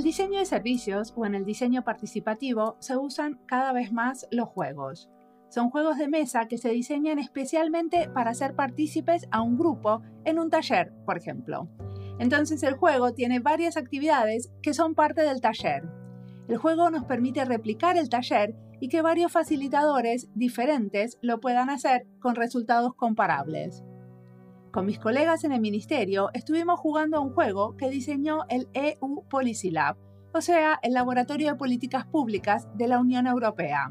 El 0.00 0.04
diseño 0.04 0.38
de 0.38 0.46
servicios 0.46 1.12
o 1.14 1.26
en 1.26 1.34
el 1.34 1.44
diseño 1.44 1.84
participativo 1.84 2.78
se 2.80 2.96
usan 2.96 3.38
cada 3.44 3.74
vez 3.74 3.92
más 3.92 4.26
los 4.30 4.48
juegos. 4.48 5.10
Son 5.50 5.68
juegos 5.68 5.98
de 5.98 6.08
mesa 6.08 6.48
que 6.48 6.56
se 6.56 6.70
diseñan 6.70 7.18
especialmente 7.18 8.08
para 8.08 8.30
hacer 8.30 8.54
partícipes 8.54 9.28
a 9.30 9.42
un 9.42 9.58
grupo 9.58 10.00
en 10.24 10.38
un 10.38 10.48
taller, 10.48 10.90
por 11.04 11.18
ejemplo. 11.18 11.68
Entonces 12.18 12.62
el 12.62 12.76
juego 12.76 13.12
tiene 13.12 13.40
varias 13.40 13.76
actividades 13.76 14.50
que 14.62 14.72
son 14.72 14.94
parte 14.94 15.20
del 15.20 15.42
taller. 15.42 15.82
El 16.48 16.56
juego 16.56 16.90
nos 16.90 17.04
permite 17.04 17.44
replicar 17.44 17.98
el 17.98 18.08
taller 18.08 18.56
y 18.80 18.88
que 18.88 19.02
varios 19.02 19.30
facilitadores 19.30 20.30
diferentes 20.34 21.18
lo 21.20 21.40
puedan 21.40 21.68
hacer 21.68 22.06
con 22.20 22.36
resultados 22.36 22.94
comparables. 22.94 23.84
Con 24.72 24.86
mis 24.86 25.00
colegas 25.00 25.42
en 25.42 25.50
el 25.50 25.60
ministerio 25.60 26.30
estuvimos 26.32 26.78
jugando 26.78 27.16
a 27.16 27.20
un 27.20 27.32
juego 27.32 27.76
que 27.76 27.90
diseñó 27.90 28.44
el 28.48 28.68
EU 28.72 29.24
Policy 29.28 29.72
Lab, 29.72 29.96
o 30.32 30.40
sea, 30.40 30.78
el 30.82 30.92
Laboratorio 30.92 31.48
de 31.48 31.56
Políticas 31.56 32.06
Públicas 32.06 32.68
de 32.76 32.86
la 32.86 33.00
Unión 33.00 33.26
Europea. 33.26 33.90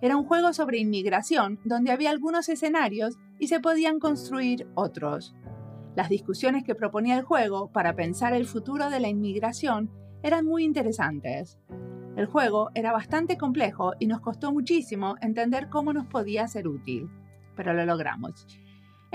Era 0.00 0.16
un 0.16 0.24
juego 0.24 0.52
sobre 0.52 0.78
inmigración 0.78 1.58
donde 1.64 1.90
había 1.90 2.10
algunos 2.10 2.48
escenarios 2.48 3.16
y 3.40 3.48
se 3.48 3.58
podían 3.58 3.98
construir 3.98 4.68
otros. 4.76 5.34
Las 5.96 6.08
discusiones 6.08 6.62
que 6.62 6.76
proponía 6.76 7.16
el 7.16 7.24
juego 7.24 7.72
para 7.72 7.96
pensar 7.96 8.32
el 8.32 8.46
futuro 8.46 8.90
de 8.90 9.00
la 9.00 9.08
inmigración 9.08 9.90
eran 10.22 10.44
muy 10.44 10.62
interesantes. 10.62 11.58
El 12.16 12.26
juego 12.26 12.70
era 12.74 12.92
bastante 12.92 13.36
complejo 13.36 13.94
y 13.98 14.06
nos 14.06 14.20
costó 14.20 14.52
muchísimo 14.52 15.16
entender 15.20 15.68
cómo 15.68 15.92
nos 15.92 16.06
podía 16.06 16.46
ser 16.46 16.68
útil, 16.68 17.08
pero 17.56 17.74
lo 17.74 17.84
logramos. 17.84 18.46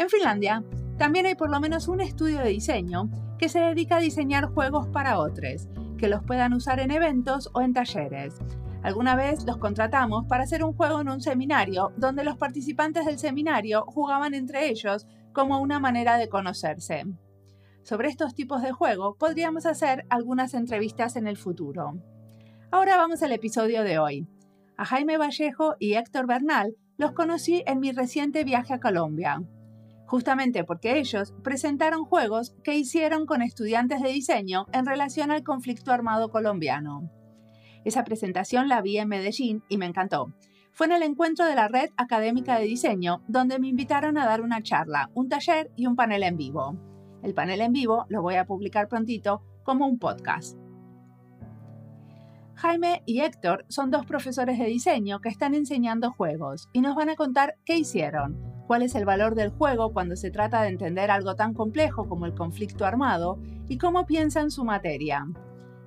En 0.02 0.10
Finlandia 0.10 0.64
también 0.98 1.28
hay 1.28 1.36
por 1.36 1.52
lo 1.52 1.60
menos 1.60 1.88
un 1.88 2.02
estudio 2.02 2.40
de 2.40 2.50
diseño 2.50 3.08
que 3.38 3.50
se 3.50 3.60
dedica 3.60 3.98
a 3.98 4.00
diseñar 4.00 4.46
juegos 4.46 4.88
para 4.88 5.20
otros, 5.20 5.68
que 6.00 6.08
los 6.08 6.24
puedan 6.24 6.54
usar 6.54 6.80
en 6.80 6.90
eventos 6.90 7.52
o 7.54 7.62
en 7.62 7.72
talleres. 7.72 8.34
Alguna 8.82 9.16
vez 9.16 9.46
los 9.46 9.58
contratamos 9.58 10.26
para 10.26 10.42
hacer 10.42 10.64
un 10.64 10.74
juego 10.74 11.02
en 11.02 11.10
un 11.10 11.22
seminario 11.22 11.92
donde 11.98 12.24
los 12.24 12.36
participantes 12.36 13.06
del 13.06 13.20
seminario 13.20 13.84
jugaban 13.86 14.34
entre 14.34 14.70
ellos 14.70 15.06
como 15.34 15.62
una 15.62 15.80
manera 15.80 16.18
de 16.18 16.30
conocerse. 16.30 17.04
Sobre 17.84 18.10
estos 18.10 18.34
tipos 18.34 18.64
de 18.64 18.72
juego 18.72 19.18
podríamos 19.20 19.68
hacer 19.68 20.08
algunas 20.10 20.56
entrevistas 20.56 21.16
en 21.16 21.28
el 21.28 21.38
futuro. 21.38 22.02
Ahora 22.72 22.98
vamos 22.98 23.22
al 23.22 23.34
episodio 23.34 23.84
de 23.84 24.00
hoy. 24.00 24.28
A 24.78 24.86
Jaime 24.86 25.20
Vallejo 25.20 25.76
y 25.78 25.94
Héctor 25.94 26.26
Bernal 26.26 26.76
los 26.98 27.12
conocí 27.12 27.62
en 27.68 27.80
mi 27.80 27.92
reciente 27.92 28.44
viaje 28.44 28.74
a 28.74 28.80
Colombia 28.80 29.44
justamente 30.12 30.66
porque 30.66 31.00
ellos 31.00 31.34
presentaron 31.42 32.04
juegos 32.04 32.54
que 32.66 32.76
hicieron 32.76 33.26
con 33.26 33.42
estudiantes 33.42 34.02
de 34.02 34.10
diseño 34.10 34.66
en 34.74 34.86
relación 34.86 35.32
al 35.32 35.42
conflicto 35.42 35.94
armado 35.94 36.32
colombiano. 36.32 37.10
Esa 37.86 38.04
presentación 38.04 38.68
la 38.68 38.82
vi 38.82 38.98
en 38.98 39.08
Medellín 39.08 39.64
y 39.70 39.78
me 39.78 39.86
encantó. 39.86 40.34
Fue 40.74 40.88
en 40.88 40.92
el 40.92 41.04
encuentro 41.04 41.46
de 41.46 41.56
la 41.56 41.70
Red 41.70 41.92
Académica 41.96 42.60
de 42.60 42.66
Diseño, 42.66 43.24
donde 43.30 43.58
me 43.58 43.70
invitaron 43.70 44.18
a 44.18 44.26
dar 44.26 44.42
una 44.42 44.62
charla, 44.62 45.10
un 45.14 45.30
taller 45.30 45.72
y 45.78 45.86
un 45.86 45.96
panel 45.96 46.24
en 46.24 46.36
vivo. 46.36 46.76
El 47.24 47.34
panel 47.34 47.62
en 47.62 47.72
vivo 47.72 48.06
lo 48.10 48.22
voy 48.22 48.36
a 48.36 48.46
publicar 48.46 48.90
prontito 48.90 49.42
como 49.64 49.88
un 49.88 49.98
podcast. 49.98 50.58
Jaime 52.56 53.02
y 53.06 53.22
Héctor 53.22 53.64
son 53.70 53.92
dos 53.92 54.06
profesores 54.06 54.60
de 54.60 54.66
diseño 54.66 55.22
que 55.22 55.30
están 55.30 55.56
enseñando 55.56 56.12
juegos 56.12 56.68
y 56.74 56.82
nos 56.82 56.98
van 56.98 57.08
a 57.08 57.16
contar 57.16 57.56
qué 57.64 57.78
hicieron, 57.78 58.51
cuál 58.72 58.84
es 58.84 58.96
el 58.96 59.04
valor 59.04 59.36
del 59.36 59.50
juego 59.50 59.92
cuando 59.92 60.16
se 60.16 60.32
trata 60.32 60.62
de 60.62 60.70
entender 60.70 61.12
algo 61.12 61.36
tan 61.36 61.54
complejo 61.54 62.08
como 62.08 62.26
el 62.26 62.34
conflicto 62.34 62.86
armado 62.86 63.38
y 63.68 63.78
cómo 63.78 64.06
piensan 64.06 64.50
su 64.50 64.64
materia. 64.64 65.28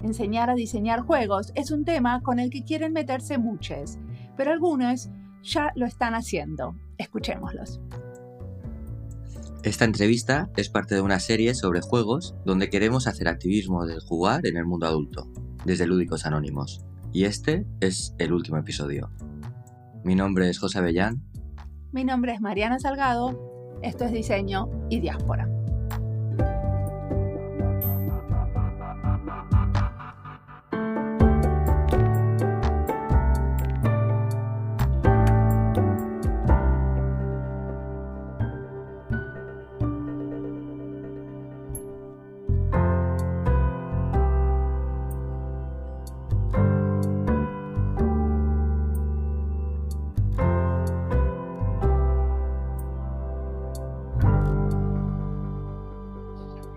Enseñar 0.02 0.50
a 0.50 0.54
diseñar 0.54 1.00
juegos 1.00 1.50
es 1.54 1.70
un 1.70 1.86
tema 1.86 2.20
con 2.20 2.38
el 2.38 2.50
que 2.50 2.62
quieren 2.62 2.92
meterse 2.92 3.38
muchos, 3.38 3.96
pero 4.36 4.52
algunos 4.52 5.08
ya 5.42 5.72
lo 5.76 5.86
están 5.86 6.14
haciendo. 6.14 6.76
Escuchémoslos. 6.98 7.80
Esta 9.62 9.86
entrevista 9.86 10.50
es 10.58 10.68
parte 10.68 10.94
de 10.94 11.00
una 11.00 11.20
serie 11.20 11.54
sobre 11.54 11.80
juegos 11.80 12.34
donde 12.44 12.68
queremos 12.68 13.06
hacer 13.06 13.28
activismo 13.28 13.86
del 13.86 14.00
jugar 14.00 14.46
en 14.46 14.58
el 14.58 14.66
mundo 14.66 14.84
adulto, 14.84 15.26
desde 15.64 15.86
Lúdicos 15.86 16.26
Anónimos. 16.26 16.84
Y 17.14 17.24
este 17.24 17.64
es 17.80 18.14
el 18.18 18.34
último 18.34 18.58
episodio. 18.58 19.08
Mi 20.04 20.14
nombre 20.14 20.50
es 20.50 20.58
José 20.58 20.80
Avellán 20.80 21.22
mi 21.94 22.02
nombre 22.02 22.32
es 22.32 22.40
Mariana 22.40 22.80
Salgado, 22.80 23.78
esto 23.80 24.04
es 24.04 24.10
Diseño 24.10 24.68
y 24.90 24.98
Diáspora. 24.98 25.48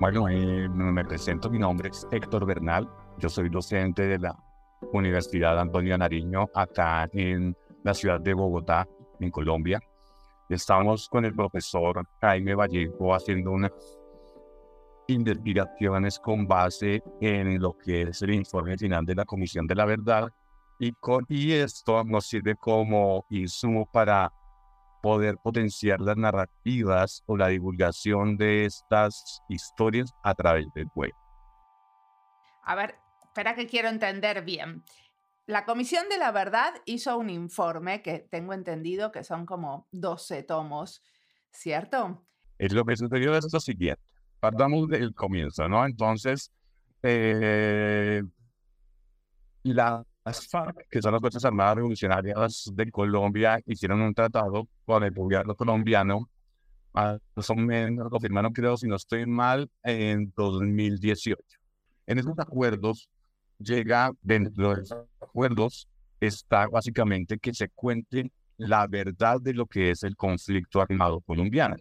Bueno, 0.09 0.29
eh, 0.29 0.69
me 0.69 1.03
presento, 1.03 1.49
mi 1.49 1.59
nombre 1.59 1.89
es 1.89 2.07
Héctor 2.09 2.45
Bernal, 2.45 2.89
yo 3.17 3.27
soy 3.27 3.49
docente 3.49 4.03
de 4.03 4.17
la 4.17 4.41
Universidad 4.93 5.59
Antonio 5.59 5.97
Nariño 5.97 6.49
acá 6.53 7.09
en 7.11 7.53
la 7.83 7.93
ciudad 7.93 8.21
de 8.21 8.33
Bogotá, 8.33 8.87
en 9.19 9.29
Colombia. 9.29 9.81
Estamos 10.47 11.09
con 11.09 11.25
el 11.25 11.35
profesor 11.35 12.07
Jaime 12.21 12.55
Vallejo 12.55 13.13
haciendo 13.13 13.51
unas 13.51 13.73
investigaciones 15.07 16.19
con 16.19 16.47
base 16.47 17.03
en 17.19 17.61
lo 17.61 17.77
que 17.77 18.03
es 18.03 18.21
el 18.21 18.33
informe 18.33 18.77
final 18.77 19.05
de 19.05 19.13
la 19.13 19.25
Comisión 19.25 19.67
de 19.67 19.75
la 19.75 19.83
Verdad 19.83 20.29
y, 20.79 20.93
con, 20.93 21.25
y 21.27 21.51
esto 21.51 22.05
nos 22.05 22.27
sirve 22.27 22.55
como 22.55 23.25
insumo 23.29 23.85
para 23.91 24.31
poder 25.01 25.37
potenciar 25.37 26.01
las 26.01 26.17
narrativas 26.17 27.23
o 27.25 27.37
la 27.37 27.47
divulgación 27.47 28.37
de 28.37 28.65
estas 28.65 29.41
historias 29.49 30.13
a 30.23 30.33
través 30.33 30.65
del 30.75 30.87
web. 30.95 31.11
A 32.63 32.75
ver, 32.75 32.95
espera 33.23 33.55
que 33.55 33.67
quiero 33.67 33.89
entender 33.89 34.43
bien. 34.43 34.83
La 35.45 35.63
Comisión 35.63 36.09
de 36.09 36.17
la 36.17 36.31
Verdad 36.31 36.73
hizo 36.85 37.17
un 37.17 37.29
informe 37.29 38.01
que 38.01 38.19
tengo 38.19 38.53
entendido 38.53 39.11
que 39.13 39.23
son 39.23 39.45
como 39.45 39.87
12 39.91 40.43
tomos, 40.43 41.01
¿cierto? 41.51 42.27
Es 42.57 42.73
lo 42.73 42.83
que 42.83 42.97
sucedió 42.97 43.35
es 43.37 43.47
lo 43.53 43.59
siguiente. 43.61 44.01
Partamos 44.41 44.89
del 44.89 45.13
comienzo, 45.13 45.69
¿no? 45.69 45.85
Entonces, 45.85 46.51
eh, 47.01 48.21
la 49.63 50.03
las 50.27 50.45
FARC, 50.45 50.87
que 50.89 51.01
son 51.01 51.13
las 51.13 51.21
Fuerzas 51.21 51.45
Armadas 51.45 51.77
Revolucionarias 51.77 52.69
de 52.73 52.91
Colombia, 52.91 53.61
hicieron 53.65 54.01
un 54.01 54.13
tratado 54.13 54.67
con 54.85 55.01
el 55.03 55.11
gobierno 55.11 55.55
colombiano, 55.55 56.29
más 56.93 57.49
o 57.49 57.55
menos 57.55 58.11
lo 58.11 58.19
firmaron, 58.19 58.51
creo, 58.51 58.75
si 58.75 58.87
no 58.87 58.97
estoy 58.97 59.25
mal, 59.25 59.69
en 59.83 60.33
2018. 60.35 61.41
En 62.07 62.19
esos 62.19 62.37
acuerdos 62.39 63.09
llega, 63.57 64.11
dentro 64.21 64.75
de 64.75 64.81
esos 64.81 65.05
acuerdos, 65.21 65.87
está 66.19 66.67
básicamente 66.67 67.39
que 67.39 67.53
se 67.53 67.69
cuente 67.69 68.29
la 68.57 68.85
verdad 68.85 69.39
de 69.39 69.53
lo 69.53 69.65
que 69.65 69.91
es 69.91 70.03
el 70.03 70.17
conflicto 70.17 70.81
armado 70.81 71.21
colombiano. 71.21 71.77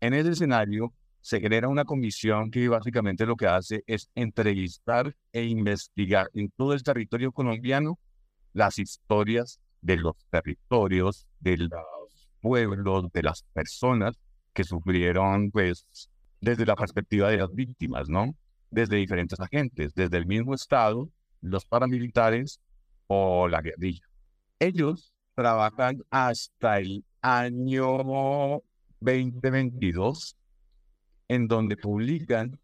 En 0.00 0.12
ese 0.12 0.30
escenario, 0.30 0.92
se 1.26 1.40
genera 1.40 1.66
una 1.66 1.84
comisión 1.84 2.52
que 2.52 2.68
básicamente 2.68 3.26
lo 3.26 3.34
que 3.34 3.48
hace 3.48 3.82
es 3.88 4.08
entrevistar 4.14 5.12
e 5.32 5.42
investigar 5.42 6.30
en 6.34 6.52
todo 6.56 6.72
el 6.72 6.84
territorio 6.84 7.32
colombiano 7.32 7.98
las 8.52 8.78
historias 8.78 9.58
de 9.80 9.96
los 9.96 10.14
territorios, 10.30 11.26
de 11.40 11.56
los 11.56 12.30
pueblos, 12.40 13.10
de 13.12 13.24
las 13.24 13.42
personas 13.52 14.16
que 14.52 14.62
sufrieron, 14.62 15.50
pues, 15.50 15.84
desde 16.40 16.64
la 16.64 16.76
perspectiva 16.76 17.28
de 17.28 17.38
las 17.38 17.52
víctimas, 17.52 18.08
¿no? 18.08 18.36
Desde 18.70 18.94
diferentes 18.94 19.40
agentes, 19.40 19.94
desde 19.96 20.18
el 20.18 20.26
mismo 20.26 20.54
Estado, 20.54 21.10
los 21.40 21.66
paramilitares 21.66 22.60
o 23.08 23.48
la 23.48 23.62
guerrilla. 23.62 24.06
Ellos 24.60 25.12
trabajan 25.34 26.04
hasta 26.08 26.78
el 26.78 27.04
año 27.20 28.62
2022 29.00 30.36
en 31.28 31.48
donde 31.48 31.76
publican 31.76 32.58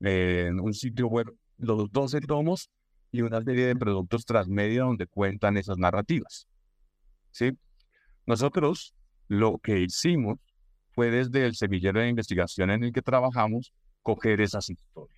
en 0.00 0.60
un 0.60 0.74
sitio 0.74 1.08
web 1.08 1.26
los 1.58 1.90
12 1.90 2.20
tomos 2.22 2.70
y 3.10 3.22
una 3.22 3.42
serie 3.42 3.66
de 3.66 3.76
productos 3.76 4.24
transmedia 4.24 4.82
donde 4.82 5.06
cuentan 5.06 5.56
esas 5.56 5.78
narrativas. 5.78 6.46
¿Sí? 7.30 7.52
Nosotros 8.26 8.94
lo 9.28 9.58
que 9.58 9.80
hicimos 9.80 10.38
fue 10.90 11.10
desde 11.10 11.46
el 11.46 11.54
semillero 11.54 12.00
de 12.00 12.08
investigación 12.08 12.70
en 12.70 12.84
el 12.84 12.92
que 12.92 13.02
trabajamos, 13.02 13.72
coger 14.02 14.40
esas 14.40 14.68
historias. 14.68 15.17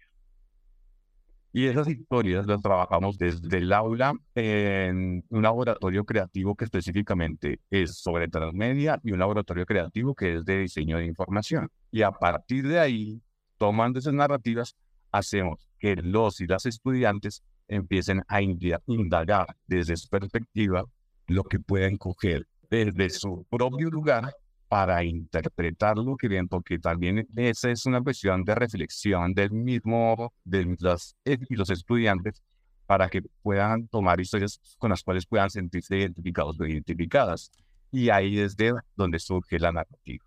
Y 1.52 1.67
esas 1.67 1.88
historias 1.88 2.47
las 2.47 2.62
trabajamos 2.62 3.19
desde 3.19 3.58
el 3.58 3.73
aula 3.73 4.14
en 4.37 5.25
un 5.31 5.43
laboratorio 5.43 6.05
creativo 6.05 6.55
que 6.55 6.64
específicamente 6.64 7.61
es 7.70 7.99
sobre 7.99 8.29
transmedia 8.29 9.00
y 9.02 9.11
un 9.12 9.19
laboratorio 9.19 9.67
creativo 9.67 10.14
que 10.14 10.37
es 10.37 10.44
de 10.44 10.61
diseño 10.61 10.99
de 10.99 11.06
información. 11.06 11.69
Y 11.91 12.02
a 12.02 12.12
partir 12.12 12.69
de 12.69 12.79
ahí, 12.79 13.20
tomando 13.58 13.99
esas 13.99 14.14
narrativas, 14.14 14.76
hacemos 15.11 15.69
que 15.81 15.97
los 15.97 16.41
y 16.41 16.47
las 16.47 16.67
estudiantes 16.67 17.43
empiecen 17.67 18.23
a 18.29 18.41
indagar 18.43 19.56
desde 19.67 19.97
su 19.97 20.08
perspectiva 20.08 20.85
lo 21.26 21.43
que 21.44 21.58
pueden 21.58 21.97
coger 21.97 22.47
desde 22.70 23.11
su 23.11 23.44
propio 23.50 23.91
lugar 23.91 24.32
para 24.71 25.03
interpretarlo 25.03 26.17
que 26.17 26.29
bien, 26.29 26.47
porque 26.47 26.79
también 26.79 27.27
esa 27.35 27.73
es 27.73 27.87
una 27.87 28.01
cuestión 28.01 28.45
de 28.45 28.55
reflexión 28.55 29.35
del 29.35 29.51
mismo, 29.51 30.33
de 30.45 30.77
los, 30.79 31.17
y 31.25 31.57
los 31.57 31.71
estudiantes, 31.71 32.41
para 32.87 33.09
que 33.09 33.23
puedan 33.43 33.89
tomar 33.89 34.21
historias 34.21 34.61
con 34.79 34.91
las 34.91 35.03
cuales 35.03 35.27
puedan 35.27 35.51
sentirse 35.51 35.97
identificados 35.97 36.61
o 36.61 36.65
identificadas. 36.65 37.51
Y 37.91 38.11
ahí 38.11 38.39
es 38.39 38.57
de 38.57 38.73
donde 38.95 39.19
surge 39.19 39.59
la 39.59 39.73
narrativa. 39.73 40.25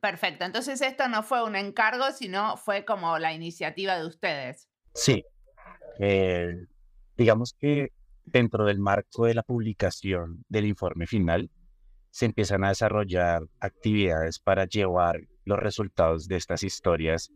Perfecto, 0.00 0.46
entonces 0.46 0.80
esto 0.80 1.06
no 1.10 1.22
fue 1.22 1.44
un 1.44 1.54
encargo, 1.54 2.12
sino 2.12 2.56
fue 2.56 2.86
como 2.86 3.18
la 3.18 3.34
iniciativa 3.34 3.98
de 3.98 4.06
ustedes. 4.06 4.70
Sí, 4.94 5.22
eh, 5.98 6.64
digamos 7.14 7.52
que 7.52 7.92
dentro 8.24 8.64
del 8.64 8.78
marco 8.78 9.26
de 9.26 9.34
la 9.34 9.42
publicación 9.42 10.46
del 10.48 10.64
informe 10.64 11.06
final, 11.06 11.50
se 12.16 12.24
empiezan 12.24 12.64
a 12.64 12.70
desarrollar 12.70 13.42
actividades 13.60 14.38
para 14.38 14.64
llevar 14.64 15.20
los 15.44 15.58
resultados 15.58 16.28
de 16.28 16.36
estas 16.36 16.62
historias 16.62 17.30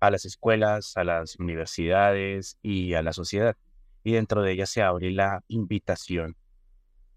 a 0.00 0.10
las 0.10 0.26
escuelas, 0.26 0.98
a 0.98 1.04
las 1.04 1.36
universidades 1.36 2.58
y 2.60 2.92
a 2.92 3.02
la 3.02 3.14
sociedad. 3.14 3.56
Y 4.04 4.12
dentro 4.12 4.42
de 4.42 4.52
ellas 4.52 4.68
se 4.68 4.82
abre 4.82 5.12
la 5.12 5.42
invitación, 5.48 6.36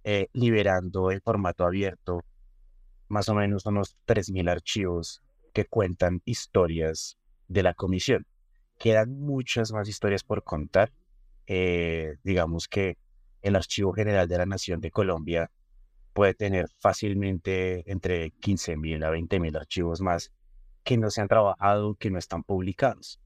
eh, 0.06 0.30
liberando 0.32 1.12
en 1.12 1.20
formato 1.20 1.66
abierto 1.66 2.24
más 3.10 3.28
o 3.28 3.36
menos 3.36 3.66
unos 3.66 3.98
3.000 4.08 4.50
archivos 4.50 5.22
que 5.54 5.66
cuentan 5.66 6.22
historias 6.24 7.18
de 7.50 7.64
la 7.64 7.74
comisión. 7.74 8.26
Quedan 8.80 9.20
muchas 9.20 9.74
más 9.74 9.90
historias 9.90 10.24
por 10.24 10.46
contar. 10.46 10.94
Eh, 11.46 12.16
digamos 12.24 12.70
que 12.70 12.98
el 13.42 13.58
Archivo 13.58 13.92
General 13.92 14.30
de 14.30 14.38
la 14.38 14.46
Nación 14.46 14.80
de 14.80 14.92
Colombia 14.92 15.52
puede 16.14 16.34
tener 16.34 16.68
fácilmente 16.80 17.90
entre 17.92 18.32
15.000 18.34 19.06
a 19.06 19.12
20.000 19.12 19.58
archivos 19.58 20.02
más 20.02 20.32
que 20.84 20.98
no 20.98 21.10
se 21.10 21.22
han 21.22 21.28
trabajado, 21.28 21.96
que 21.96 22.10
no 22.10 22.18
están 22.18 22.44
publicados, 22.44 23.20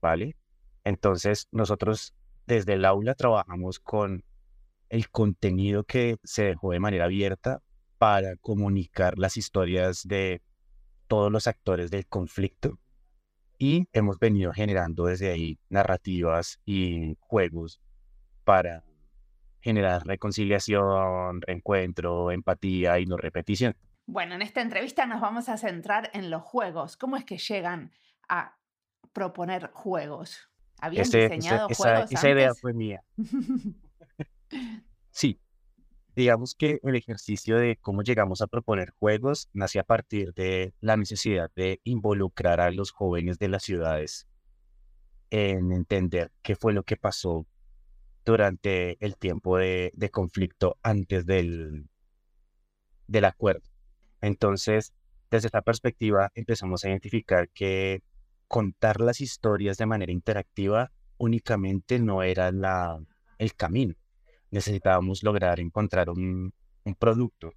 ¿vale? 0.00 0.36
Entonces, 0.84 1.48
nosotros 1.52 2.14
desde 2.46 2.74
el 2.74 2.84
aula 2.84 3.14
trabajamos 3.14 3.78
con 3.78 4.24
el 4.88 5.10
contenido 5.10 5.84
que 5.84 6.16
se 6.24 6.44
dejó 6.44 6.72
de 6.72 6.80
manera 6.80 7.04
abierta 7.04 7.62
para 7.98 8.36
comunicar 8.36 9.18
las 9.18 9.36
historias 9.36 10.06
de 10.06 10.40
todos 11.08 11.32
los 11.32 11.46
actores 11.46 11.90
del 11.90 12.06
conflicto 12.06 12.78
y 13.58 13.88
hemos 13.92 14.18
venido 14.18 14.52
generando 14.52 15.06
desde 15.06 15.30
ahí 15.30 15.58
narrativas 15.68 16.60
y 16.64 17.16
juegos 17.20 17.80
para 18.44 18.84
generar 19.68 20.02
reconciliación, 20.06 21.42
reencuentro, 21.42 22.30
empatía 22.30 22.98
y 23.00 23.04
no 23.04 23.18
repetición. 23.18 23.76
Bueno, 24.06 24.34
en 24.34 24.40
esta 24.40 24.62
entrevista 24.62 25.04
nos 25.04 25.20
vamos 25.20 25.50
a 25.50 25.58
centrar 25.58 26.10
en 26.14 26.30
los 26.30 26.42
juegos. 26.42 26.96
¿Cómo 26.96 27.18
es 27.18 27.26
que 27.26 27.36
llegan 27.36 27.92
a 28.30 28.56
proponer 29.12 29.70
juegos? 29.74 30.48
¿Habían 30.80 31.04
diseñado 31.04 31.68
juegos? 31.68 32.10
Esa, 32.10 32.30
idea 32.30 32.54
fue 32.54 32.72
mía. 32.72 33.02
sí, 35.10 35.38
digamos 36.16 36.54
que 36.54 36.80
el 36.82 36.96
ejercicio 36.96 37.58
de 37.58 37.76
cómo 37.76 38.02
llegamos 38.02 38.40
a 38.40 38.46
proponer 38.46 38.94
juegos 38.98 39.50
nace 39.52 39.78
a 39.78 39.84
partir 39.84 40.32
de 40.32 40.72
la 40.80 40.96
necesidad 40.96 41.50
de 41.54 41.82
involucrar 41.84 42.62
a 42.62 42.70
los 42.70 42.90
jóvenes 42.90 43.38
de 43.38 43.48
las 43.48 43.64
ciudades 43.64 44.26
en 45.28 45.72
entender 45.72 46.32
qué 46.40 46.56
fue 46.56 46.72
lo 46.72 46.84
que 46.84 46.96
pasó 46.96 47.46
durante 48.28 49.02
el 49.02 49.16
tiempo 49.16 49.56
de, 49.56 50.10
conflicto 50.12 50.76
antes 50.82 51.24
del, 51.24 51.88
acuerdo. 53.24 53.62
Entonces, 54.20 54.92
desde 55.30 55.46
esta 55.46 55.62
perspectiva, 55.62 56.30
empezamos 56.34 56.84
a 56.84 56.90
identificar 56.90 57.48
que 57.48 58.02
contar 58.46 59.00
las 59.00 59.22
historias 59.22 59.78
de 59.78 59.86
manera 59.86 60.12
interactiva 60.12 60.92
únicamente 61.16 61.98
no 61.98 62.22
era 62.22 62.50
el 63.38 63.54
camino. 63.54 63.94
Necesitábamos 64.50 65.22
lograr 65.22 65.58
encontrar 65.58 66.10
un, 66.10 66.52
un 66.84 66.94
producto, 66.96 67.52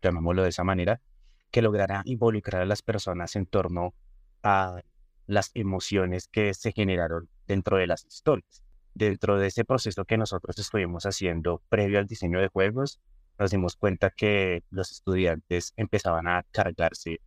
llamémoslo 0.00 0.44
de 0.44 0.48
esa 0.48 0.64
manera, 0.64 1.02
que 1.50 1.60
lograra 1.60 2.00
involucrar 2.06 2.62
a 2.62 2.66
las 2.66 2.80
personas 2.80 3.36
en 3.36 3.44
torno 3.44 3.94
a 4.42 4.80
las 5.26 5.50
emociones 5.52 6.26
que 6.28 6.54
se 6.54 6.72
generaron 6.72 7.28
dentro 7.46 7.76
de 7.76 7.86
las 7.86 8.06
historias 8.06 8.65
dentro 8.96 9.38
de 9.38 9.48
ese 9.48 9.64
proceso 9.64 10.06
que 10.06 10.16
nosotros 10.16 10.58
estuvimos 10.58 11.04
haciendo 11.04 11.62
previo 11.68 11.98
al 11.98 12.06
diseño 12.06 12.40
de 12.40 12.48
juegos, 12.48 12.98
nos 13.38 13.50
dimos 13.50 13.76
cuenta 13.76 14.10
que 14.10 14.64
los 14.70 14.90
estudiantes 14.90 15.74
empezaban 15.76 16.26
a 16.26 16.44
cargarse 16.50 17.20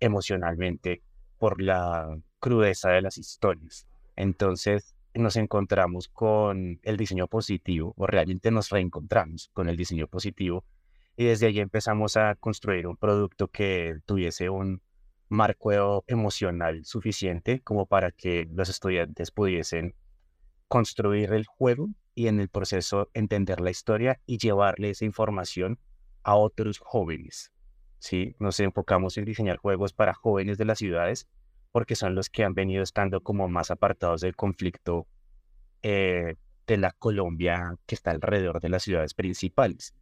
emocionalmente 0.00 1.02
por 1.38 1.60
la 1.60 2.18
crudeza 2.40 2.90
de 2.90 3.02
las 3.02 3.18
historias. 3.18 3.86
Entonces 4.16 4.94
nos 5.14 5.36
encontramos 5.36 6.08
con 6.08 6.80
el 6.82 6.96
diseño 6.96 7.28
positivo, 7.28 7.92
o 7.98 8.06
realmente 8.06 8.50
nos 8.50 8.70
reencontramos 8.70 9.50
con 9.52 9.68
el 9.68 9.76
diseño 9.76 10.06
positivo, 10.08 10.64
y 11.14 11.24
desde 11.26 11.46
ahí 11.46 11.60
empezamos 11.60 12.16
a 12.16 12.34
construir 12.36 12.86
un 12.86 12.96
producto 12.96 13.48
que 13.48 13.98
tuviese 14.06 14.48
un 14.48 14.80
marco 15.28 16.04
emocional 16.06 16.86
suficiente 16.86 17.60
como 17.60 17.84
para 17.84 18.12
que 18.12 18.48
los 18.50 18.70
estudiantes 18.70 19.30
pudiesen 19.30 19.94
construir 20.72 21.34
el 21.34 21.44
juego 21.44 21.90
y 22.14 22.28
en 22.28 22.40
el 22.40 22.48
proceso 22.48 23.10
entender 23.12 23.60
la 23.60 23.68
historia 23.68 24.22
y 24.24 24.38
llevarle 24.38 24.88
esa 24.88 25.04
información 25.04 25.78
a 26.22 26.34
otros 26.34 26.78
jóvenes. 26.78 27.52
¿sí? 27.98 28.34
Nos 28.38 28.58
enfocamos 28.58 29.18
en 29.18 29.26
diseñar 29.26 29.58
juegos 29.58 29.92
para 29.92 30.14
jóvenes 30.14 30.56
de 30.56 30.64
las 30.64 30.78
ciudades 30.78 31.28
porque 31.72 31.94
son 31.94 32.14
los 32.14 32.30
que 32.30 32.42
han 32.42 32.54
venido 32.54 32.82
estando 32.82 33.20
como 33.20 33.48
más 33.48 33.70
apartados 33.70 34.22
del 34.22 34.34
conflicto 34.34 35.06
eh, 35.82 36.36
de 36.66 36.76
la 36.78 36.92
Colombia 36.92 37.76
que 37.84 37.94
está 37.94 38.10
alrededor 38.10 38.58
de 38.58 38.70
las 38.70 38.84
ciudades 38.84 39.12
principales. 39.12 39.94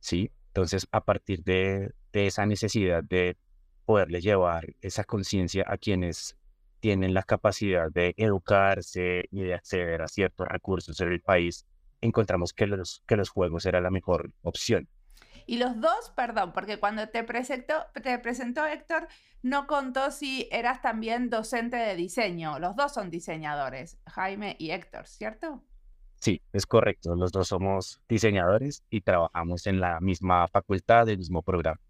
¿sí? 0.00 0.30
Entonces, 0.46 0.88
a 0.92 1.04
partir 1.04 1.44
de, 1.44 1.92
de 2.14 2.26
esa 2.26 2.46
necesidad 2.46 3.04
de 3.04 3.36
poderle 3.84 4.22
llevar 4.22 4.76
esa 4.80 5.04
conciencia 5.04 5.66
a 5.66 5.76
quienes 5.76 6.38
tienen 6.86 7.14
la 7.14 7.24
capacidad 7.24 7.90
de 7.90 8.14
educarse 8.16 9.24
y 9.32 9.42
de 9.42 9.54
acceder 9.54 10.02
a 10.02 10.06
ciertos 10.06 10.46
recursos 10.46 11.00
en 11.00 11.10
el 11.10 11.20
país, 11.20 11.66
encontramos 12.00 12.52
que 12.52 12.68
los, 12.68 13.02
que 13.08 13.16
los 13.16 13.28
juegos 13.28 13.66
era 13.66 13.80
la 13.80 13.90
mejor 13.90 14.30
opción. 14.42 14.88
Y 15.46 15.56
los 15.56 15.80
dos, 15.80 16.12
perdón, 16.14 16.52
porque 16.52 16.78
cuando 16.78 17.08
te 17.08 17.24
presentó, 17.24 17.74
te 18.00 18.16
presentó 18.20 18.64
Héctor, 18.64 19.08
no 19.42 19.66
contó 19.66 20.12
si 20.12 20.48
eras 20.52 20.80
también 20.80 21.28
docente 21.28 21.76
de 21.76 21.96
diseño. 21.96 22.60
Los 22.60 22.76
dos 22.76 22.94
son 22.94 23.10
diseñadores, 23.10 23.98
Jaime 24.06 24.54
y 24.60 24.70
Héctor, 24.70 25.08
¿cierto? 25.08 25.64
Sí, 26.20 26.40
es 26.52 26.66
correcto. 26.66 27.16
Los 27.16 27.32
dos 27.32 27.48
somos 27.48 28.00
diseñadores 28.08 28.84
y 28.90 29.00
trabajamos 29.00 29.66
en 29.66 29.80
la 29.80 29.98
misma 29.98 30.46
facultad, 30.46 31.06
del 31.06 31.18
mismo 31.18 31.42
programa. 31.42 31.80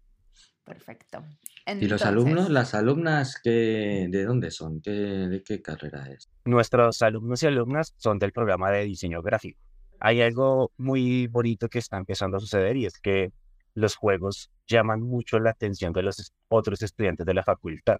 Perfecto. 0.63 1.23
¿Y 1.67 1.87
los 1.87 2.03
alumnos, 2.03 2.49
las 2.49 2.73
alumnas, 2.73 3.39
qué, 3.43 4.07
de 4.09 4.23
dónde 4.23 4.51
son? 4.51 4.79
¿Qué, 4.81 4.91
¿De 4.91 5.43
qué 5.43 5.61
carrera 5.61 6.07
es? 6.09 6.29
Nuestros 6.45 7.01
alumnos 7.01 7.43
y 7.43 7.47
alumnas 7.47 7.93
son 7.97 8.19
del 8.19 8.31
programa 8.31 8.71
de 8.71 8.85
diseño 8.85 9.21
gráfico. 9.21 9.59
Hay 9.99 10.21
algo 10.21 10.71
muy 10.77 11.27
bonito 11.27 11.67
que 11.67 11.79
está 11.79 11.97
empezando 11.97 12.37
a 12.37 12.39
suceder 12.39 12.77
y 12.77 12.85
es 12.85 12.99
que 12.99 13.33
los 13.73 13.95
juegos 13.95 14.49
llaman 14.65 15.01
mucho 15.01 15.39
la 15.39 15.49
atención 15.49 15.91
de 15.91 16.03
los 16.03 16.33
otros 16.47 16.81
estudiantes 16.81 17.25
de 17.25 17.33
la 17.33 17.43
facultad. 17.43 17.97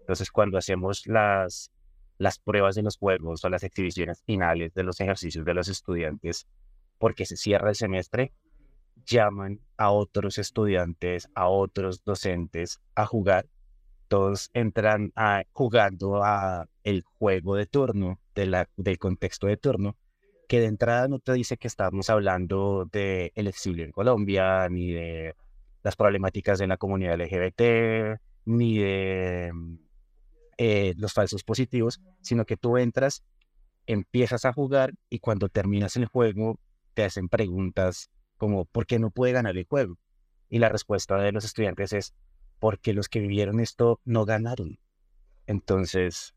Entonces, 0.00 0.30
cuando 0.30 0.56
hacemos 0.56 1.06
las, 1.06 1.72
las 2.18 2.38
pruebas 2.38 2.76
de 2.76 2.82
los 2.82 2.98
juegos 2.98 3.44
o 3.44 3.48
las 3.48 3.64
exhibiciones 3.64 4.22
finales 4.24 4.74
de 4.74 4.84
los 4.84 5.00
ejercicios 5.00 5.44
de 5.44 5.54
los 5.54 5.68
estudiantes, 5.68 6.46
porque 6.98 7.26
se 7.26 7.36
cierra 7.36 7.70
el 7.70 7.74
semestre, 7.74 8.32
llaman 9.04 9.60
a 9.76 9.90
otros 9.90 10.38
estudiantes, 10.38 11.28
a 11.34 11.48
otros 11.48 12.04
docentes 12.04 12.80
a 12.94 13.06
jugar. 13.06 13.46
Todos 14.08 14.50
entran 14.52 15.12
a, 15.16 15.44
jugando 15.52 16.22
a 16.22 16.68
el 16.84 17.02
juego 17.02 17.56
de 17.56 17.66
turno, 17.66 18.18
del 18.34 18.98
contexto 18.98 19.46
de 19.46 19.56
turno, 19.56 19.96
que 20.48 20.60
de 20.60 20.66
entrada 20.66 21.08
no 21.08 21.18
te 21.18 21.32
dice 21.32 21.56
que 21.56 21.68
estamos 21.68 22.10
hablando 22.10 22.88
de 22.92 23.32
el 23.34 23.46
exilio 23.46 23.84
en 23.84 23.92
Colombia, 23.92 24.68
ni 24.68 24.92
de 24.92 25.34
las 25.82 25.96
problemáticas 25.96 26.58
de 26.58 26.66
la 26.66 26.76
comunidad 26.76 27.18
LGBT, 27.18 28.20
ni 28.44 28.78
de 28.78 29.52
eh, 30.58 30.94
los 30.96 31.12
falsos 31.12 31.42
positivos, 31.42 32.00
sino 32.20 32.44
que 32.44 32.56
tú 32.56 32.76
entras 32.76 33.22
empiezas 33.86 34.44
a 34.44 34.52
jugar 34.52 34.94
y 35.10 35.18
cuando 35.18 35.48
terminas 35.48 35.96
el 35.96 36.06
juego 36.06 36.58
te 36.94 37.04
hacen 37.04 37.28
preguntas 37.28 38.10
como 38.42 38.64
¿por 38.64 38.86
qué 38.86 38.98
no 38.98 39.10
puede 39.10 39.32
ganar 39.32 39.56
el 39.56 39.66
juego? 39.66 39.98
Y 40.48 40.58
la 40.58 40.68
respuesta 40.68 41.16
de 41.16 41.30
los 41.30 41.44
estudiantes 41.44 41.92
es 41.92 42.12
porque 42.58 42.92
los 42.92 43.08
que 43.08 43.20
vivieron 43.20 43.60
esto 43.60 44.00
no 44.04 44.24
ganaron. 44.24 44.80
Entonces 45.46 46.34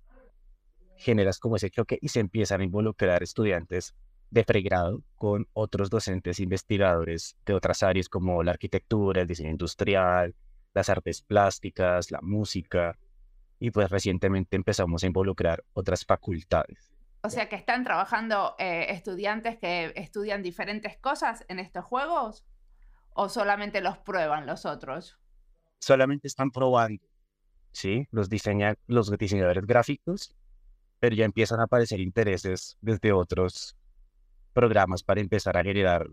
generas 0.97 1.39
como 1.39 1.55
ese 1.55 1.71
choque 1.71 1.97
y 1.99 2.09
se 2.09 2.19
empiezan 2.19 2.61
a 2.61 2.63
involucrar 2.63 3.23
estudiantes 3.23 3.95
de 4.29 4.43
pregrado 4.43 5.01
con 5.15 5.47
otros 5.53 5.89
docentes 5.89 6.39
investigadores 6.39 7.37
de 7.43 7.55
otras 7.55 7.81
áreas 7.81 8.07
como 8.07 8.43
la 8.43 8.51
arquitectura, 8.51 9.23
el 9.23 9.27
diseño 9.27 9.49
industrial, 9.49 10.35
las 10.75 10.89
artes 10.89 11.23
plásticas, 11.23 12.11
la 12.11 12.19
música, 12.21 12.99
y 13.59 13.71
pues 13.71 13.89
recientemente 13.89 14.55
empezamos 14.55 15.01
a 15.03 15.07
involucrar 15.07 15.63
otras 15.73 16.05
facultades. 16.05 16.94
O 17.25 17.29
sea 17.31 17.49
que 17.49 17.55
están 17.55 17.83
trabajando 17.83 18.55
eh, 18.59 18.85
estudiantes 18.89 19.57
que 19.57 19.91
estudian 19.95 20.43
diferentes 20.43 20.95
cosas 20.99 21.43
en 21.47 21.57
estos 21.57 21.83
juegos 21.83 22.45
o 23.15 23.29
solamente 23.29 23.81
los 23.81 23.97
prueban 23.97 24.45
los 24.45 24.67
otros? 24.67 25.17
Solamente 25.79 26.27
están 26.27 26.51
probando, 26.51 27.03
¿sí? 27.71 28.07
Los, 28.11 28.29
diseñan, 28.29 28.77
los 28.85 29.09
diseñadores 29.17 29.65
gráficos, 29.65 30.35
pero 30.99 31.15
ya 31.15 31.25
empiezan 31.25 31.59
a 31.61 31.63
aparecer 31.63 31.99
intereses 31.99 32.77
desde 32.79 33.11
otros 33.11 33.75
programas 34.53 35.01
para 35.01 35.19
empezar 35.19 35.57
a 35.57 35.63
generar 35.63 36.07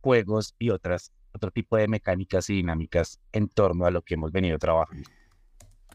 juegos 0.00 0.54
y 0.60 0.70
otras, 0.70 1.10
otro 1.32 1.50
tipo 1.50 1.76
de 1.76 1.88
mecánicas 1.88 2.48
y 2.50 2.54
dinámicas 2.54 3.20
en 3.32 3.48
torno 3.48 3.84
a 3.84 3.90
lo 3.90 4.02
que 4.02 4.14
hemos 4.14 4.30
venido 4.30 4.58
trabajando. 4.58 5.10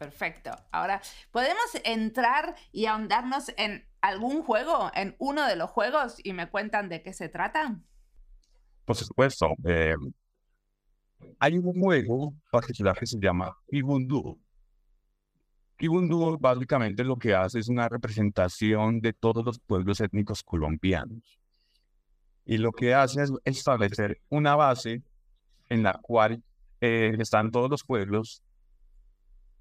Perfecto. 0.00 0.50
Ahora, 0.72 1.02
¿podemos 1.30 1.74
entrar 1.84 2.54
y 2.72 2.86
ahondarnos 2.86 3.52
en 3.58 3.86
algún 4.00 4.42
juego, 4.42 4.90
en 4.94 5.14
uno 5.18 5.46
de 5.46 5.56
los 5.56 5.68
juegos, 5.68 6.16
y 6.24 6.32
me 6.32 6.48
cuentan 6.48 6.88
de 6.88 7.02
qué 7.02 7.12
se 7.12 7.28
trata? 7.28 7.78
Por 8.86 8.96
supuesto. 8.96 9.50
Eh, 9.62 9.94
hay 11.38 11.58
un 11.58 11.78
juego 11.78 12.32
particular 12.50 12.98
que 12.98 13.04
se 13.04 13.18
llama 13.20 13.54
Kibundu. 13.70 14.40
Kibundu 15.76 16.38
básicamente 16.40 17.04
lo 17.04 17.18
que 17.18 17.34
hace 17.34 17.58
es 17.58 17.68
una 17.68 17.86
representación 17.86 19.02
de 19.02 19.12
todos 19.12 19.44
los 19.44 19.58
pueblos 19.58 20.00
étnicos 20.00 20.42
colombianos. 20.42 21.38
Y 22.46 22.56
lo 22.56 22.72
que 22.72 22.94
hace 22.94 23.22
es 23.22 23.32
establecer 23.44 24.18
una 24.30 24.56
base 24.56 25.02
en 25.68 25.82
la 25.82 25.98
cual 26.00 26.42
eh, 26.80 27.14
están 27.18 27.50
todos 27.50 27.68
los 27.68 27.84
pueblos 27.84 28.42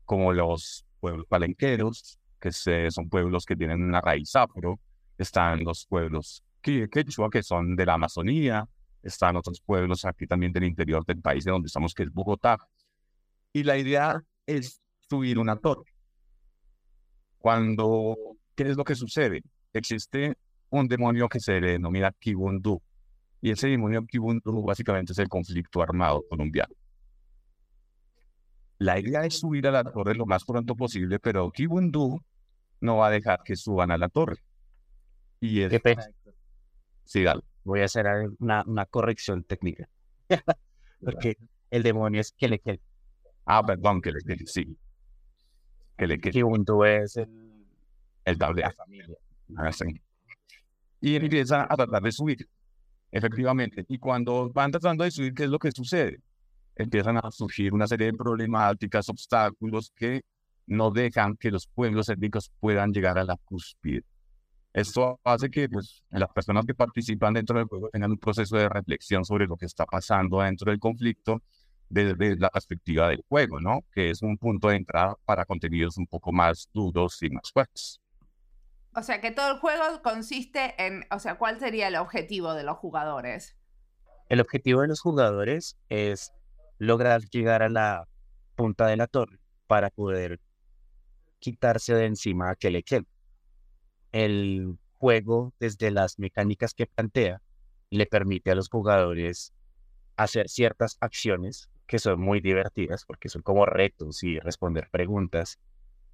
como 0.09 0.33
los 0.33 0.87
pueblos 0.99 1.27
palenqueros, 1.27 2.17
que 2.39 2.51
son 2.51 3.09
pueblos 3.09 3.45
que 3.45 3.55
tienen 3.55 3.83
una 3.83 4.01
raíz 4.01 4.35
afro, 4.35 4.79
están 5.19 5.63
los 5.63 5.85
pueblos 5.85 6.43
quechua, 6.63 7.29
que 7.29 7.43
son 7.43 7.75
de 7.75 7.85
la 7.85 7.93
Amazonía, 7.93 8.67
están 9.03 9.35
otros 9.35 9.61
pueblos 9.61 10.05
aquí 10.05 10.25
también 10.25 10.51
del 10.51 10.63
interior 10.63 11.05
del 11.05 11.21
país 11.21 11.43
de 11.43 11.51
donde 11.51 11.67
estamos, 11.67 11.93
que 11.93 12.01
es 12.01 12.11
Bogotá. 12.11 12.57
Y 13.53 13.61
la 13.61 13.77
idea 13.77 14.19
es 14.47 14.81
subir 15.07 15.37
una 15.37 15.57
torre. 15.57 15.93
Cuando, 17.37 18.15
¿qué 18.55 18.63
es 18.63 18.77
lo 18.77 18.83
que 18.83 18.95
sucede? 18.95 19.43
Existe 19.73 20.35
un 20.71 20.87
demonio 20.87 21.29
que 21.29 21.39
se 21.39 21.61
denomina 21.61 22.11
Kibundu. 22.13 22.81
Y 23.41 23.51
ese 23.51 23.67
demonio 23.67 24.03
Kibundu 24.07 24.63
básicamente 24.63 25.11
es 25.11 25.19
el 25.19 25.29
conflicto 25.29 25.83
armado 25.83 26.25
colombiano. 26.27 26.73
La 28.79 28.99
idea 28.99 29.25
es 29.25 29.39
subir 29.39 29.67
a 29.67 29.71
la 29.71 29.83
torre 29.83 30.15
lo 30.15 30.25
más 30.25 30.45
pronto 30.45 30.75
posible, 30.75 31.19
pero 31.19 31.51
Kibundu 31.51 32.19
no 32.81 32.97
va 32.97 33.07
a 33.07 33.11
dejar 33.11 33.43
que 33.43 33.55
suban 33.55 33.91
a 33.91 33.97
la 33.97 34.09
torre. 34.09 34.37
Y 35.41 35.61
es... 35.61 35.81
Qué. 35.81 35.95
Sí, 37.03 37.23
dale. 37.23 37.41
Voy 37.63 37.81
a 37.81 37.85
hacer 37.85 38.07
una, 38.39 38.63
una 38.65 38.85
corrección 38.85 39.43
técnica. 39.43 39.87
Porque 41.03 41.37
el 41.69 41.83
demonio 41.83 42.21
es 42.21 42.31
Kelekele. 42.31 42.79
Ah, 43.45 43.65
perdón, 43.65 44.01
Kelekele, 44.01 44.45
sí. 44.45 44.77
Kelekele. 45.97 46.31
Kibundu 46.31 46.83
es 46.85 47.17
el... 47.17 47.49
El 48.25 48.37
de 48.37 48.61
La 48.61 48.71
familia. 48.71 49.15
Ah, 49.57 49.71
y 51.01 51.15
empieza 51.15 51.63
a 51.63 51.75
tratar 51.75 52.01
de 52.01 52.11
subir. 52.11 52.47
Efectivamente. 53.11 53.85
Y 53.87 53.97
cuando 53.97 54.49
van 54.51 54.71
tratando 54.71 55.03
de 55.03 55.11
subir, 55.11 55.33
¿qué 55.33 55.45
es 55.45 55.49
lo 55.49 55.57
que 55.57 55.71
sucede? 55.71 56.19
Empiezan 56.79 57.17
a 57.17 57.29
surgir 57.31 57.73
una 57.73 57.87
serie 57.87 58.07
de 58.07 58.13
problemáticas, 58.13 59.09
obstáculos 59.09 59.91
que 59.95 60.21
no 60.65 60.91
dejan 60.91 61.35
que 61.35 61.51
los 61.51 61.67
pueblos 61.67 62.09
étnicos 62.09 62.51
puedan 62.59 62.91
llegar 62.91 63.17
a 63.17 63.23
la 63.23 63.35
cúspide. 63.43 64.03
Esto 64.71 65.19
hace 65.23 65.49
que 65.49 65.67
pues, 65.67 66.03
las 66.09 66.29
personas 66.29 66.65
que 66.65 66.75
participan 66.75 67.33
dentro 67.33 67.57
del 67.57 67.67
juego 67.67 67.89
tengan 67.89 68.11
un 68.11 68.17
proceso 68.17 68.55
de 68.55 68.69
reflexión 68.69 69.25
sobre 69.25 69.47
lo 69.47 69.57
que 69.57 69.65
está 69.65 69.85
pasando 69.85 70.41
dentro 70.41 70.71
del 70.71 70.79
conflicto 70.79 71.41
desde 71.89 72.37
la 72.37 72.49
perspectiva 72.49 73.09
del 73.09 73.23
juego, 73.27 73.59
¿no? 73.59 73.81
Que 73.91 74.11
es 74.11 74.21
un 74.21 74.37
punto 74.37 74.69
de 74.69 74.75
entrada 74.75 75.15
para 75.25 75.43
contenidos 75.43 75.97
un 75.97 76.05
poco 76.05 76.31
más 76.31 76.69
duros 76.71 77.21
y 77.23 77.29
más 77.31 77.51
fuertes. 77.51 77.99
O 78.95 79.01
sea, 79.01 79.19
que 79.19 79.31
todo 79.31 79.53
el 79.53 79.59
juego 79.59 79.83
consiste 80.03 80.75
en, 80.77 81.03
o 81.11 81.19
sea, 81.19 81.37
¿cuál 81.37 81.59
sería 81.59 81.87
el 81.87 81.95
objetivo 81.95 82.53
de 82.53 82.63
los 82.63 82.77
jugadores? 82.77 83.57
El 84.29 84.39
objetivo 84.39 84.81
de 84.81 84.87
los 84.87 85.01
jugadores 85.01 85.77
es 85.89 86.31
lograr 86.79 87.21
llegar 87.25 87.61
a 87.61 87.69
la 87.69 88.07
punta 88.55 88.87
de 88.87 88.97
la 88.97 89.07
torre 89.07 89.37
para 89.67 89.91
poder 89.91 90.39
quitarse 91.39 91.93
de 91.93 92.05
encima 92.05 92.49
a 92.49 92.55
Kelekele. 92.55 93.05
El 94.11 94.77
juego, 94.97 95.53
desde 95.59 95.91
las 95.91 96.17
mecánicas 96.17 96.73
que 96.73 96.87
plantea, 96.87 97.41
le 97.89 98.05
permite 98.05 98.51
a 98.51 98.55
los 98.55 98.69
jugadores 98.69 99.53
hacer 100.15 100.49
ciertas 100.49 100.97
acciones 100.99 101.69
que 101.85 101.99
son 101.99 102.19
muy 102.19 102.39
divertidas 102.39 103.05
porque 103.05 103.29
son 103.29 103.41
como 103.41 103.65
retos 103.65 104.23
y 104.23 104.39
responder 104.39 104.89
preguntas, 104.89 105.59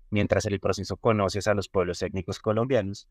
mientras 0.09 0.45
en 0.45 0.53
el 0.53 0.59
proceso 0.59 0.97
conoces 0.97 1.47
a 1.47 1.53
los 1.53 1.69
pueblos 1.69 2.01
étnicos 2.01 2.39
colombianos, 2.39 3.07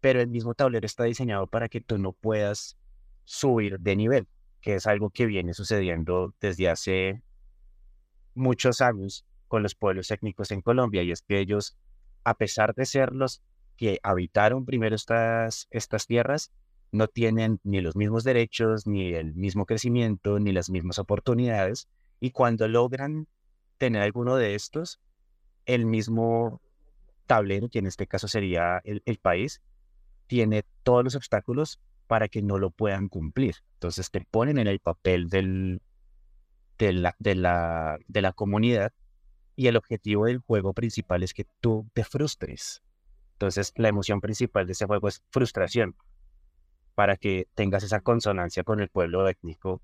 pero 0.00 0.20
el 0.20 0.28
mismo 0.28 0.54
tablero 0.54 0.86
está 0.86 1.04
diseñado 1.04 1.46
para 1.46 1.68
que 1.68 1.80
tú 1.80 1.98
no 1.98 2.12
puedas 2.12 2.76
subir 3.24 3.78
de 3.80 3.96
nivel 3.96 4.28
que 4.64 4.76
es 4.76 4.86
algo 4.86 5.10
que 5.10 5.26
viene 5.26 5.52
sucediendo 5.52 6.34
desde 6.40 6.70
hace 6.70 7.22
muchos 8.34 8.80
años 8.80 9.26
con 9.46 9.62
los 9.62 9.74
pueblos 9.74 10.10
étnicos 10.10 10.50
en 10.52 10.62
Colombia, 10.62 11.02
y 11.02 11.10
es 11.10 11.20
que 11.20 11.38
ellos, 11.38 11.76
a 12.24 12.32
pesar 12.38 12.74
de 12.74 12.86
ser 12.86 13.12
los 13.12 13.42
que 13.76 14.00
habitaron 14.02 14.64
primero 14.64 14.96
estas, 14.96 15.68
estas 15.70 16.06
tierras, 16.06 16.50
no 16.92 17.08
tienen 17.08 17.60
ni 17.62 17.82
los 17.82 17.94
mismos 17.94 18.24
derechos, 18.24 18.86
ni 18.86 19.12
el 19.12 19.34
mismo 19.34 19.66
crecimiento, 19.66 20.38
ni 20.38 20.50
las 20.50 20.70
mismas 20.70 20.98
oportunidades, 20.98 21.86
y 22.18 22.30
cuando 22.30 22.66
logran 22.66 23.28
tener 23.76 24.00
alguno 24.00 24.36
de 24.36 24.54
estos, 24.54 24.98
el 25.66 25.84
mismo 25.84 26.62
tablero, 27.26 27.68
que 27.68 27.80
en 27.80 27.86
este 27.86 28.06
caso 28.06 28.28
sería 28.28 28.80
el, 28.84 29.02
el 29.04 29.18
país, 29.18 29.60
tiene 30.26 30.64
todos 30.84 31.04
los 31.04 31.16
obstáculos 31.16 31.80
para 32.14 32.28
que 32.28 32.42
no 32.42 32.58
lo 32.58 32.70
puedan 32.70 33.08
cumplir. 33.08 33.56
Entonces 33.72 34.08
te 34.08 34.20
ponen 34.20 34.58
en 34.58 34.68
el 34.68 34.78
papel 34.78 35.28
de 35.28 35.80
la 36.92 38.32
comunidad 38.36 38.92
y 39.56 39.66
el 39.66 39.76
objetivo 39.76 40.26
del 40.26 40.38
juego 40.38 40.74
principal 40.74 41.24
es 41.24 41.34
que 41.34 41.44
tú 41.60 41.90
te 41.92 42.04
frustres. 42.04 42.84
Entonces 43.32 43.72
la 43.74 43.88
emoción 43.88 44.20
principal 44.20 44.64
de 44.64 44.74
ese 44.74 44.86
juego 44.86 45.08
es 45.08 45.24
frustración, 45.32 45.96
para 46.94 47.16
que 47.16 47.48
tengas 47.56 47.82
esa 47.82 48.00
consonancia 48.00 48.62
con 48.62 48.78
el 48.78 48.90
pueblo 48.90 49.28
étnico 49.28 49.82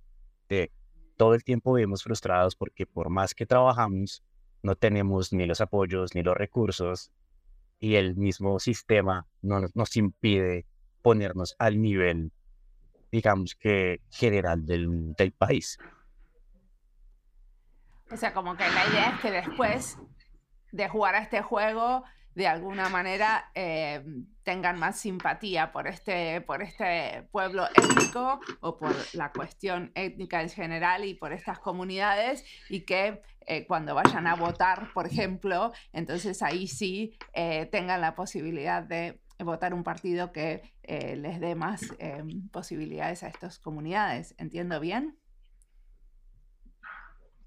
de 0.49 0.70
todo 1.16 1.34
el 1.34 1.42
tiempo 1.42 1.72
vivimos 1.72 2.04
frustrados 2.04 2.54
porque 2.54 2.87
por 2.87 3.10
más 3.10 3.34
que 3.34 3.44
trabajamos, 3.44 4.22
no 4.62 4.76
tenemos 4.76 5.32
ni 5.32 5.46
los 5.46 5.60
apoyos 5.60 6.14
ni 6.14 6.22
los 6.22 6.37
recursos 6.37 7.10
y 7.80 7.96
el 7.96 8.14
mismo 8.14 8.60
sistema 8.60 9.26
no, 9.42 9.62
nos 9.75 9.96
impide 9.96 10.64
ponernos 11.02 11.57
al 11.59 11.80
nivel, 11.80 12.33
digamos 13.11 13.54
que 13.54 14.00
general 14.11 14.64
del, 14.64 15.14
del 15.14 15.33
país. 15.33 15.78
O 18.11 18.16
sea, 18.16 18.33
como 18.33 18.57
que 18.57 18.64
la 18.64 18.87
idea 18.88 19.11
es 19.14 19.21
que 19.21 19.30
después 19.30 19.99
de 20.73 20.88
jugar 20.88 21.14
a 21.14 21.19
este 21.21 21.42
juego, 21.42 22.04
de 22.35 22.47
alguna 22.47 22.88
manera 22.88 23.50
eh, 23.54 24.04
tengan 24.45 24.78
más 24.78 24.99
simpatía 24.99 25.73
por 25.73 25.87
este, 25.88 26.40
por 26.42 26.62
este 26.62 27.28
pueblo 27.33 27.66
étnico 27.75 28.40
o 28.61 28.78
por 28.78 28.95
la 29.14 29.33
cuestión 29.33 29.90
étnica 29.95 30.40
en 30.40 30.49
general 30.49 31.04
y 31.04 31.14
por 31.14 31.33
estas 31.33 31.59
comunidades 31.59 32.45
y 32.69 32.83
que 32.83 33.23
eh, 33.47 33.66
cuando 33.66 33.95
vayan 33.95 34.26
a 34.26 34.37
votar, 34.37 34.92
por 34.92 35.07
ejemplo, 35.07 35.73
entonces 35.92 36.42
ahí 36.42 36.69
sí 36.69 37.16
eh, 37.33 37.66
tengan 37.66 38.00
la 38.00 38.14
posibilidad 38.14 38.83
de 38.83 39.21
votar 39.44 39.75
un 39.75 39.85
partido 39.85 40.32
que 40.32 40.62
eh, 40.82 41.16
les 41.16 41.40
dé 41.40 41.54
más 41.54 41.82
em, 41.99 42.49
posibilidades 42.49 43.23
a 43.23 43.28
estas 43.28 43.59
comunidades. 43.59 44.35
¿Entiendo 44.38 44.80
bien? 44.80 45.18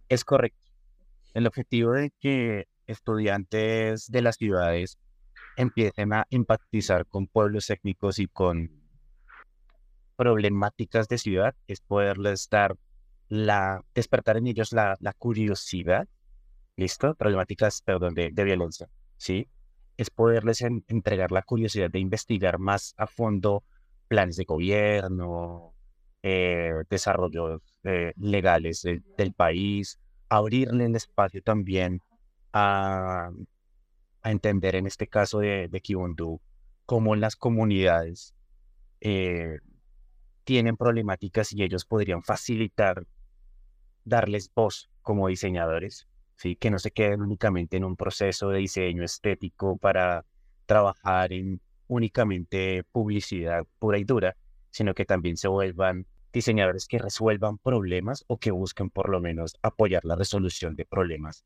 Es 0.10 0.24
correcto. 0.24 0.68
El 1.34 1.48
objetivo 1.48 1.92
de 1.92 2.12
que 2.20 2.68
estudiantes 2.86 4.12
de 4.12 4.22
las 4.22 4.36
ciudades 4.36 4.98
empiecen 5.56 6.14
a 6.14 6.26
empatizar 6.30 7.06
con 7.06 7.28
pueblos 7.28 7.70
étnicos 7.70 8.20
y 8.20 8.28
con 8.28 8.84
problemáticas 10.16 11.08
de 11.08 11.18
ciudad, 11.18 11.56
es 11.68 11.82
poderles 11.82 12.48
dar 12.50 12.78
la, 13.30 13.84
despertar 13.94 14.38
en 14.38 14.48
ellos 14.48 14.72
la, 14.72 14.96
la 15.00 15.14
curiosidad, 15.14 16.08
¿listo? 16.76 17.16
Problemáticas, 17.16 17.82
perdón, 17.82 18.14
de, 18.14 18.30
de 18.32 18.44
violencia, 18.44 18.90
¿sí? 19.18 19.48
Es 19.98 20.10
poderles 20.10 20.62
entregar 20.62 21.32
la 21.32 21.44
curiosidad 21.44 21.90
de 21.92 22.00
investigar 22.00 22.60
más 22.60 22.94
a 22.98 23.08
fondo 23.08 23.64
planes 24.08 24.36
de 24.36 24.44
gobierno, 24.44 25.74
eh, 26.24 26.74
desarrollos 26.90 27.62
eh, 27.84 28.14
legales 28.18 28.84
del 28.84 29.34
país, 29.34 30.00
abrirle 30.30 30.86
el 30.86 30.96
espacio 30.96 31.42
también 31.42 32.02
a, 32.54 33.32
entender 34.24 34.76
en 34.76 34.88
este 34.88 35.08
caso 35.08 35.40
de, 35.40 35.68
de 35.68 35.82
Kibundu 35.82 36.40
cómo 36.86 37.16
las 37.16 37.36
comunidades 37.36 38.34
eh, 39.02 39.60
tienen 40.44 40.78
problemáticas 40.78 41.54
y 41.54 41.64
ellos 41.64 41.86
podrían 41.86 42.24
facilitar, 42.24 43.06
darles 44.06 44.50
voz 44.54 44.90
como 45.02 45.28
diseñadores, 45.28 46.08
¿sí? 46.36 46.56
que 46.56 46.72
no 46.72 46.80
se 46.80 46.92
queden 46.92 47.22
únicamente 47.22 47.78
en 47.78 47.84
un 47.84 47.96
proceso 47.96 48.50
de 48.50 48.60
diseño 48.60 49.04
estético 49.04 49.78
para 49.78 50.26
trabajar 50.66 51.34
en 51.34 51.62
únicamente 51.88 52.84
publicidad 52.92 53.66
pura 53.80 53.98
y 53.98 54.04
dura, 54.04 54.36
sino 54.72 54.94
que 54.94 55.06
también 55.06 55.38
se 55.38 55.48
vuelvan 55.48 56.08
diseñadores 56.32 56.88
que 56.88 56.98
resuelvan 56.98 57.60
problemas 57.60 58.26
o 58.28 58.40
que 58.40 58.52
busquen 58.52 58.90
por 58.90 59.10
lo 59.10 59.22
menos 59.22 59.56
apoyar 59.62 60.04
la 60.04 60.16
resolución 60.16 60.76
de 60.76 60.86
problemas 60.86 61.46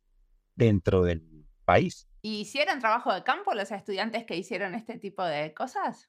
dentro 0.56 1.04
del 1.04 1.46
país. 1.66 2.08
¿Y 2.22 2.42
hicieron 2.42 2.80
trabajo 2.80 3.14
de 3.14 3.24
campo 3.24 3.54
los 3.54 3.72
estudiantes 3.72 4.26
que 4.26 4.38
hicieron 4.38 4.74
este 4.74 4.98
tipo 4.98 5.24
de 5.24 5.54
cosas? 5.54 6.08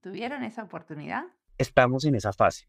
¿Tuvieron 0.00 0.44
esa 0.44 0.62
oportunidad? 0.62 1.24
Estamos 1.58 2.04
en 2.04 2.14
esa 2.14 2.32
fase. 2.32 2.68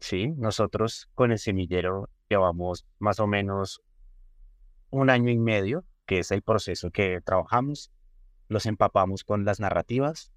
Sí, 0.00 0.28
nosotros 0.28 1.10
con 1.14 1.32
el 1.32 1.38
semillero 1.38 2.08
llevamos 2.28 2.86
más 2.98 3.18
o 3.20 3.26
menos 3.26 3.82
un 4.90 5.10
año 5.10 5.30
y 5.30 5.38
medio, 5.38 5.84
que 6.06 6.20
es 6.20 6.30
el 6.30 6.42
proceso 6.42 6.90
que 6.90 7.20
trabajamos. 7.20 7.90
Los 8.48 8.66
empapamos 8.66 9.24
con 9.24 9.44
las 9.44 9.60
narrativas. 9.60 10.32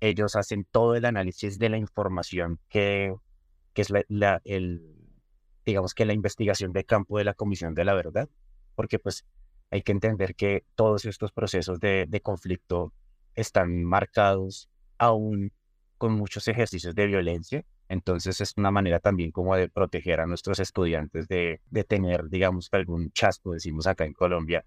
Ellos 0.00 0.36
hacen 0.36 0.64
todo 0.64 0.94
el 0.94 1.04
análisis 1.04 1.58
de 1.58 1.68
la 1.68 1.78
información 1.78 2.60
que 2.68 3.14
que 3.78 3.82
es 3.82 3.92
la, 4.08 4.40
el, 4.44 4.82
digamos 5.64 5.94
que 5.94 6.04
la 6.04 6.12
investigación 6.12 6.72
de 6.72 6.84
campo 6.84 7.16
de 7.18 7.22
la 7.22 7.34
Comisión 7.34 7.74
de 7.74 7.84
la 7.84 7.94
Verdad, 7.94 8.28
porque 8.74 8.98
pues 8.98 9.24
hay 9.70 9.82
que 9.82 9.92
entender 9.92 10.34
que 10.34 10.64
todos 10.74 11.04
estos 11.04 11.30
procesos 11.30 11.78
de, 11.78 12.06
de 12.08 12.20
conflicto 12.20 12.92
están 13.36 13.84
marcados 13.84 14.68
aún 14.98 15.52
con 15.96 16.14
muchos 16.14 16.48
ejercicios 16.48 16.96
de 16.96 17.06
violencia, 17.06 17.64
entonces 17.88 18.40
es 18.40 18.54
una 18.56 18.70
manera 18.70 19.00
también 19.00 19.30
como 19.30 19.56
de 19.56 19.68
proteger 19.68 20.20
a 20.20 20.26
nuestros 20.26 20.60
estudiantes 20.60 21.26
de, 21.28 21.60
tener, 21.88 22.28
digamos, 22.28 22.68
algún 22.72 23.10
chasco, 23.12 23.52
decimos 23.52 23.86
acá 23.86 24.04
en 24.04 24.12
Colombia, 24.12 24.64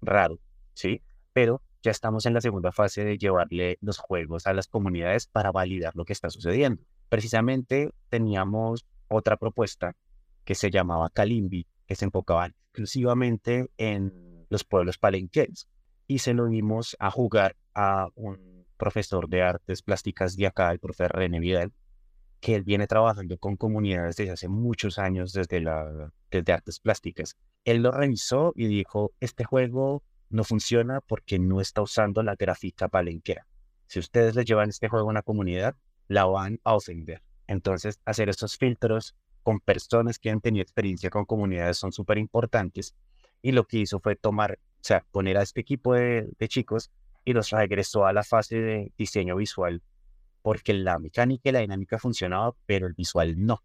raro, 0.00 0.38
¿sí? 0.72 1.02
Pero 1.32 1.62
ya 1.82 1.90
estamos 1.90 2.24
en 2.24 2.34
la 2.34 2.40
segunda 2.40 2.72
fase 2.72 3.04
de 3.04 3.18
llevarle 3.18 3.76
los 3.82 3.98
juegos 3.98 4.46
a 4.46 4.54
las 4.54 4.68
comunidades 4.68 5.26
para 5.26 5.52
validar 5.52 5.94
lo 5.94 6.04
que 6.04 6.14
está 6.14 6.30
sucediendo. 6.30 6.82
Precisamente 7.10 7.90
teníamos 8.08 8.86
otra 9.08 9.36
propuesta 9.36 9.94
que 10.44 10.54
se 10.54 10.70
llamaba 10.70 11.10
Kalimbi, 11.10 11.66
que 11.86 11.94
se 11.94 12.06
enfocaba 12.06 12.46
exclusivamente 12.46 13.70
en 13.76 14.46
los 14.48 14.64
pueblos 14.64 14.96
palenqueros. 14.96 15.68
Y 16.06 16.18
se 16.18 16.34
lo 16.34 16.46
dimos 16.46 16.96
a 16.98 17.10
jugar 17.10 17.56
a 17.74 18.08
un 18.14 18.66
profesor 18.76 19.28
de 19.28 19.42
artes 19.42 19.82
plásticas 19.82 20.36
de 20.36 20.46
acá, 20.46 20.72
el 20.72 20.78
profesor 20.78 21.16
René 21.16 21.40
Vidal, 21.40 21.72
que 22.44 22.54
él 22.54 22.62
viene 22.62 22.86
trabajando 22.86 23.38
con 23.38 23.56
comunidades 23.56 24.16
desde 24.16 24.32
hace 24.32 24.48
muchos 24.48 24.98
años 24.98 25.32
desde, 25.32 25.62
la, 25.62 26.12
desde 26.30 26.52
artes 26.52 26.78
plásticas. 26.78 27.38
Él 27.64 27.82
lo 27.82 27.90
revisó 27.90 28.52
y 28.54 28.66
dijo, 28.66 29.14
este 29.18 29.44
juego 29.44 30.02
no 30.28 30.44
funciona 30.44 31.00
porque 31.00 31.38
no 31.38 31.62
está 31.62 31.80
usando 31.80 32.22
la 32.22 32.34
gráfica 32.34 32.88
palenquera. 32.88 33.46
Si 33.86 33.98
ustedes 33.98 34.34
le 34.34 34.44
llevan 34.44 34.68
este 34.68 34.90
juego 34.90 35.06
a 35.06 35.10
una 35.10 35.22
comunidad, 35.22 35.74
la 36.06 36.26
van 36.26 36.60
a 36.64 36.74
ofender. 36.74 37.22
Entonces, 37.46 37.98
hacer 38.04 38.28
estos 38.28 38.58
filtros 38.58 39.16
con 39.42 39.58
personas 39.60 40.18
que 40.18 40.28
han 40.28 40.42
tenido 40.42 40.64
experiencia 40.64 41.08
con 41.08 41.24
comunidades 41.24 41.78
son 41.78 41.92
súper 41.92 42.18
importantes. 42.18 42.94
Y 43.40 43.52
lo 43.52 43.64
que 43.64 43.78
hizo 43.78 44.00
fue 44.00 44.16
tomar, 44.16 44.58
o 44.60 44.82
sea, 44.82 45.02
poner 45.12 45.38
a 45.38 45.42
este 45.42 45.62
equipo 45.62 45.94
de, 45.94 46.28
chicos 46.48 46.90
y 47.24 47.32
los 47.32 47.48
regresó 47.48 48.04
a 48.04 48.12
la 48.12 48.22
fase 48.22 48.60
de 48.60 48.92
diseño 48.98 49.36
visual, 49.36 49.80
porque 50.44 50.74
la 50.74 50.98
mecánica 50.98 51.48
y 51.48 51.52
la 51.52 51.60
dinámica 51.60 51.98
funcionaba, 51.98 52.54
pero 52.66 52.86
el 52.86 52.92
visual 52.92 53.34
no. 53.46 53.62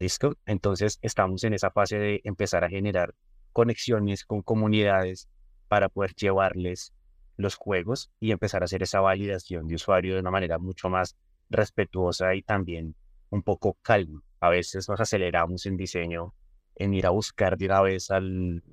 ¿Listo? 0.00 0.36
Entonces 0.44 0.98
estamos 1.00 1.44
en 1.44 1.54
esa 1.54 1.70
fase 1.70 1.96
de 1.96 2.20
empezar 2.24 2.64
a 2.64 2.68
generar 2.68 3.14
conexiones 3.52 4.24
con 4.24 4.42
comunidades 4.42 5.28
para 5.68 5.88
poder 5.88 6.12
llevarles 6.16 6.92
los 7.36 7.54
juegos 7.54 8.10
y 8.18 8.32
empezar 8.32 8.62
a 8.62 8.64
hacer 8.64 8.82
esa 8.82 8.98
validación 8.98 9.68
de 9.68 9.76
usuario 9.76 10.14
de 10.14 10.20
una 10.20 10.32
manera 10.32 10.58
mucho 10.58 10.88
más 10.88 11.16
respetuosa 11.50 12.34
y 12.34 12.42
también 12.42 12.96
un 13.28 13.44
poco 13.44 13.78
calma. 13.80 14.24
A 14.40 14.48
veces 14.48 14.88
nos 14.88 14.98
aceleramos 14.98 15.66
en 15.66 15.76
diseño, 15.76 16.34
en 16.74 16.94
ir 16.94 17.06
a 17.06 17.10
buscar 17.10 17.56
de 17.56 17.66
una 17.66 17.80
vez 17.80 18.10
al, 18.10 18.64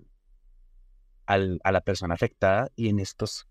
al, 1.28 1.60
a 1.64 1.72
la 1.72 1.82
persona 1.82 2.16
afectada 2.16 2.72
y 2.76 2.90
en 2.90 2.98
estos 2.98 3.48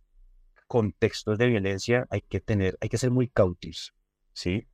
contextos 0.66 1.38
de 1.38 1.46
violencia 1.46 2.06
hay 2.10 2.22
que 2.22 2.40
tener, 2.40 2.76
hay 2.80 2.88
que 2.88 2.98
ser 2.98 3.10
muy 3.10 3.28
cautos, 3.28 3.94
¿sí? 4.32 4.66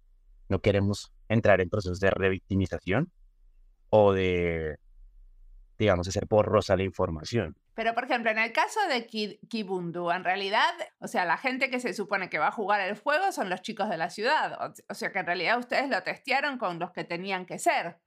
No 0.49 0.61
queremos 0.61 1.13
entrar 1.29 1.61
en 1.61 1.71
procesos 1.71 2.01
de 2.01 2.11
revictimización 2.11 3.11
o 3.91 4.13
de, 4.13 4.79
digamos, 5.79 6.09
hacer 6.09 6.27
borrosa 6.27 6.77
la 6.77 6.83
información. 6.83 7.57
Pero, 7.75 7.95
por 7.95 8.05
ejemplo, 8.05 8.31
en 8.31 8.39
el 8.39 8.53
caso 8.53 8.81
de 8.89 9.07
Kibundu, 9.07 10.11
en 10.11 10.25
realidad, 10.25 10.73
o 10.99 11.09
sea, 11.09 11.25
la 11.25 11.39
gente 11.39 11.71
que 11.71 11.81
se 11.81 11.95
supone 11.95 12.29
que 12.29 12.39
va 12.39 12.49
a 12.49 12.53
jugar 12.53 12.81
el 12.83 12.99
juego 12.99 13.33
son 13.33 13.49
los 13.49 13.63
chicos 13.63 13.89
de 13.89 13.97
la 13.97 14.11
ciudad. 14.11 14.75
O, 14.89 14.95
sea, 14.95 15.11
que 15.11 15.19
en 15.21 15.27
realidad 15.27 15.59
ustedes 15.59 15.89
lo 15.89 16.03
testearon 16.03 16.59
con 16.59 16.79
los 16.79 16.93
que 16.93 17.05
tenían 17.05 17.47
que 17.47 17.59
ser. 17.59 17.99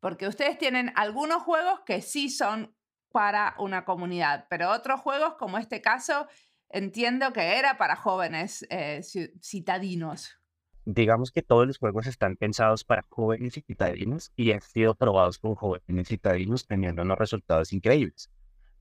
Porque 0.00 0.26
ustedes 0.26 0.58
tienen 0.58 0.92
algunos 0.96 1.42
juegos 1.42 1.80
que 1.86 2.02
sí 2.02 2.30
son 2.30 2.74
para 3.10 3.54
una 3.58 3.84
comunidad, 3.84 4.46
pero 4.50 4.70
otros 4.70 5.00
juegos, 5.00 5.34
como 5.34 5.58
este 5.58 5.80
caso, 5.80 6.26
entiendo 6.70 7.32
que 7.32 7.58
era 7.58 7.78
para 7.78 7.96
jóvenes 7.96 8.66
eh, 8.70 9.02
citadinos. 9.42 10.38
Digamos 10.84 11.30
que 11.30 11.42
todos 11.42 11.66
los 11.66 11.78
juegos 11.78 12.06
están 12.06 12.36
pensados 12.36 12.84
para 12.84 13.04
jóvenes 13.08 13.54
citadinos 13.54 14.32
y 14.36 14.52
han 14.52 14.62
sido 14.62 14.94
probados 14.94 15.38
con 15.38 15.54
jóvenes 15.54 16.08
citadinos 16.08 16.66
teniendo 16.66 17.02
unos 17.02 17.18
resultados 17.18 17.72
increíbles 17.72 18.30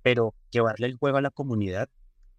pero 0.07 0.33
llevarle 0.51 0.87
el 0.87 0.95
juego 0.95 1.17
a 1.17 1.21
la 1.21 1.31
comunidad 1.31 1.89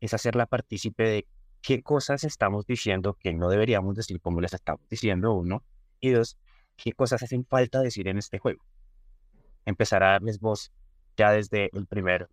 es 0.01 0.15
hacerla 0.15 0.47
partícipe 0.47 1.03
de 1.03 1.27
qué 1.61 1.83
cosas 1.83 2.25
estamos 2.25 2.67
diciendo 2.67 3.19
que 3.21 3.35
no 3.35 3.51
deberíamos 3.51 3.95
decir 3.95 4.23
como 4.23 4.41
les 4.41 4.55
estamos 4.55 4.89
diciendo, 4.89 5.35
uno, 5.35 5.63
y 6.01 6.13
dos, 6.13 6.39
qué 6.79 6.93
cosas 6.93 7.23
hacen 7.23 7.45
falta 7.45 7.83
decir 7.83 8.09
en 8.09 8.17
este 8.17 8.39
juego. 8.39 8.65
Empezar 9.67 10.03
a 10.03 10.13
darles 10.13 10.41
voz 10.41 10.73
ya 11.19 11.31
desde 11.33 11.69
el 11.75 11.87
primer 11.87 12.31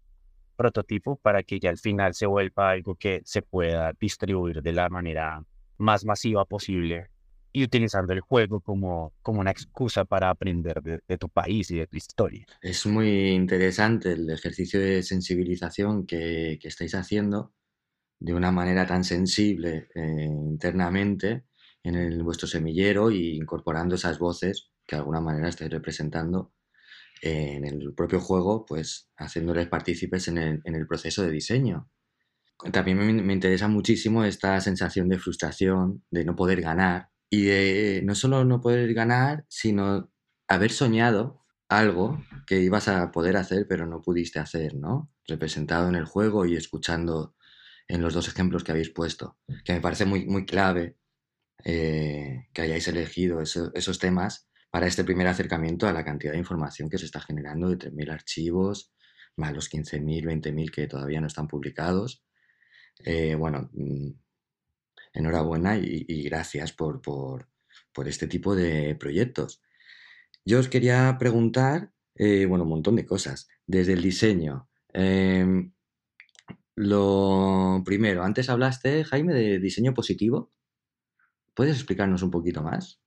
prototipo 0.56 1.18
para 1.18 1.44
que 1.44 1.60
ya 1.60 1.70
al 1.70 1.78
final 1.78 2.14
se 2.14 2.26
vuelva 2.26 2.72
algo 2.72 2.96
que 2.96 3.22
se 3.26 3.42
pueda 3.42 3.94
distribuir 4.00 4.62
de 4.62 4.74
la 4.74 4.90
manera 4.90 5.44
más 5.78 6.06
masiva 6.06 6.46
posible 6.46 7.10
y 7.52 7.64
utilizando 7.64 8.12
el 8.12 8.20
juego 8.20 8.60
como, 8.60 9.14
como 9.22 9.40
una 9.40 9.52
excusa 9.52 10.04
para 10.04 10.30
aprender 10.30 10.82
de, 10.82 11.18
tu 11.18 11.30
país 11.30 11.72
y 11.72 11.78
de 11.78 11.88
tu 11.88 11.96
historia. 11.96 12.46
Es 12.62 12.86
muy 12.86 13.30
interesante 13.30 14.12
el 14.12 14.30
ejercicio 14.30 14.80
de 14.80 15.02
sensibilización 15.04 16.06
que, 16.06 16.60
que 16.62 16.68
estáis 16.68 16.96
haciendo 16.96 17.54
de 18.20 18.34
una 18.34 18.52
manera 18.52 18.86
tan 18.86 19.04
sensible 19.04 19.88
eh, 19.96 20.26
internamente 20.26 21.46
en 21.84 21.96
el, 21.96 22.24
vuestro 22.24 22.48
semillero 22.48 23.12
y 23.12 23.38
incorporando 23.38 23.96
esas 23.96 24.20
voces 24.20 24.72
que 24.86 24.96
de 24.96 25.02
alguna 25.02 25.22
manera 25.22 25.50
estáis 25.50 25.72
representando 25.72 26.54
en 27.22 27.66
el 27.66 27.94
propio 27.94 28.20
juego, 28.20 28.66
pues 28.66 29.10
haciéndoles 29.18 29.68
partícipes 29.68 30.28
en 30.28 30.38
el, 30.38 30.88
proceso 30.88 31.24
de 31.24 31.32
diseño. 31.32 31.90
También 32.72 33.26
me, 33.26 33.34
interesa 33.34 33.68
muchísimo 33.68 34.24
esta 34.24 34.60
sensación 34.62 35.10
de 35.10 35.20
frustración, 35.20 36.04
de 36.10 36.26
no 36.26 36.36
poder 36.36 36.62
ganar, 36.62 37.10
y 37.30 37.46
de 37.46 38.02
no 38.04 38.16
solo 38.16 38.46
no 38.46 38.62
poder 38.62 38.94
ganar, 38.94 39.46
sino 39.50 40.12
haber 40.48 40.72
soñado 40.72 41.44
algo 41.68 42.24
que 42.46 42.62
ibas 42.62 42.88
a 42.88 43.12
poder 43.12 43.38
hacer 43.38 43.66
pero 43.68 43.88
no 43.88 44.02
pudiste 44.02 44.40
hacer, 44.40 44.76
¿no? 44.76 45.12
Representado 45.28 45.90
en 45.90 45.96
el 45.96 46.06
juego 46.06 46.46
y 46.46 46.56
escuchando 46.56 47.36
en 47.88 48.02
los 48.02 48.14
dos 48.14 48.28
ejemplos 48.28 48.64
que 48.64 48.72
habéis 48.72 48.90
puesto, 48.90 49.38
que 49.64 49.74
me 49.74 49.82
parece 49.82 50.06
muy, 50.06 50.26
muy 50.26 50.46
clave 50.46 50.98
eh, 51.64 52.48
que 52.54 52.62
hayáis 52.62 52.88
elegido 52.88 53.42
esos 53.42 54.00
temas 54.00 54.48
para 54.76 54.88
este 54.88 55.06
primer 55.06 55.26
acercamiento 55.26 55.88
a 55.88 55.94
la 55.94 56.04
cantidad 56.04 56.34
de 56.34 56.38
información 56.38 56.90
que 56.90 56.98
se 56.98 57.06
está 57.06 57.22
generando 57.22 57.70
de 57.70 57.78
3.000 57.78 58.12
archivos, 58.12 58.92
más 59.38 59.54
los 59.54 59.72
15.000, 59.72 60.26
20.000 60.26 60.70
que 60.70 60.86
todavía 60.88 61.22
no 61.22 61.28
están 61.28 61.48
publicados, 61.48 62.26
Eh, 63.06 63.36
bueno, 63.36 63.70
mm, 63.72 64.10
enhorabuena 65.14 65.78
y, 65.78 66.24
gracias 66.24 66.74
por, 66.74 67.02
por, 67.02 67.48
este 68.06 68.28
tipo 68.28 68.54
de 68.54 68.96
proyectos. 68.96 69.62
Yo 70.44 70.60
os 70.60 70.68
quería 70.68 71.16
preguntar, 71.18 71.94
eh, 72.16 72.46
bueno, 72.46 72.66
un 72.66 72.72
montón 72.72 72.98
de 72.98 73.06
cosas, 73.06 73.48
desde 73.66 73.94
el 73.94 74.02
diseño. 74.02 74.68
Em, 74.94 75.72
lo 76.76 77.82
primero, 77.86 78.24
antes 78.24 78.50
hablaste, 78.50 79.06
Jaime, 79.06 79.34
de 79.34 79.60
diseño 79.60 79.94
positivo. 79.94 80.52
¿Puedes 81.54 81.78
explicarnos 81.78 82.24
un 82.24 82.32
poquito 82.32 82.62
más? 82.62 83.05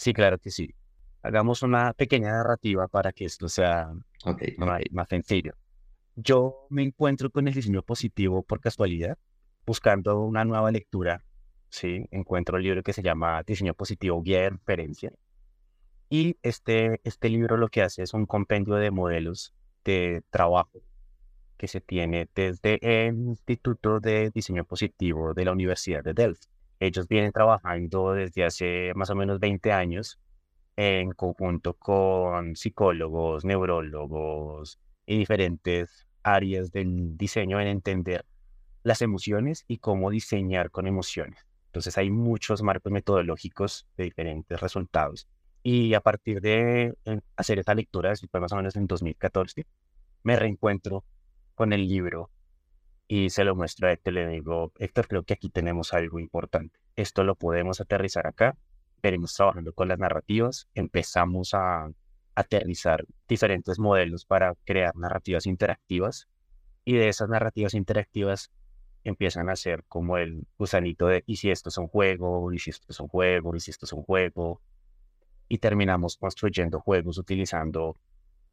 Sí, 0.00 0.14
claro 0.14 0.38
que 0.38 0.50
sí. 0.50 0.74
Hagamos 1.20 1.62
una 1.62 1.92
pequeña 1.92 2.32
narrativa 2.32 2.88
para 2.88 3.12
que 3.12 3.26
esto 3.26 3.50
sea 3.50 3.92
más 4.58 5.08
sencillo. 5.10 5.52
Yo 6.16 6.66
me 6.70 6.82
encuentro 6.82 7.28
con 7.28 7.46
el 7.46 7.52
diseño 7.52 7.82
positivo 7.82 8.42
por 8.42 8.60
casualidad, 8.60 9.18
buscando 9.66 10.18
una 10.22 10.42
nueva 10.46 10.70
lectura. 10.70 11.22
Sí, 11.68 12.06
encuentro 12.12 12.56
un 12.56 12.62
libro 12.62 12.82
que 12.82 12.94
se 12.94 13.02
llama 13.02 13.42
Diseño 13.42 13.74
Positivo, 13.74 14.22
Guía 14.22 14.40
de 14.40 14.50
Referencia. 14.50 15.12
Y 16.08 16.38
este, 16.42 17.02
este 17.04 17.28
libro 17.28 17.58
lo 17.58 17.68
que 17.68 17.82
hace 17.82 18.02
es 18.02 18.14
un 18.14 18.24
compendio 18.24 18.76
de 18.76 18.90
modelos 18.90 19.52
de 19.84 20.22
trabajo 20.30 20.80
que 21.58 21.68
se 21.68 21.82
tiene 21.82 22.26
desde 22.34 22.78
el 22.80 23.16
Instituto 23.16 24.00
de 24.00 24.30
Diseño 24.30 24.64
Positivo 24.64 25.34
de 25.34 25.44
la 25.44 25.52
Universidad 25.52 26.02
de 26.02 26.14
Delft. 26.14 26.44
Ellos 26.80 27.06
vienen 27.08 27.30
trabajando 27.30 28.14
desde 28.14 28.44
hace 28.44 28.92
más 28.94 29.10
o 29.10 29.14
menos 29.14 29.38
20 29.38 29.70
años 29.70 30.18
en 30.76 31.12
conjunto 31.12 31.74
con 31.74 32.56
psicólogos, 32.56 33.44
neurólogos 33.44 34.78
y 35.04 35.18
diferentes 35.18 36.06
áreas 36.22 36.72
del 36.72 37.18
diseño 37.18 37.60
en 37.60 37.68
entender 37.68 38.24
las 38.82 39.02
emociones 39.02 39.64
y 39.68 39.76
cómo 39.76 40.10
diseñar 40.10 40.70
con 40.70 40.86
emociones. 40.86 41.46
Entonces 41.66 41.98
hay 41.98 42.10
muchos 42.10 42.62
marcos 42.62 42.90
metodológicos 42.90 43.86
de 43.98 44.04
diferentes 44.04 44.58
resultados. 44.58 45.28
Y 45.62 45.92
a 45.92 46.00
partir 46.00 46.40
de 46.40 46.94
eh, 47.04 47.20
hacer 47.36 47.58
esta 47.58 47.74
lectura, 47.74 48.14
fue 48.30 48.40
más 48.40 48.52
o 48.52 48.56
menos 48.56 48.74
en 48.76 48.86
2014, 48.86 49.66
me 50.22 50.36
reencuentro 50.36 51.04
con 51.54 51.74
el 51.74 51.86
libro 51.86 52.30
y 53.12 53.30
se 53.30 53.42
lo 53.42 53.56
muestro 53.56 53.88
a 53.88 53.92
Héctor. 53.92 54.12
Le 54.12 54.28
digo, 54.28 54.72
Héctor, 54.78 55.08
creo 55.08 55.24
que 55.24 55.34
aquí 55.34 55.50
tenemos 55.50 55.92
algo 55.94 56.20
importante. 56.20 56.78
Esto 56.94 57.24
lo 57.24 57.34
podemos 57.34 57.80
aterrizar 57.80 58.28
acá. 58.28 58.56
Venimos 59.02 59.34
trabajando 59.34 59.72
con 59.72 59.88
las 59.88 59.98
narrativas, 59.98 60.68
empezamos 60.74 61.54
a 61.54 61.90
aterrizar 62.36 63.04
diferentes 63.26 63.80
modelos 63.80 64.26
para 64.26 64.54
crear 64.64 64.94
narrativas 64.94 65.46
interactivas. 65.46 66.28
Y 66.84 66.92
de 66.92 67.08
esas 67.08 67.28
narrativas 67.28 67.74
interactivas 67.74 68.52
empiezan 69.02 69.50
a 69.50 69.56
ser 69.56 69.82
como 69.88 70.16
el 70.16 70.46
gusanito 70.56 71.08
de 71.08 71.24
y 71.26 71.34
si 71.34 71.50
esto 71.50 71.70
es 71.70 71.78
un 71.78 71.88
juego, 71.88 72.52
y 72.52 72.60
si 72.60 72.70
esto 72.70 72.86
es 72.90 73.00
un 73.00 73.08
juego, 73.08 73.56
y 73.56 73.58
si 73.58 73.72
esto 73.72 73.86
es 73.86 73.92
un 73.92 74.04
juego, 74.04 74.60
y 75.48 75.58
terminamos 75.58 76.16
construyendo 76.16 76.78
juegos 76.78 77.18
utilizando 77.18 77.96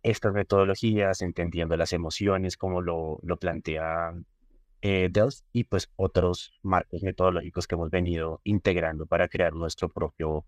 estas 0.01 0.33
metodologías, 0.33 1.21
entendiendo 1.21 1.77
las 1.77 1.93
emociones 1.93 2.57
como 2.57 2.81
lo, 2.81 3.19
lo 3.21 3.37
plantea 3.37 4.15
eh, 4.81 5.11
y 5.53 5.63
pues 5.63 5.89
otros 5.95 6.53
marcos 6.61 7.03
metodológicos 7.03 7.67
que 7.67 7.75
hemos 7.75 7.89
venido 7.89 8.41
integrando 8.43 9.05
para 9.05 9.27
crear 9.27 9.53
nuestro 9.53 9.89
propio 9.89 10.45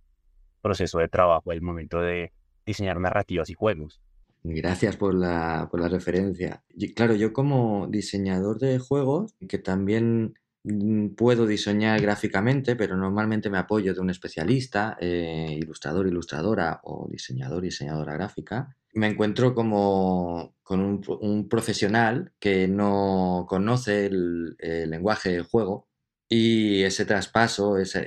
proceso 0.61 0.99
de 0.99 1.07
trabajo 1.07 1.51
al 1.51 1.61
momento 1.61 1.99
de 1.99 2.31
diseñar 2.65 2.99
narrativas 2.99 3.49
y 3.49 3.53
juegos. 3.53 4.01
Gracias 4.43 4.95
por 4.95 5.13
la, 5.13 5.67
por 5.69 5.81
la 5.81 5.89
referencia. 5.89 6.63
claro, 6.95 7.13
yo 7.15 7.33
como 7.33 7.87
diseñador 7.89 8.59
de 8.59 8.79
juegos, 8.79 9.35
que 9.47 9.57
también 9.57 10.35
mm, 10.63 11.09
puedo 11.09 11.45
diseñar 11.45 12.01
gráficamente, 12.01 12.75
pero 12.75 12.95
normalmente 12.95 13.49
me 13.49 13.57
apoyo 13.57 13.93
de 13.93 13.99
un 13.99 14.09
especialista, 14.09 14.97
eh, 15.01 15.57
ilustrador, 15.59 16.07
ilustradora 16.07 16.79
o 16.83 17.09
diseñador, 17.11 17.63
diseñadora 17.63 18.13
gráfica, 18.13 18.77
me 18.93 19.07
encuentro 19.07 19.53
como 19.53 20.55
con 20.63 20.81
un, 20.81 21.49
profesional 21.49 22.33
que 22.39 22.67
no 22.67 23.45
conoce 23.49 24.07
el, 24.07 24.55
lenguaje 24.59 25.31
del 25.31 25.43
juego 25.43 25.87
y 26.27 26.83
ese 26.83 27.05
traspaso, 27.05 27.77
esa, 27.77 28.03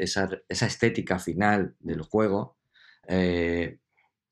estética 0.48 1.18
final 1.18 1.74
del 1.80 2.02
juego, 2.02 2.56
eh, 3.08 3.78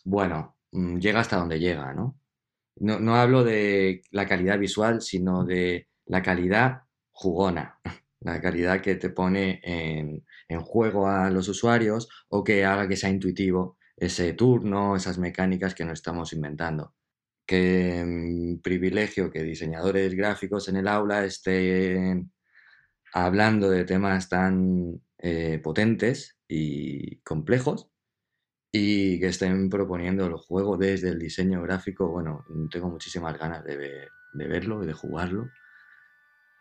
bueno, 0.05 0.57
mm, 0.73 0.99
llega 0.99 1.21
hasta 1.21 1.37
donde 1.39 1.59
llega, 1.59 1.93
¿no? 1.93 2.19
¿no? 2.77 3.17
hablo 3.17 3.45
de 3.45 4.03
la 4.11 4.27
calidad 4.27 4.59
visual, 4.59 5.03
sino 5.03 5.45
de 5.45 5.89
la 6.07 6.23
calidad 6.23 6.83
jugona, 7.11 7.81
la 8.21 8.41
calidad 8.41 8.81
que 8.81 8.95
te 8.95 9.11
pone 9.11 9.61
en, 9.65 10.25
en 10.49 10.61
juego 10.61 11.09
a 11.09 11.31
los 11.31 11.49
usuarios 11.49 12.09
o 12.29 12.45
que 12.45 12.65
haga 12.65 12.87
que 12.89 12.97
sea 12.97 13.11
intuitivo 13.11 13.79
ese 14.01 14.33
turno, 14.33 14.97
esas 14.97 15.19
mecánicas 15.19 15.75
que 15.75 15.85
no 15.85 15.93
estamos 15.93 16.33
inventando. 16.33 16.95
Qué 17.47 18.03
mm, 18.05 18.63
privilegio 18.63 19.31
que 19.31 19.43
diseñadores 19.43 20.15
gráficos 20.15 20.69
en 20.69 20.77
el 20.77 20.89
aula 20.89 21.25
estén 21.25 22.33
hablando 23.13 23.69
de 23.71 23.85
temas 23.85 24.29
tan 24.29 25.01
eh, 25.19 25.61
potentes 25.63 26.39
y 26.49 27.17
complejos 27.21 27.91
y 28.73 29.21
que 29.21 29.27
estén 29.27 29.69
proponiendo 29.69 30.27
el 30.27 30.35
juego 30.35 30.79
desde 30.79 31.11
el 31.11 31.19
diseño 31.19 31.61
gráfico. 31.63 32.09
Bueno, 32.09 32.45
tengo 32.71 32.89
muchísimas 32.89 33.39
ganas 33.39 33.65
de, 33.65 34.09
verlo 34.33 34.83
y 34.83 34.87
de 34.87 34.93
jugarlo 34.95 35.51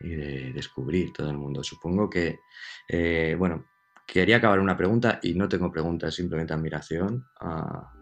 y 0.00 0.10
de 0.10 0.52
descubrir 0.52 1.12
todo 1.12 1.30
el 1.30 1.38
mundo. 1.38 1.62
Supongo 1.62 2.10
que, 2.10 2.40
eh, 2.88 3.34
bueno, 3.38 3.64
Quería 4.10 4.38
acabar 4.38 4.58
una 4.58 4.76
pregunta 4.76 5.20
y 5.22 5.34
no 5.34 5.48
tengo 5.48 5.70
preguntas, 5.70 6.12
simplemente 6.12 6.52
admiración 6.52 7.28
ah, 7.40 7.92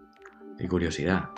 y 0.58 0.66
curiosidad. 0.66 1.28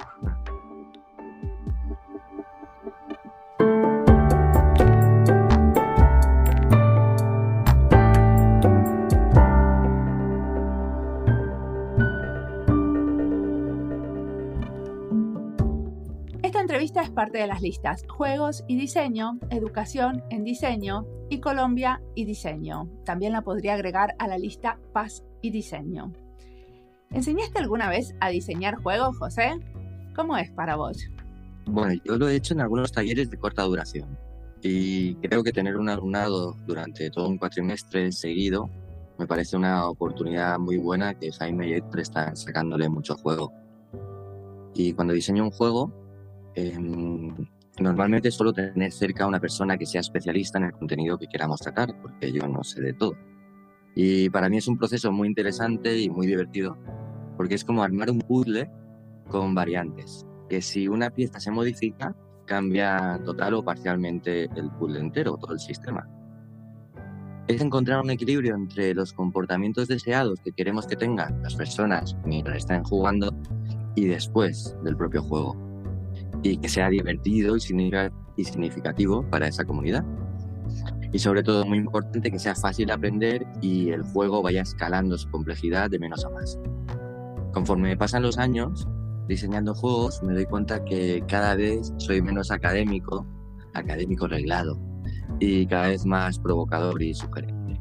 Parte 17.13 17.39
de 17.39 17.47
las 17.47 17.63
listas 17.63 18.05
Juegos 18.09 18.65
y 18.69 18.77
Diseño, 18.77 19.39
Educación 19.51 20.23
en 20.31 20.45
Diseño 20.45 21.07
y 21.29 21.41
Colombia 21.41 22.01
y 22.15 22.25
Diseño. 22.25 22.89
También 23.05 23.33
la 23.33 23.43
podría 23.43 23.75
agregar 23.75 24.15
a 24.19 24.27
la 24.27 24.39
lista 24.39 24.79
Paz 24.93 25.25
y 25.43 25.51
Diseño. 25.51 26.13
¿Enseñaste 27.11 27.59
alguna 27.59 27.89
vez 27.89 28.15
a 28.21 28.29
diseñar 28.29 28.77
juegos, 28.77 29.19
José? 29.19 29.59
¿Cómo 30.15 30.37
es 30.37 30.51
para 30.53 30.77
vos? 30.77 30.99
Bueno, 31.67 32.01
yo 32.05 32.17
lo 32.17 32.29
he 32.29 32.37
hecho 32.37 32.55
en 32.55 32.61
algunos 32.61 32.93
talleres 32.93 33.31
de 33.31 33.37
corta 33.37 33.63
duración 33.63 34.19
y 34.63 35.15
creo 35.17 35.43
que 35.43 35.53
tener 35.53 35.77
un 35.77 35.89
alumnado 35.89 36.57
durante 36.67 37.11
todo 37.11 37.29
un 37.29 37.39
cuatrimestre 37.39 38.13
seguido 38.13 38.69
me 39.21 39.27
parece 39.27 39.55
una 39.55 39.87
oportunidad 39.87 40.59
muy 40.59 40.79
buena 40.79 41.13
que 41.13 41.31
Jaime 41.31 41.69
y 41.69 41.75
Héctor 41.75 42.01
están 42.01 42.37
sacándole 42.37 42.89
mucho 42.89 43.17
juego. 43.17 43.53
Y 44.73 44.95
cuando 44.95 45.13
diseño 45.13 45.45
un 45.45 45.51
juego, 45.51 45.93
em, 46.69 47.35
Normalmente 47.81 48.31
suelo 48.31 48.53
tener 48.53 48.93
cerca 48.93 49.25
a 49.25 49.27
una 49.27 49.41
persona 49.41 49.79
que 49.79 49.87
sea 49.87 50.03
especialista 50.03 50.59
en 50.59 50.65
el 50.65 50.73
contenido 50.73 51.17
que 51.17 51.27
queramos 51.27 51.61
tratar, 51.61 51.99
porque 52.03 52.31
yo 52.31 52.47
no 52.47 52.63
sé 52.63 52.83
de 52.83 52.93
todo. 52.93 53.17
Y 53.95 54.29
para 54.29 54.51
mí 54.51 54.59
es 54.59 54.69
un 54.69 54.77
proceso 54.77 55.11
muy 55.11 55.29
interesante 55.29 55.99
y 55.99 56.11
muy 56.11 56.27
divertido, 56.27 56.77
porque 57.39 57.55
es 57.55 57.65
como 57.65 57.83
armar 57.83 58.11
un 58.11 58.21
puzzle 58.21 58.71
con 59.29 59.55
variantes, 59.55 60.27
que 60.51 60.61
si 60.61 60.89
una 60.89 61.09
pieza 61.09 61.41
se 61.41 61.51
modifica, 61.51 62.15
cambia 62.45 63.19
total 63.25 63.55
o 63.55 63.65
parcialmente 63.65 64.45
el 64.57 64.71
puzzle 64.79 65.01
entero, 65.01 65.39
todo 65.39 65.55
el 65.55 65.61
sistema. 65.61 66.07
Es 67.49 67.63
encontrar 67.63 68.03
un 68.03 68.11
equilibrio 68.11 68.55
entre 68.55 68.93
los 68.93 69.15
comportamientos 69.15 69.89
deseados 69.89 70.39
que 70.41 70.53
queremos 70.53 70.87
que 70.87 70.97
tengan 70.97 71.43
las 71.43 71.55
personas 71.55 72.15
mientras 72.27 72.59
están 72.59 72.85
jugando 72.85 73.35
y 73.95 74.05
después 74.05 74.77
del 74.85 74.97
propio 74.97 75.23
juego 75.23 75.70
y 76.43 76.57
que 76.57 76.69
sea 76.69 76.89
divertido 76.89 77.57
y 77.57 78.45
significativo 78.45 79.23
para 79.31 79.49
esa 79.49 79.65
comunidad. 79.65 80.05
Y 81.13 81.19
sobre 81.19 81.43
todo, 81.43 81.67
muy 81.67 81.79
importante, 81.79 82.31
que 82.31 82.39
sea 82.39 82.55
fácil 82.55 82.87
de 82.87 82.93
aprender 82.93 83.47
y 83.61 83.91
el 83.91 84.03
juego 84.03 84.43
vaya 84.43 84.63
escalando 84.63 85.19
su 85.19 85.29
complejidad 85.31 85.91
de 85.91 85.99
menos 85.99 86.25
a 86.25 86.31
más. 86.31 86.59
Conforme 87.53 87.97
pasan 87.97 88.23
los 88.23 88.39
años 88.39 88.89
diseñando 89.27 89.75
juegos, 89.75 90.23
me 90.23 90.35
doy 90.35 90.47
cuenta 90.47 90.85
que 90.85 91.23
cada 91.27 91.55
vez 91.57 91.93
soy 91.99 92.23
menos 92.23 92.51
académico, 92.51 93.27
académico 93.75 94.27
reglado, 94.29 94.81
y 95.41 95.67
cada 95.67 95.89
vez 95.89 96.05
más 96.05 96.39
provocador 96.39 97.03
y 97.03 97.15
sugerente. 97.15 97.81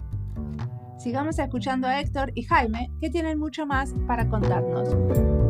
Sigamos 0.98 1.40
escuchando 1.40 1.88
a 1.88 2.02
Héctor 2.02 2.32
y 2.36 2.44
Jaime, 2.44 2.92
que 3.00 3.10
tienen 3.10 3.40
mucho 3.40 3.66
más 3.66 3.94
para 4.08 4.28
contarnos. 4.28 5.49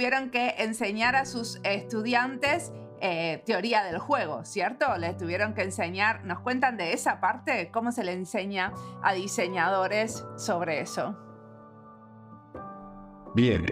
Tuvieron 0.00 0.30
que 0.30 0.54
enseñar 0.56 1.14
a 1.14 1.26
sus 1.26 1.60
estudiantes 1.62 2.72
eh, 3.02 3.42
teoría 3.44 3.84
del 3.84 3.98
juego, 3.98 4.46
¿cierto? 4.46 4.86
Les 4.96 5.14
tuvieron 5.18 5.52
que 5.52 5.60
enseñar, 5.60 6.24
¿nos 6.24 6.40
cuentan 6.40 6.78
de 6.78 6.94
esa 6.94 7.20
parte? 7.20 7.70
¿Cómo 7.70 7.92
se 7.92 8.02
le 8.02 8.14
enseña 8.14 8.72
a 9.02 9.12
diseñadores 9.12 10.24
sobre 10.38 10.80
eso? 10.80 11.18
Bien, 13.34 13.66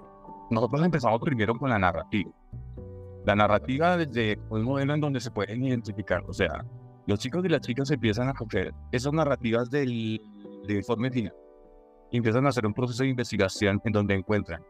nosotros 0.50 0.84
empezamos 0.84 1.18
primero 1.22 1.54
con 1.56 1.70
la 1.70 1.78
narrativa. 1.78 2.30
La 3.24 3.34
narrativa 3.34 3.96
desde 3.96 4.38
un 4.50 4.64
modelo 4.64 4.92
en 4.92 5.00
donde 5.00 5.20
se 5.20 5.30
pueden 5.30 5.64
identificar, 5.64 6.22
o 6.28 6.34
sea, 6.34 6.62
los 7.06 7.18
chicos 7.18 7.42
y 7.42 7.48
las 7.48 7.62
chicas 7.62 7.90
empiezan 7.90 8.28
a 8.28 8.34
coger 8.34 8.74
esas 8.92 9.14
narrativas 9.14 9.70
del, 9.70 10.20
del 10.66 10.76
informe 10.76 11.10
final 11.10 11.32
y 12.10 12.18
empiezan 12.18 12.44
a 12.44 12.50
hacer 12.50 12.66
un 12.66 12.74
proceso 12.74 13.02
de 13.02 13.08
investigación 13.08 13.80
en 13.82 13.92
donde 13.92 14.12
encuentran 14.12 14.62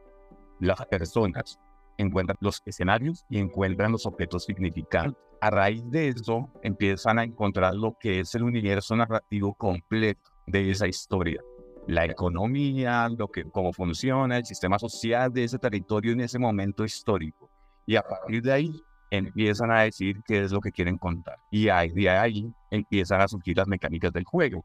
las 0.61 0.85
personas, 0.87 1.59
encuentran 1.99 2.39
los 2.41 2.63
escenarios 2.65 3.25
y 3.29 3.39
encuentran 3.39 3.93
los 3.93 4.07
objetos 4.07 4.45
significantes. 4.45 5.21
A 5.41 5.51
raíz 5.51 5.89
de 5.91 6.09
eso, 6.09 6.49
empiezan 6.63 7.19
a 7.19 7.25
encontrar 7.25 7.75
lo 7.75 7.97
que 7.99 8.21
es 8.21 8.35
el 8.35 8.43
universo 8.43 8.97
narrativo 8.97 9.55
completo 9.55 10.31
de 10.47 10.71
esa 10.71 10.89
historia. 10.89 11.41
La 11.87 12.05
economía, 12.05 13.09
lo 13.09 13.29
que, 13.29 13.45
cómo 13.45 13.73
funciona, 13.73 14.39
el 14.39 14.45
sistema 14.45 14.79
social 14.79 15.33
de 15.33 15.45
ese 15.45 15.59
territorio 15.59 16.13
en 16.13 16.21
ese 16.21 16.39
momento 16.39 16.85
histórico. 16.85 17.49
Y 17.87 17.97
a 17.97 18.03
partir 18.03 18.43
de 18.43 18.53
ahí 18.53 18.83
empiezan 19.11 19.71
a 19.71 19.83
decir 19.83 20.17
qué 20.27 20.43
es 20.43 20.53
lo 20.53 20.61
que 20.61 20.73
quieren 20.73 20.99
contar. 20.99 21.37
Y 21.51 21.69
ahí, 21.69 21.91
de 21.91 22.11
ahí 22.11 22.53
empiezan 22.71 23.21
a 23.21 23.29
surgir 23.29 23.57
las 23.57 23.69
mecánicas 23.69 24.13
del 24.13 24.25
juego. 24.25 24.65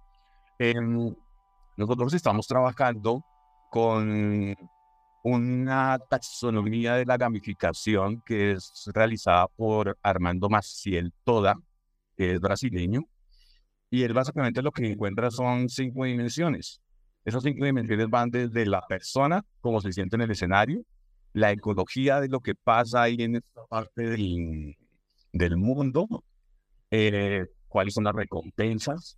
nosotros 1.77 2.13
estamos 2.13 2.47
trabajando 2.47 3.23
con 3.69 4.55
una 5.23 5.97
taxonomía 6.09 6.95
de 6.95 7.05
la 7.05 7.17
gamificación 7.17 8.21
que 8.25 8.51
es 8.51 8.89
realizada 8.93 9.47
por 9.47 9.97
Armando 10.03 10.49
Maciel 10.49 11.13
Toda, 11.23 11.55
que 12.15 12.33
es 12.33 12.39
brasileño, 12.39 13.01
y 13.89 14.03
él 14.03 14.13
básicamente 14.13 14.61
lo 14.61 14.71
que 14.71 14.91
encuentra 14.91 15.31
son 15.31 15.69
cinco 15.69 16.03
dimensiones. 16.05 16.81
Esas 17.23 17.43
cinco 17.43 17.63
dimensiones 17.63 18.09
van 18.09 18.29
desde 18.29 18.65
la 18.65 18.85
persona, 18.85 19.45
cómo 19.61 19.79
se 19.79 19.93
siente 19.93 20.17
en 20.17 20.23
el 20.23 20.31
escenario, 20.31 20.83
la 21.31 21.51
ecología 21.51 22.19
de 22.19 22.27
lo 22.27 22.41
que 22.41 22.53
pasa 22.53 23.03
ahí 23.03 23.15
en 23.19 23.37
esta 23.37 23.65
parte 23.69 24.01
del, 24.03 24.75
del 25.31 25.57
mundo, 25.57 26.07
eh, 26.91 27.45
cuáles 27.67 27.93
son 27.93 28.03
las 28.03 28.13
recompensas, 28.13 29.17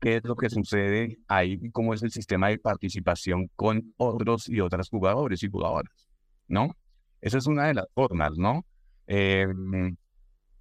qué 0.00 0.16
es 0.16 0.24
lo 0.24 0.34
que 0.34 0.50
sucede 0.50 1.18
ahí 1.28 1.70
cómo 1.70 1.94
es 1.94 2.02
el 2.02 2.10
sistema 2.10 2.48
de 2.48 2.58
participación 2.58 3.50
con 3.54 3.92
otros 3.98 4.48
y 4.48 4.60
otras 4.60 4.88
jugadores 4.88 5.42
y 5.42 5.50
jugadoras, 5.50 6.08
¿no? 6.48 6.74
Esa 7.20 7.38
es 7.38 7.46
una 7.46 7.66
de 7.66 7.74
las 7.74 7.86
formas, 7.94 8.36
¿no? 8.36 8.64
Em, 9.06 9.94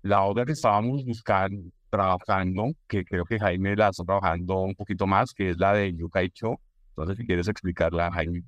la 0.01 0.23
otra 0.23 0.45
que 0.45 0.51
estábamos 0.51 1.05
buscando, 1.05 1.71
trabajando, 1.89 2.71
que 2.87 3.05
creo 3.05 3.25
que 3.25 3.39
Jaime 3.39 3.75
la 3.75 3.89
está 3.89 4.03
trabajando 4.03 4.59
un 4.61 4.75
poquito 4.75 5.07
más, 5.07 5.33
que 5.33 5.51
es 5.51 5.57
la 5.57 5.73
de 5.73 5.93
Yukai 5.93 6.29
Cho. 6.31 6.59
Entonces, 6.89 7.17
si 7.17 7.25
quieres 7.25 7.47
explicarla, 7.47 8.11
Jaime. 8.11 8.43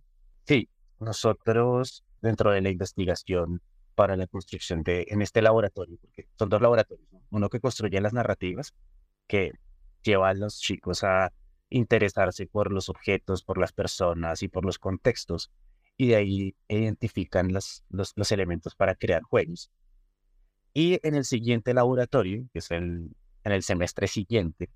Sí, 0.45 0.67
nosotros 0.99 2.03
dentro 2.21 2.51
de 2.51 2.61
la 2.61 2.69
investigación 2.69 3.61
para 3.95 4.17
la 4.17 4.27
construcción 4.27 4.83
de, 4.83 5.05
en 5.09 5.21
este 5.21 5.41
laboratorio, 5.41 5.97
porque 6.01 6.27
son 6.37 6.49
dos 6.49 6.61
laboratorios, 6.61 7.07
uno 7.29 7.49
que 7.49 7.59
construye 7.59 7.99
las 8.01 8.13
narrativas, 8.13 8.73
que 9.27 9.51
lleva 10.03 10.33
los 10.33 10.59
chicos 10.59 11.03
a 11.03 11.33
interesarse 11.69 12.45
por 12.47 12.71
los 12.71 12.89
objetos, 12.89 13.43
por 13.43 13.57
las 13.57 13.71
personas 13.71 14.43
y 14.43 14.47
por 14.47 14.65
los 14.65 14.77
contextos, 14.77 15.51
y 15.97 16.09
de 16.09 16.15
ahí 16.15 16.55
identifican 16.67 17.53
los, 17.53 17.83
los, 17.89 18.31
elementos 18.31 18.75
para 18.75 18.95
crear 18.95 19.21
juegos. 19.23 19.71
Y 20.73 20.99
en 21.03 21.15
el 21.15 21.25
siguiente 21.25 21.73
laboratorio, 21.73 22.45
que 22.51 22.59
es 22.59 22.71
el, 22.71 23.15
en 23.43 23.51
el 23.51 23.63
semestre 23.63 24.07
siguiente, 24.07 24.69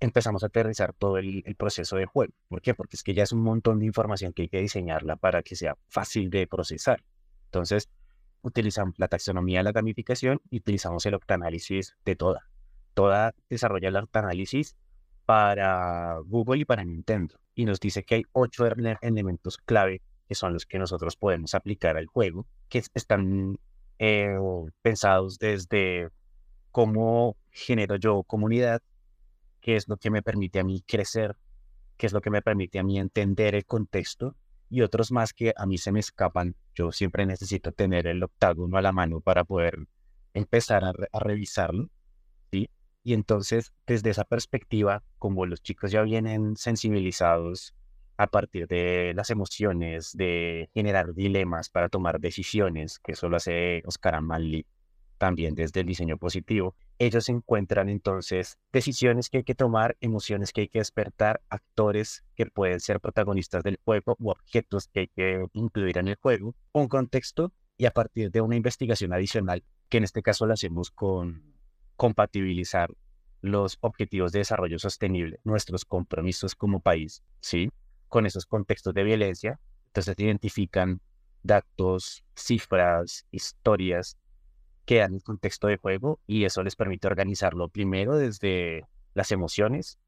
empezamos 0.00 0.42
a 0.42 0.46
aterrizar 0.46 0.92
todo 0.94 1.18
el, 1.18 1.42
el, 1.46 1.54
proceso 1.54 1.96
de 1.96 2.06
juego. 2.06 2.32
¿Por 2.48 2.62
qué? 2.62 2.74
Porque 2.74 2.96
es 2.96 3.02
que 3.02 3.14
ya 3.14 3.22
es 3.22 3.32
un 3.32 3.42
montón 3.42 3.78
de 3.78 3.86
información 3.86 4.32
que 4.32 4.42
hay 4.42 4.48
que 4.48 4.60
diseñarla 4.60 5.16
para 5.16 5.42
que 5.42 5.56
sea 5.56 5.76
fácil 5.88 6.30
de 6.30 6.46
procesar. 6.46 7.02
Entonces, 7.46 7.88
utilizamos 8.42 8.94
la 8.98 9.08
taxonomía 9.08 9.62
la 9.62 9.72
gamificación 9.72 10.40
y 10.50 10.58
utilizamos 10.58 11.04
el 11.06 11.14
octanálisis 11.14 11.96
de 12.04 12.16
toda 12.16 12.47
toda 12.98 13.32
desarrolla 13.48 13.90
el 13.90 14.08
análisis 14.12 14.74
para 15.24 16.18
Google 16.26 16.62
y 16.62 16.64
para 16.64 16.82
Nintendo. 16.82 17.36
Y 17.54 17.64
nos 17.64 17.78
dice 17.78 18.02
que 18.02 18.16
hay 18.16 18.24
ocho 18.32 18.66
elementos 18.66 19.56
clave 19.56 20.02
que 20.26 20.34
son 20.34 20.52
los 20.52 20.66
que 20.66 20.80
nosotros 20.80 21.14
podemos 21.14 21.54
aplicar 21.54 21.96
al 21.96 22.06
juego, 22.06 22.44
que 22.68 22.82
están 22.94 23.56
eh, 24.00 24.36
pensados 24.82 25.38
desde 25.38 26.08
cómo 26.72 27.36
genero 27.52 27.94
yo 27.94 28.24
comunidad, 28.24 28.82
qué 29.60 29.76
es 29.76 29.86
lo 29.86 29.96
que 29.96 30.10
me 30.10 30.20
permite 30.20 30.58
a 30.58 30.64
mí 30.64 30.82
crecer, 30.84 31.36
qué 31.98 32.06
es 32.08 32.12
lo 32.12 32.20
que 32.20 32.30
me 32.30 32.42
permite 32.42 32.80
a 32.80 32.82
mí 32.82 32.98
entender 32.98 33.54
el 33.54 33.64
contexto 33.64 34.34
y 34.68 34.80
otros 34.80 35.12
más 35.12 35.32
que 35.32 35.54
a 35.56 35.66
mí 35.66 35.78
se 35.78 35.92
me 35.92 36.00
escapan. 36.00 36.56
Yo 36.74 36.90
siempre 36.90 37.24
necesito 37.26 37.70
tener 37.70 38.08
el 38.08 38.24
octágono 38.24 38.76
a 38.76 38.82
la 38.82 38.90
mano 38.90 39.20
para 39.20 39.44
poder 39.44 39.86
empezar 40.34 40.84
a, 40.84 40.92
a 41.12 41.18
revisarlo. 41.20 41.90
Y 43.04 43.14
entonces, 43.14 43.72
desde 43.86 44.10
esa 44.10 44.24
perspectiva, 44.24 45.02
como 45.18 45.46
los 45.46 45.62
chicos 45.62 45.90
ya 45.90 46.02
vienen 46.02 46.56
sensibilizados 46.56 47.74
a 48.16 48.26
partir 48.26 48.66
de 48.66 49.12
las 49.14 49.30
emociones, 49.30 50.12
de 50.16 50.68
generar 50.74 51.14
dilemas 51.14 51.70
para 51.70 51.88
tomar 51.88 52.20
decisiones, 52.20 52.98
que 52.98 53.12
eso 53.12 53.28
lo 53.28 53.36
hace 53.36 53.82
Oscar 53.86 54.16
Amalli 54.16 54.66
también 55.18 55.54
desde 55.54 55.80
el 55.80 55.86
diseño 55.86 56.16
positivo, 56.16 56.74
ellos 56.98 57.28
encuentran 57.28 57.88
entonces 57.88 58.56
decisiones 58.72 59.28
que 59.28 59.38
hay 59.38 59.44
que 59.44 59.54
tomar, 59.54 59.96
emociones 60.00 60.52
que 60.52 60.62
hay 60.62 60.68
que 60.68 60.78
despertar, 60.78 61.42
actores 61.48 62.24
que 62.34 62.46
pueden 62.46 62.80
ser 62.80 63.00
protagonistas 63.00 63.62
del 63.62 63.78
juego 63.84 64.16
o 64.20 64.30
objetos 64.30 64.88
que 64.88 65.00
hay 65.00 65.08
que 65.08 65.46
incluir 65.52 65.98
en 65.98 66.08
el 66.08 66.16
juego, 66.16 66.54
un 66.72 66.88
contexto 66.88 67.52
y 67.76 67.86
a 67.86 67.90
partir 67.90 68.30
de 68.30 68.40
una 68.40 68.56
investigación 68.56 69.12
adicional, 69.12 69.62
que 69.88 69.98
en 69.98 70.04
este 70.04 70.22
caso 70.22 70.46
la 70.46 70.54
hacemos 70.54 70.90
con 70.90 71.57
compatibilizar 71.98 72.94
los 73.40 73.76
objetivos 73.80 74.30
de 74.30 74.38
desarrollo 74.38 74.78
sostenible, 74.78 75.40
nuestros 75.42 75.84
compromisos 75.84 76.54
como 76.54 76.80
país, 76.80 77.24
¿sí? 77.40 77.70
Con 78.06 78.24
esos 78.24 78.46
contextos 78.46 78.94
de 78.94 79.02
violencia. 79.02 79.60
Entonces 79.88 80.14
identifican 80.16 81.00
datos, 81.42 82.24
cifras, 82.36 83.26
historias 83.32 84.16
que 84.84 84.98
dan 84.98 85.14
el 85.14 85.22
contexto 85.24 85.66
de 85.66 85.76
juego 85.76 86.20
y 86.26 86.44
eso 86.44 86.62
les 86.62 86.76
permite 86.76 87.08
organizarlo 87.08 87.68
primero 87.68 88.16
desde 88.16 88.86
las 89.14 89.32
emociones, 89.32 89.98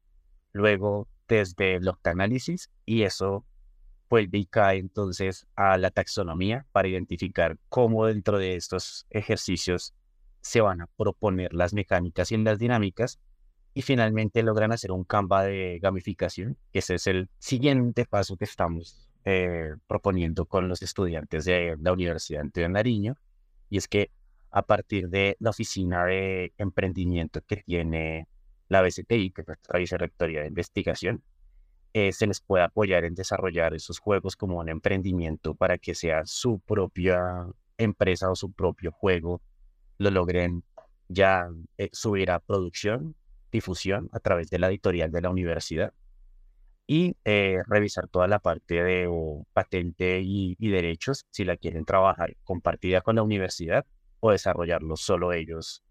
luego 0.53 1.09
desde 1.27 1.75
el 1.75 1.91
análisis 2.03 2.69
y 2.85 3.03
eso 3.03 3.45
vuelve 4.09 4.37
y 4.37 4.45
cae 4.45 4.79
entonces 4.79 5.45
a 5.55 5.77
la 5.77 5.91
taxonomía 5.91 6.65
para 6.71 6.87
identificar 6.87 7.57
cómo 7.67 8.05
dentro 8.05 8.37
de 8.37 8.55
estos 8.55 9.05
ejercicios 9.09 9.93
se 10.41 10.61
van 10.61 10.81
a 10.81 10.87
proponer 10.97 11.53
las 11.53 11.73
mecánicas 11.73 12.31
y 12.31 12.37
las 12.37 12.59
dinámicas 12.59 13.19
y 13.73 13.83
finalmente 13.83 14.43
logran 14.43 14.71
hacer 14.71 14.91
un 14.91 15.03
Canva 15.03 15.43
de 15.43 15.79
gamificación, 15.81 16.57
ese 16.73 16.95
es 16.95 17.07
el 17.07 17.29
siguiente 17.39 18.05
paso 18.05 18.35
que 18.35 18.45
estamos 18.45 19.09
eh, 19.23 19.75
proponiendo 19.87 20.45
con 20.45 20.67
los 20.67 20.81
estudiantes 20.81 21.45
de 21.45 21.77
la 21.79 21.93
Universidad 21.93 22.43
de 22.53 22.67
Nariño, 22.67 23.15
y 23.69 23.77
es 23.77 23.87
que 23.87 24.11
a 24.49 24.63
partir 24.63 25.09
de 25.09 25.37
la 25.39 25.51
oficina 25.51 26.05
de 26.05 26.53
emprendimiento 26.57 27.41
que 27.41 27.57
tiene 27.57 28.27
la 28.67 28.81
BCTI, 28.81 29.31
que 29.31 29.41
es 29.41 29.47
la 29.47 29.79
Vicerrectoría 29.79 30.41
de 30.41 30.47
Investigación, 30.47 31.23
eh, 31.93 32.11
se 32.11 32.27
les 32.27 32.41
puede 32.41 32.63
apoyar 32.63 33.05
en 33.05 33.15
desarrollar 33.15 33.73
esos 33.73 33.99
juegos 33.99 34.35
como 34.35 34.59
un 34.59 34.69
emprendimiento 34.69 35.55
para 35.55 35.77
que 35.77 35.93
sea 35.93 36.25
su 36.25 36.59
propia 36.59 37.47
empresa 37.77 38.29
o 38.29 38.35
su 38.35 38.51
propio 38.51 38.91
juego 38.91 39.41
lo 40.01 40.09
logren 40.09 40.63
ya 41.07 41.49
eh, 41.77 41.89
subir 41.91 42.31
a 42.31 42.39
producción, 42.39 43.15
difusión 43.51 44.09
a 44.13 44.19
través 44.19 44.49
de 44.49 44.59
la 44.59 44.67
editorial 44.69 45.11
de 45.11 45.21
la 45.21 45.29
universidad 45.29 45.93
y 46.87 47.15
eh, 47.23 47.59
revisar 47.67 48.07
toda 48.07 48.27
la 48.27 48.39
parte 48.39 48.83
de 48.83 49.07
patente 49.53 50.21
y, 50.23 50.55
derechos 50.59 51.25
si 51.29 51.45
la 51.45 51.55
quieren 51.55 51.85
trabajar 51.85 52.35
compartida 52.43 53.01
con 53.01 53.15
la 53.15 53.23
universidad 53.23 53.85
o 54.19 54.31
desarrollarlo 54.31 54.97
solo 54.97 55.33
ellos 55.33 55.83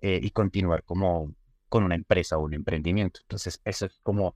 eh, 0.00 0.18
y 0.22 0.30
continuar 0.30 0.82
como 0.84 1.34
con 1.68 1.84
una 1.84 1.94
empresa 1.94 2.38
o 2.38 2.44
un 2.44 2.54
emprendimiento. 2.54 3.20
Entonces, 3.22 3.60
eso 3.64 3.86
es 3.86 4.00
como, 4.02 4.34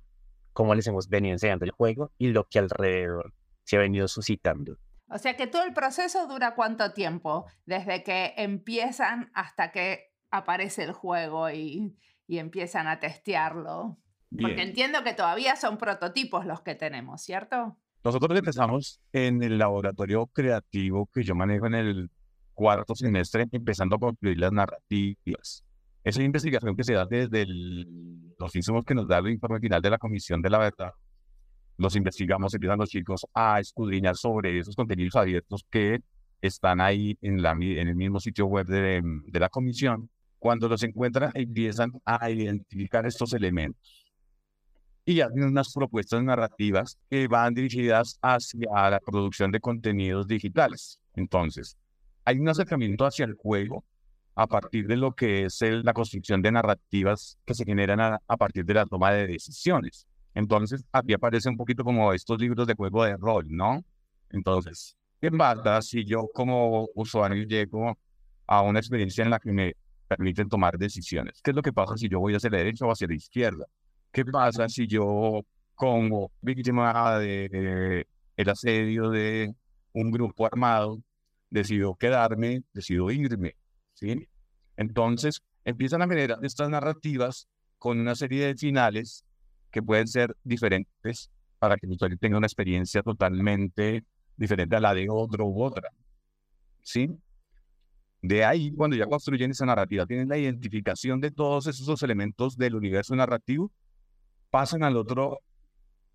como 0.52 0.74
les 0.74 0.86
hemos 0.86 1.08
venido 1.08 1.32
enseñando 1.32 1.64
el 1.64 1.70
juego 1.70 2.12
y 2.18 2.28
lo 2.28 2.44
que 2.44 2.58
alrededor 2.58 3.32
se 3.64 3.76
ha 3.76 3.80
venido 3.80 4.08
suscitando. 4.08 4.76
O 5.14 5.18
sea 5.18 5.36
que 5.36 5.46
todo 5.46 5.62
el 5.62 5.72
proceso 5.72 6.26
dura 6.26 6.56
cuánto 6.56 6.92
tiempo, 6.92 7.46
desde 7.66 8.02
que 8.02 8.34
empiezan 8.36 9.30
hasta 9.32 9.70
que 9.70 10.10
aparece 10.32 10.82
el 10.82 10.92
juego 10.92 11.48
y, 11.50 11.96
empiezan 12.26 12.88
a 12.88 12.98
testearlo. 12.98 13.96
Porque 14.40 14.62
entiendo 14.62 15.04
que 15.04 15.14
todavía 15.14 15.54
son 15.54 15.78
prototipos 15.78 16.46
los 16.46 16.62
que 16.62 16.74
tenemos, 16.74 17.22
¿cierto? 17.22 17.76
Nosotros 18.02 18.36
empezamos 18.36 19.00
en 19.12 19.40
el 19.44 19.56
laboratorio 19.56 20.26
creativo 20.26 21.08
que 21.14 21.22
yo 21.22 21.36
manejo 21.36 21.68
en 21.68 21.74
el 21.74 22.10
cuarto 22.52 22.96
semestre, 22.96 23.46
empezando 23.52 23.94
a 23.94 24.00
construir 24.00 24.40
las 24.40 24.50
narrativas. 24.50 25.64
Esa 26.02 26.22
investigación 26.24 26.74
que 26.74 26.82
se 26.82 26.94
da 26.94 27.06
desde 27.06 27.46
los 27.46 28.56
insumos 28.56 28.84
que 28.84 28.96
nos 28.96 29.06
da 29.06 29.18
el 29.18 29.28
informe 29.28 29.60
final 29.60 29.80
de 29.80 29.90
la 29.90 29.98
Comisión 29.98 30.42
de 30.42 30.50
la 30.50 30.58
Verdad. 30.58 30.90
Los 31.76 31.96
investigamos, 31.96 32.54
empiezan 32.54 32.78
los 32.78 32.88
chicos 32.88 33.26
a 33.34 33.60
escudriñar 33.60 34.16
sobre 34.16 34.58
esos 34.58 34.76
contenidos 34.76 35.16
abiertos 35.16 35.64
que 35.70 36.00
están 36.40 36.80
ahí 36.80 37.18
en, 37.20 37.42
la, 37.42 37.52
en 37.52 37.88
el 37.88 37.96
mismo 37.96 38.20
sitio 38.20 38.46
web 38.46 38.66
de, 38.66 39.02
de 39.02 39.40
la 39.40 39.48
comisión. 39.48 40.08
Cuando 40.38 40.68
los 40.68 40.82
encuentran, 40.82 41.30
empiezan 41.34 41.92
a 42.04 42.30
identificar 42.30 43.06
estos 43.06 43.32
elementos 43.32 44.04
y 45.04 45.20
hacen 45.20 45.44
unas 45.44 45.72
propuestas 45.72 46.22
narrativas 46.22 46.98
que 47.10 47.28
van 47.28 47.54
dirigidas 47.54 48.18
hacia 48.22 48.90
la 48.90 49.00
producción 49.00 49.50
de 49.50 49.60
contenidos 49.60 50.26
digitales. 50.26 50.98
Entonces, 51.14 51.76
hay 52.24 52.38
un 52.38 52.48
acercamiento 52.48 53.04
hacia 53.04 53.26
el 53.26 53.34
juego 53.34 53.84
a 54.34 54.46
partir 54.46 54.86
de 54.86 54.96
lo 54.96 55.14
que 55.14 55.44
es 55.44 55.60
la 55.60 55.92
construcción 55.92 56.42
de 56.42 56.52
narrativas 56.52 57.38
que 57.44 57.54
se 57.54 57.64
generan 57.64 58.18
a, 58.26 58.36
partir 58.36 58.64
de 58.64 58.74
la 58.74 58.86
toma 58.86 59.12
de 59.12 59.26
decisiones. 59.26 60.06
Entonces, 60.34 60.84
aquí 60.92 61.12
aparece 61.12 61.48
un 61.48 61.56
poquito 61.56 61.84
como 61.84 62.12
estos 62.12 62.40
libros 62.40 62.66
de 62.66 62.74
juego 62.74 63.04
de 63.04 63.16
rol, 63.16 63.46
¿no? 63.48 63.84
Entonces, 64.30 64.96
¿qué 65.20 65.30
pasa 65.30 65.80
si 65.80 66.04
yo 66.04 66.28
como 66.34 66.88
usuario 66.94 67.44
llego 67.44 67.96
a 68.46 68.62
una 68.62 68.80
experiencia 68.80 69.24
en 69.24 69.30
la 69.30 69.38
que 69.38 69.52
me 69.52 69.76
permiten 70.08 70.48
tomar 70.48 70.76
decisiones? 70.76 71.40
¿Qué 71.42 71.52
es 71.52 71.56
lo 71.56 71.62
que 71.62 71.72
pasa 71.72 71.96
si 71.96 72.08
yo 72.08 72.18
voy 72.20 72.34
hacia 72.34 72.50
la 72.50 72.58
derecha 72.58 72.84
o 72.84 72.90
hacia 72.90 73.06
la 73.06 73.14
izquierda? 73.14 73.64
¿Qué 74.10 74.24
pasa 74.24 74.68
si 74.68 74.86
yo, 74.86 75.42
como 75.74 76.30
víctima 76.40 77.18
de 77.18 78.06
el 78.36 78.48
asedio 78.48 79.10
de 79.10 79.54
un 79.92 80.10
grupo 80.10 80.46
armado, 80.46 81.00
decido 81.50 81.94
quedarme, 81.94 82.62
decido 82.72 83.10
irme? 83.10 83.54
¿sí? 83.94 84.28
Entonces, 84.76 85.42
empiezan 85.64 86.02
a 86.02 86.08
generar 86.08 86.38
estas 86.42 86.68
narrativas 86.68 87.48
con 87.78 88.00
una 88.00 88.14
serie 88.14 88.46
de 88.46 88.54
finales 88.56 89.24
que 89.74 89.82
pueden 89.82 90.06
ser 90.06 90.36
diferentes 90.44 91.28
para 91.58 91.76
que 91.76 91.86
el 91.86 91.92
usuario 91.92 92.16
tenga 92.16 92.38
una 92.38 92.46
experiencia 92.46 93.02
totalmente 93.02 94.04
diferente 94.36 94.76
a 94.76 94.80
la 94.80 94.94
de 94.94 95.08
otro 95.10 95.46
u 95.46 95.64
otra. 95.64 95.90
¿Sí? 96.80 97.10
De 98.22 98.44
ahí, 98.44 98.72
cuando 98.72 98.96
ya 98.96 99.06
construyen 99.06 99.50
esa 99.50 99.66
narrativa, 99.66 100.06
tienen 100.06 100.28
la 100.28 100.38
identificación 100.38 101.20
de 101.20 101.32
todos 101.32 101.66
esos 101.66 102.02
elementos 102.04 102.56
del 102.56 102.76
universo 102.76 103.16
narrativo 103.16 103.72
pasan 104.48 104.84
al 104.84 104.96
otro 104.96 105.40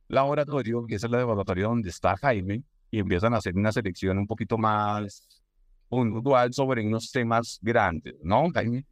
laboratorio, 0.08 0.86
que 0.86 0.96
es 0.96 1.04
el 1.04 1.12
laboratorio 1.12 1.68
donde 1.68 1.90
está 1.90 2.16
Jaime, 2.16 2.64
y 2.90 3.00
empiezan 3.00 3.34
a 3.34 3.38
hacer 3.38 3.56
una 3.58 3.74
selección 3.74 4.18
un 4.18 4.26
poquito 4.26 4.58
más 4.58 5.44
puntual 5.90 6.54
sobre 6.54 6.88
unos 6.88 7.12
temas 7.12 7.60
grandes, 7.62 8.16
¿no, 8.24 8.50
Jaime? 8.54 8.86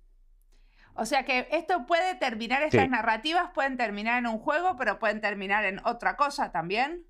O 1.00 1.06
sea 1.06 1.26
que 1.26 1.48
esto 1.52 1.86
puede 1.86 2.16
terminar, 2.16 2.64
estas 2.64 2.90
narrativas 2.90 3.52
pueden 3.54 3.78
terminar 3.78 4.18
en 4.18 4.26
un 4.26 4.40
juego, 4.40 4.76
pero 4.78 4.98
pueden 4.98 5.22
terminar 5.22 5.64
en 5.66 5.80
otra 5.86 6.18
cosa 6.18 6.52
también. 6.52 7.06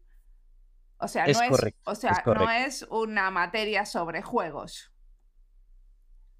O 0.98 1.08
sea, 1.08 1.26
no 1.26 1.42
es, 1.42 1.76
o 1.86 1.96
sea, 1.96 2.22
no 2.26 2.50
es 2.52 2.86
una 2.90 3.32
materia 3.32 3.86
sobre 3.86 4.22
juegos. 4.22 4.92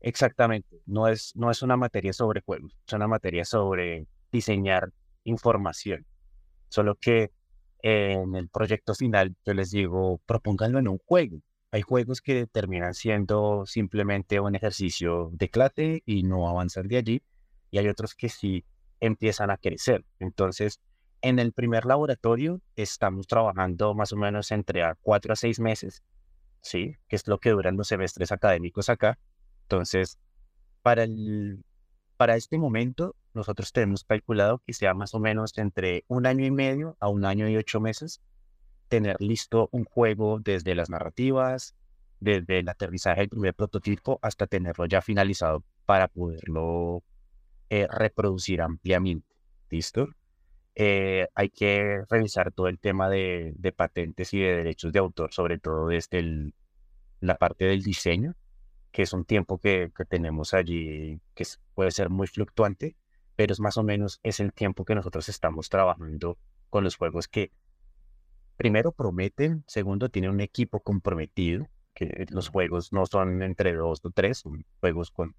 Exactamente, 0.02 0.82
no 0.86 1.08
es, 1.08 1.34
no 1.36 1.50
es 1.50 1.62
una 1.62 1.78
materia 1.78 2.12
sobre 2.12 2.42
juegos, 2.42 2.78
es 2.86 2.94
una 2.94 3.08
materia 3.08 3.46
sobre 3.46 4.08
diseñar 4.32 4.92
información. 5.24 6.06
Solo 6.68 6.96
que 6.96 7.32
en 7.82 8.36
el 8.36 8.50
proyecto 8.50 8.94
final 8.94 9.36
yo 9.46 9.54
les 9.54 9.72
digo, 9.72 10.20
propónganlo 10.26 10.80
en 10.80 10.90
un 10.90 10.98
juego. 10.98 11.40
Hay 11.72 11.82
juegos 11.82 12.22
que 12.22 12.46
terminan 12.48 12.94
siendo 12.94 13.66
simplemente 13.66 14.40
un 14.40 14.56
ejercicio 14.56 15.30
de 15.34 15.50
clase 15.50 16.04
y 16.06 16.24
no 16.24 16.50
avanzan 16.50 16.88
de 16.88 16.98
allí, 16.98 17.22
y 17.72 17.78
hay 17.78 17.88
otros 17.88 18.16
que 18.16 18.30
sí 18.30 18.66
empiezan 19.00 19.52
a 19.52 19.58
crecer. 19.58 20.06
Entonces, 20.20 20.80
en 21.22 21.40
el 21.40 21.52
primer 21.54 21.86
laboratorio 21.86 22.62
estamos 22.76 23.28
trabajando 23.28 23.94
más 23.94 24.12
o 24.14 24.18
menos 24.18 24.52
entre 24.52 24.84
cuatro 25.02 25.34
a 25.34 25.36
seis 25.36 25.60
meses, 25.60 26.04
¿sí? 26.62 26.96
Que 27.08 27.16
es 27.16 27.28
lo 27.28 27.40
que 27.40 27.52
duran 27.52 27.78
los 27.78 27.88
semestres 27.88 28.32
académicos 28.32 28.90
acá. 28.90 29.18
Entonces, 29.64 30.18
para, 30.82 31.04
el, 31.04 31.64
para 32.18 32.36
este 32.36 32.58
momento 32.58 33.16
nosotros 33.34 33.72
tenemos 33.72 34.04
calculado 34.04 34.62
que 34.66 34.74
sea 34.74 34.94
más 34.94 35.14
o 35.14 35.20
menos 35.20 35.58
entre 35.58 36.06
un 36.08 36.26
año 36.26 36.46
y 36.46 36.52
medio 36.52 36.98
a 37.00 37.08
un 37.08 37.26
año 37.26 37.48
y 37.48 37.56
ocho 37.56 37.80
meses 37.80 38.22
tener 38.88 39.18
listo 39.20 39.70
un 39.72 39.84
juego 39.84 40.40
desde 40.40 40.74
las 40.76 40.90
narrativas, 40.90 41.76
desde 42.20 42.60
el 42.60 42.70
aterrizaje 42.70 43.22
del 43.22 43.30
primer 43.30 43.54
prototipo 43.54 44.20
hasta 44.22 44.48
tenerlo 44.48 44.86
ya 44.86 45.02
finalizado 45.02 45.64
para 45.86 46.08
poderlo 46.08 47.04
eh, 47.70 47.88
reproducir 47.90 48.62
ampliamente. 48.62 49.28
¿Listo? 49.70 50.10
Eh, 50.76 51.28
hay 51.36 51.50
que 51.50 52.04
revisar 52.10 52.52
todo 52.52 52.68
el 52.68 52.80
tema 52.80 53.10
de, 53.10 53.54
patentes 53.76 54.34
y 54.34 54.40
de 54.40 54.58
derechos 54.58 54.94
de 54.94 55.00
autor, 55.00 55.34
sobre 55.34 55.58
todo 55.60 55.88
desde 55.88 56.54
la 57.20 57.36
parte 57.36 57.66
del 57.66 57.84
diseño, 57.84 58.36
que 58.92 59.02
es 59.04 59.14
un 59.14 59.26
tiempo 59.26 59.58
que, 59.58 59.92
que 59.96 60.06
tenemos 60.06 60.54
allí 60.54 61.20
que 61.34 61.46
puede 61.74 61.92
ser 61.92 62.10
muy 62.10 62.28
fluctuante 62.28 62.96
pero 63.38 63.54
es 63.54 63.60
más 63.62 63.78
o 63.78 63.84
menos 63.84 64.20
es 64.24 64.42
el 64.42 64.52
tiempo 64.52 64.84
que 64.84 64.96
nosotros 64.96 65.30
estamos 65.30 65.70
trabajando 65.70 66.38
con 66.70 66.84
los 66.84 66.98
juegos 66.98 67.28
que 67.28 67.52
primero 68.58 68.92
prometen, 68.92 69.64
segundo 69.68 70.10
tienen 70.10 70.32
un 70.32 70.42
equipo 70.42 70.80
comprometido, 70.80 71.68
que 71.94 72.26
los 72.32 72.50
juegos 72.50 72.92
no 72.92 73.06
son 73.06 73.44
entre 73.44 73.74
dos 73.74 74.02
o 74.04 74.10
tres, 74.10 74.40
son 74.40 74.66
juegos 74.80 75.12
con, 75.12 75.36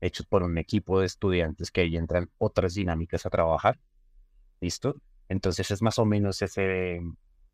hechos 0.00 0.26
por 0.26 0.42
un 0.42 0.58
equipo 0.58 1.00
de 1.00 1.06
estudiantes 1.06 1.70
que 1.70 1.82
ahí 1.82 1.96
entran 1.96 2.30
otras 2.38 2.74
dinámicas 2.74 3.26
a 3.26 3.30
trabajar. 3.30 3.78
¿Listo? 4.60 4.96
Entonces 5.28 5.70
es 5.70 5.82
más 5.82 5.98
o 5.98 6.04
menos 6.04 6.42
ese 6.42 7.00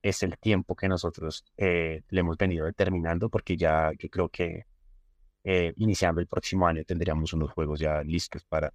es 0.03 0.23
el 0.23 0.39
tiempo 0.39 0.75
que 0.75 0.89
nosotros 0.89 1.45
eh, 1.57 2.03
le 2.09 2.21
hemos 2.21 2.37
venido 2.37 2.67
determinando 2.67 3.29
porque 3.29 3.57
ya 3.57 3.93
yo 3.99 4.09
creo 4.09 4.29
que 4.29 4.65
eh, 5.45 5.73
iniciando 5.77 6.21
el 6.21 6.27
próximo 6.27 6.67
año 6.67 6.85
tendríamos 6.85 7.33
unos 7.33 7.53
juegos 7.53 7.81
ya 7.81 8.03
listos 8.03 8.45
para, 8.45 8.73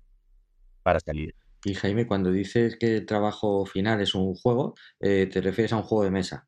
para 0.84 1.00
salir. 1.00 1.36
Y 1.64 1.74
Jaime, 1.74 2.06
cuando 2.06 2.32
dices 2.32 2.78
que 2.78 2.98
el 2.98 3.06
trabajo 3.06 3.66
final 3.66 4.00
es 4.02 4.14
un 4.14 4.36
juego, 4.36 4.76
eh, 5.00 5.28
¿te 5.32 5.42
refieres 5.42 5.74
a 5.74 5.78
un 5.78 5.84
juego 5.84 6.04
de 6.04 6.12
mesa? 6.12 6.48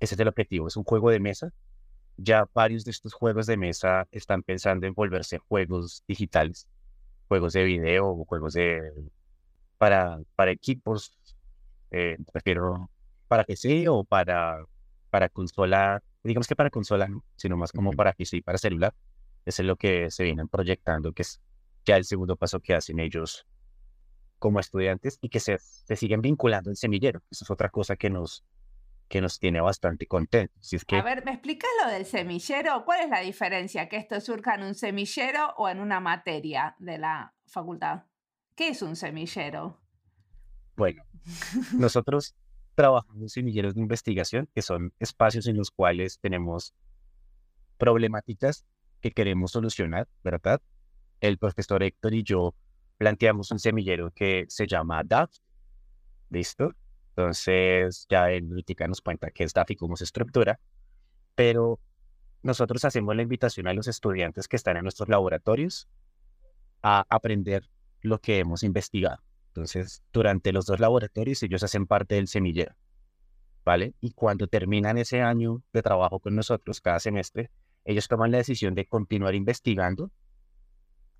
Ese 0.00 0.14
es 0.14 0.20
el 0.20 0.28
objetivo, 0.28 0.66
es 0.66 0.76
un 0.76 0.84
juego 0.84 1.10
de 1.10 1.20
mesa. 1.20 1.52
Ya 2.18 2.46
varios 2.52 2.84
de 2.84 2.90
estos 2.90 3.14
juegos 3.14 3.46
de 3.46 3.56
mesa 3.56 4.06
están 4.10 4.42
pensando 4.42 4.86
en 4.86 4.92
volverse 4.92 5.38
juegos 5.38 6.04
digitales, 6.06 6.66
juegos 7.28 7.52
de 7.52 7.64
video 7.64 8.08
o 8.08 8.24
juegos 8.24 8.54
de 8.54 8.92
para, 9.78 10.18
para 10.34 10.50
equipos, 10.50 11.12
eh, 11.90 12.18
prefiero 12.32 12.90
para 13.28 13.44
PC 13.44 13.88
o 13.88 14.04
para, 14.04 14.64
para 15.10 15.28
consola, 15.28 16.02
digamos 16.24 16.48
que 16.48 16.56
para 16.56 16.70
consola, 16.70 17.08
no, 17.08 17.24
sino 17.36 17.56
más 17.56 17.72
como 17.72 17.92
para 17.92 18.12
PC 18.12 18.38
y 18.38 18.42
para 18.42 18.58
celular. 18.58 18.94
Eso 19.46 19.62
es 19.62 19.66
lo 19.66 19.76
que 19.76 20.10
se 20.10 20.24
vienen 20.24 20.48
proyectando, 20.48 21.12
que 21.12 21.22
es 21.22 21.40
ya 21.86 21.96
el 21.96 22.04
segundo 22.04 22.36
paso 22.36 22.60
que 22.60 22.74
hacen 22.74 22.98
ellos 22.98 23.46
como 24.38 24.60
estudiantes 24.60 25.18
y 25.22 25.28
que 25.28 25.40
se, 25.40 25.58
se 25.58 25.96
siguen 25.96 26.20
vinculando 26.20 26.70
en 26.70 26.76
semillero. 26.76 27.22
Eso 27.30 27.44
es 27.44 27.50
otra 27.50 27.70
cosa 27.70 27.96
que 27.96 28.10
nos, 28.10 28.44
que 29.08 29.20
nos 29.20 29.38
tiene 29.38 29.60
bastante 29.60 30.06
contentos. 30.06 30.72
es 30.72 30.84
que... 30.84 30.96
A 30.96 31.02
ver, 31.02 31.24
¿me 31.24 31.32
explicas 31.32 31.70
lo 31.84 31.90
del 31.90 32.04
semillero? 32.04 32.84
¿Cuál 32.84 33.04
es 33.04 33.10
la 33.10 33.20
diferencia 33.20 33.88
que 33.88 33.96
esto 33.96 34.20
surja 34.20 34.54
en 34.54 34.64
un 34.64 34.74
semillero 34.74 35.54
o 35.56 35.68
en 35.68 35.80
una 35.80 36.00
materia 36.00 36.76
de 36.78 36.98
la 36.98 37.34
facultad? 37.46 38.04
¿Qué 38.54 38.68
es 38.68 38.82
un 38.82 38.96
semillero? 38.96 39.80
Bueno, 40.76 41.02
nosotros 41.72 42.34
trabajamos 42.74 43.22
en 43.22 43.28
semilleros 43.28 43.74
de 43.74 43.80
investigación, 43.80 44.48
que 44.54 44.62
son 44.62 44.92
espacios 45.00 45.46
en 45.46 45.56
los 45.56 45.70
cuales 45.70 46.20
tenemos 46.20 46.74
problemáticas 47.78 48.64
que 49.00 49.10
queremos 49.12 49.52
solucionar, 49.52 50.08
¿verdad? 50.22 50.60
El 51.20 51.38
profesor 51.38 51.82
Héctor 51.82 52.14
y 52.14 52.22
yo 52.22 52.54
planteamos 52.98 53.50
un 53.50 53.58
semillero 53.58 54.10
que 54.10 54.44
se 54.48 54.66
llama 54.66 55.02
DAF. 55.04 55.30
¿Listo? 56.30 56.74
Entonces 57.18 58.06
ya 58.08 58.30
en 58.30 58.48
Lutica 58.48 58.86
nos 58.86 59.00
cuenta 59.00 59.32
qué 59.32 59.42
es 59.42 59.52
DAF 59.52 59.72
y 59.72 59.74
cómo 59.74 59.96
se 59.96 60.04
estructura. 60.04 60.60
Pero 61.34 61.80
nosotros 62.44 62.84
hacemos 62.84 63.16
la 63.16 63.22
invitación 63.22 63.66
a 63.66 63.74
los 63.74 63.88
estudiantes 63.88 64.46
que 64.46 64.54
están 64.54 64.76
en 64.76 64.84
nuestros 64.84 65.08
laboratorios 65.08 65.88
a 66.80 67.04
aprender 67.08 67.68
lo 68.02 68.20
que 68.20 68.38
hemos 68.38 68.62
investigado. 68.62 69.20
Entonces, 69.48 70.04
durante 70.12 70.52
los 70.52 70.66
dos 70.66 70.78
laboratorios 70.78 71.42
ellos 71.42 71.64
hacen 71.64 71.88
parte 71.88 72.14
del 72.14 72.28
semillero. 72.28 72.76
¿Vale? 73.64 73.94
Y 74.00 74.12
cuando 74.12 74.46
terminan 74.46 74.96
ese 74.96 75.20
año 75.20 75.64
de 75.72 75.82
trabajo 75.82 76.20
con 76.20 76.36
nosotros 76.36 76.80
cada 76.80 77.00
semestre, 77.00 77.50
ellos 77.84 78.06
toman 78.06 78.30
la 78.30 78.38
decisión 78.38 78.76
de 78.76 78.86
continuar 78.86 79.34
investigando 79.34 80.12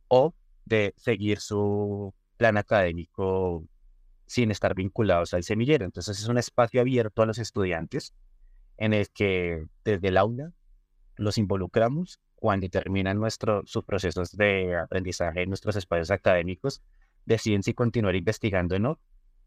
o 0.06 0.32
de 0.64 0.94
seguir 0.96 1.40
su 1.40 2.14
plan 2.36 2.56
académico 2.56 3.64
sin 4.28 4.50
estar 4.52 4.74
vinculados 4.74 5.34
al 5.34 5.42
semillero. 5.42 5.84
Entonces 5.84 6.20
es 6.20 6.28
un 6.28 6.38
espacio 6.38 6.80
abierto 6.80 7.22
a 7.22 7.26
los 7.26 7.38
estudiantes 7.38 8.14
en 8.76 8.92
el 8.92 9.08
que 9.10 9.64
desde 9.84 10.08
el 10.08 10.16
aula 10.16 10.52
los 11.16 11.38
involucramos 11.38 12.20
cuando 12.36 12.68
terminan 12.68 13.18
nuestro, 13.18 13.62
sus 13.66 13.84
procesos 13.84 14.36
de 14.36 14.76
aprendizaje 14.76 15.42
en 15.42 15.48
nuestros 15.48 15.74
espacios 15.74 16.12
académicos, 16.12 16.82
deciden 17.24 17.64
si 17.64 17.74
continuar 17.74 18.14
investigando 18.14 18.76
o 18.76 18.78
no. 18.78 19.00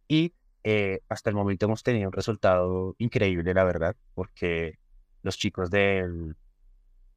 Y 0.10 0.34
eh, 0.64 1.00
hasta 1.08 1.30
el 1.30 1.36
momento 1.36 1.68
hemos 1.68 1.84
tenido 1.84 2.10
un 2.10 2.14
resultado 2.14 2.96
increíble, 2.98 3.54
la 3.54 3.64
verdad, 3.64 3.96
porque 4.14 4.78
los 5.22 5.38
chicos 5.38 5.70
del, 5.70 6.36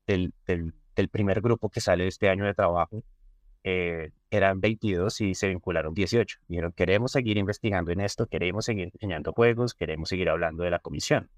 del, 0.07 0.33
del, 0.47 1.09
primer 1.09 1.41
grupo 1.41 1.71
que 1.71 1.81
sale 1.81 2.07
este 2.07 2.29
año 2.29 2.45
de 2.45 2.55
trabajo 2.55 3.03
eh, 3.65 4.11
eran 4.31 4.61
22 4.61 5.23
y 5.23 5.35
se 5.35 5.49
vincularon 5.49 5.95
18. 5.95 6.39
Dijeron, 6.49 6.73
queremos 6.73 7.13
seguir 7.13 7.39
investigando 7.39 7.91
en 7.93 8.01
esto, 8.01 8.27
queremos 8.27 8.67
seguir 8.67 8.91
enseñando 8.93 9.33
juegos, 9.33 9.75
queremos 9.75 10.11
seguir 10.11 10.29
hablando 10.29 10.63
de 10.63 10.71
la 10.71 10.79
comisión. 10.79 11.31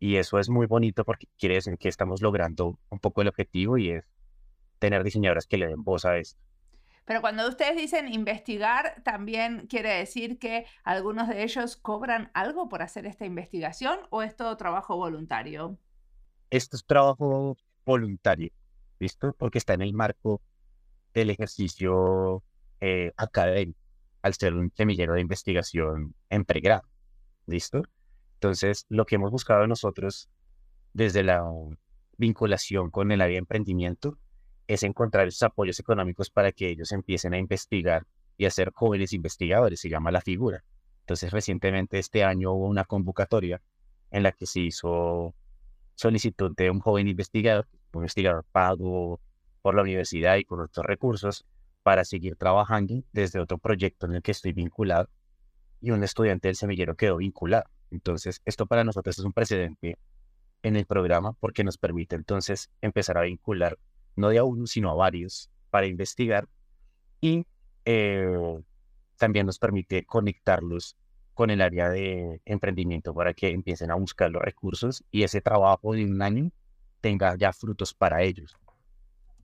Y 0.00 0.16
eso 0.16 0.38
es 0.38 0.48
muy 0.48 0.66
bonito 0.66 1.04
porque 1.04 1.28
quiere 1.38 1.56
decir 1.56 1.78
que 1.78 1.88
estamos 1.88 2.22
logrando 2.22 2.78
un 2.90 2.98
poco 2.98 3.22
el 3.22 3.28
objetivo 3.28 3.78
y 3.78 3.90
es 3.90 4.04
tener 4.78 5.02
diseñadoras 5.04 5.46
que 5.46 5.58
le 5.58 5.68
den 5.68 5.82
voz 5.82 6.04
a 6.04 6.18
esto. 6.18 6.40
Pero 7.04 7.20
cuando 7.20 7.48
ustedes 7.48 7.76
dicen 7.76 8.12
investigar, 8.12 9.00
también 9.02 9.66
quiere 9.66 9.94
decir 9.94 10.38
que 10.38 10.66
algunos 10.84 11.28
de 11.28 11.42
ellos 11.42 11.76
cobran 11.76 12.30
algo 12.34 12.68
por 12.68 12.82
hacer 12.82 13.06
esta 13.06 13.24
investigación 13.24 14.00
o 14.10 14.22
es 14.22 14.36
todo 14.36 14.56
trabajo 14.56 14.96
voluntario? 14.96 15.78
Esto 16.50 16.76
es 16.76 16.84
trabajo 16.84 17.56
voluntario, 17.86 18.50
¿listo? 18.98 19.34
Porque 19.38 19.58
está 19.58 19.72
en 19.74 19.82
el 19.82 19.94
marco 19.94 20.42
del 21.14 21.30
ejercicio 21.30 22.42
eh, 22.80 23.12
académico, 23.16 23.78
al 24.22 24.34
ser 24.34 24.54
un 24.54 24.72
semillero 24.74 25.14
de 25.14 25.20
investigación 25.20 26.14
en 26.30 26.44
pregrado, 26.44 26.88
¿listo? 27.46 27.82
Entonces, 28.34 28.86
lo 28.88 29.04
que 29.04 29.16
hemos 29.16 29.30
buscado 29.30 29.66
nosotros 29.66 30.28
desde 30.92 31.22
la 31.22 31.44
vinculación 32.16 32.90
con 32.90 33.10
el 33.12 33.20
área 33.20 33.34
de 33.34 33.38
emprendimiento 33.38 34.18
es 34.66 34.82
encontrar 34.82 35.26
esos 35.28 35.42
apoyos 35.42 35.80
económicos 35.80 36.30
para 36.30 36.52
que 36.52 36.68
ellos 36.68 36.92
empiecen 36.92 37.34
a 37.34 37.38
investigar 37.38 38.06
y 38.36 38.44
a 38.44 38.50
ser 38.50 38.70
jóvenes 38.72 39.12
investigadores, 39.12 39.80
se 39.80 39.88
llama 39.88 40.10
la 40.10 40.20
figura. 40.20 40.62
Entonces, 41.00 41.32
recientemente 41.32 41.98
este 41.98 42.22
año 42.22 42.52
hubo 42.52 42.66
una 42.66 42.84
convocatoria 42.84 43.60
en 44.10 44.22
la 44.22 44.32
que 44.32 44.46
se 44.46 44.60
hizo 44.60 45.34
solicitud 45.94 46.54
de 46.54 46.70
un 46.70 46.80
joven 46.80 47.08
investigador, 47.08 47.66
un 47.92 48.02
investigador 48.02 48.44
pago 48.52 49.20
por 49.68 49.74
la 49.74 49.82
universidad 49.82 50.38
y 50.38 50.44
con 50.44 50.60
otros 50.60 50.86
recursos 50.86 51.44
para 51.82 52.02
seguir 52.02 52.36
trabajando 52.36 53.02
desde 53.12 53.38
otro 53.38 53.58
proyecto 53.58 54.06
en 54.06 54.14
el 54.14 54.22
que 54.22 54.30
estoy 54.30 54.54
vinculado 54.54 55.10
y 55.82 55.90
un 55.90 56.02
estudiante 56.02 56.48
del 56.48 56.56
semillero 56.56 56.96
quedó 56.96 57.18
vinculado. 57.18 57.64
Entonces, 57.90 58.40
esto 58.46 58.64
para 58.64 58.82
nosotros 58.82 59.18
es 59.18 59.24
un 59.26 59.34
precedente 59.34 59.98
en 60.62 60.76
el 60.76 60.86
programa 60.86 61.34
porque 61.34 61.64
nos 61.64 61.76
permite 61.76 62.16
entonces 62.16 62.70
empezar 62.80 63.18
a 63.18 63.24
vincular 63.24 63.78
no 64.16 64.30
de 64.30 64.38
a 64.38 64.44
uno, 64.44 64.66
sino 64.66 64.90
a 64.90 64.94
varios 64.94 65.50
para 65.68 65.86
investigar 65.86 66.48
y 67.20 67.44
eh, 67.84 68.62
también 69.18 69.44
nos 69.44 69.58
permite 69.58 70.06
conectarlos 70.06 70.96
con 71.34 71.50
el 71.50 71.60
área 71.60 71.90
de 71.90 72.40
emprendimiento 72.46 73.12
para 73.12 73.34
que 73.34 73.50
empiecen 73.50 73.90
a 73.90 73.96
buscar 73.96 74.30
los 74.30 74.40
recursos 74.40 75.04
y 75.10 75.24
ese 75.24 75.42
trabajo 75.42 75.92
de 75.92 76.06
un 76.06 76.22
año 76.22 76.52
tenga 77.02 77.36
ya 77.36 77.52
frutos 77.52 77.92
para 77.92 78.22
ellos. 78.22 78.56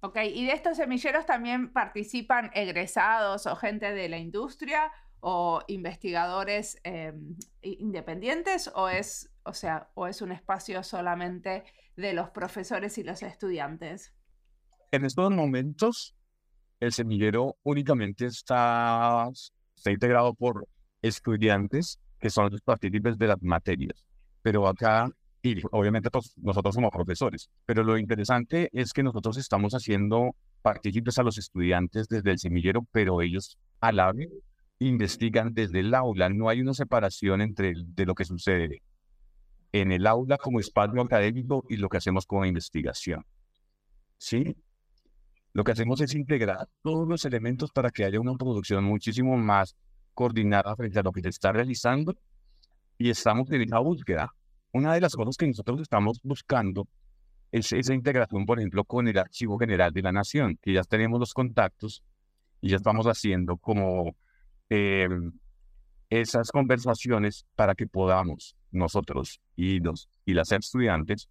Ok, 0.05 0.19
¿y 0.35 0.45
de 0.45 0.53
estos 0.53 0.77
semilleros 0.77 1.25
también 1.25 1.73
participan 1.73 2.51
egresados 2.53 3.47
o 3.47 3.57
gente 3.57 3.95
de 3.95 4.11
la 4.11 4.19
industria 4.19 4.93
o 5.21 5.63
investigadores 5.67 6.79
em, 6.85 7.35
independientes 7.63 8.71
o 8.75 8.91
es, 8.91 9.31
o 9.45 9.55
sea, 9.55 9.89
o 9.95 10.07
es 10.07 10.21
un 10.21 10.33
espacio 10.33 10.83
solamente 10.83 11.65
de 11.97 12.13
los 12.13 12.29
profesores 12.29 12.99
y 12.99 13.03
los 13.03 13.23
estudiantes? 13.23 14.13
En 14.91 15.07
estos 15.07 15.31
momentos, 15.31 16.15
el 16.81 16.93
semillero 16.93 17.57
únicamente 17.63 18.27
está, 18.27 19.31
está 19.75 19.91
integrado 19.91 20.35
por 20.35 20.69
estudiantes 21.01 21.99
que 22.21 22.29
son 22.29 22.51
los 22.51 22.61
partícipes 22.61 23.17
de 23.17 23.29
las 23.29 23.41
materias. 23.41 24.05
Pero 24.43 24.69
acá, 24.69 25.09
y 25.45 25.61
obviamente 25.73 26.11
pues, 26.11 26.33
nosotros 26.39 26.75
somos 26.75 26.91
profesores, 26.91 27.51
pero 27.67 27.85
lo 27.85 27.99
interesante 27.99 28.71
es 28.73 28.95
que 28.95 29.03
nosotros 29.03 29.37
estamos 29.37 29.75
haciendo 29.75 30.35
partícipes 30.63 31.19
a 31.19 31.23
los 31.23 31.37
estudiantes 31.37 32.09
desde 32.09 32.31
el 32.31 32.39
semillero, 32.39 32.87
pero 32.91 33.21
ellos 33.21 33.59
a 33.81 33.93
la 33.93 34.11
vez 34.11 34.31
investigan 34.79 35.53
desde 35.53 35.81
el 35.81 35.95
aula. 35.95 36.31
No 36.31 36.49
hay 36.49 36.63
una 36.63 36.73
separación 36.73 37.43
entre 37.43 37.75
de 37.77 38.07
lo 38.07 38.15
que 38.15 38.25
sucede 38.25 38.83
en 39.73 39.93
el 39.93 40.07
aula 40.07 40.39
como 40.39 40.61
espacio 40.61 41.03
académico 41.03 41.63
y 41.69 41.77
lo 41.77 41.91
que 41.91 41.99
hacemos 41.99 42.25
como 42.25 42.47
investigación. 42.47 43.27
¿Sí? 44.17 44.57
Lo 45.53 45.63
que 45.63 45.73
hacemos 45.73 46.01
es 46.01 46.15
integrar 46.15 46.71
todos 46.81 47.07
los 47.07 47.23
elementos 47.27 47.71
para 47.71 47.91
que 47.91 48.07
haya 48.07 48.19
una 48.19 48.33
producción 48.35 48.83
muchísimo 48.83 49.37
más 49.37 49.77
coordinada 50.15 50.75
frente 50.75 51.01
a 51.01 51.03
lo 51.03 51.13
que 51.13 51.21
se 51.21 51.29
está 51.29 51.53
realizando 51.53 52.17
y 52.97 53.11
estamos 53.11 53.51
en 53.51 53.61
esa 53.61 53.79
búsqueda. 53.81 54.33
Una 54.75 54.93
de 54.93 55.01
las 55.01 55.15
cosas 55.15 55.37
que 55.39 55.47
nosotros 55.47 55.81
estamos 55.81 56.21
buscando 56.23 56.87
es 57.51 57.73
esa 57.73 57.95
integración, 57.95 58.45
por 58.45 58.59
ejemplo, 58.59 58.85
con 58.85 59.09
el 59.09 59.17
Archivo 59.17 59.59
General 59.59 59.91
de 59.91 60.03
la 60.03 60.13
Nación, 60.13 60.59
que 60.61 60.75
ya 60.75 60.83
tenemos 60.83 61.19
los 61.19 61.33
contactos 61.33 62.03
y 62.61 62.69
ya 62.69 62.77
estamos 62.77 63.07
haciendo 63.07 63.57
como 63.57 64.15
Em, 64.71 65.33
esas 66.11 66.51
conversaciones 66.51 67.47
para 67.55 67.75
que 67.75 67.87
podamos 67.87 68.57
nosotros 68.71 69.41
y, 69.57 69.81
los, 69.81 70.09
y 70.25 70.35
las 70.35 70.53
estudiantes 70.53 71.29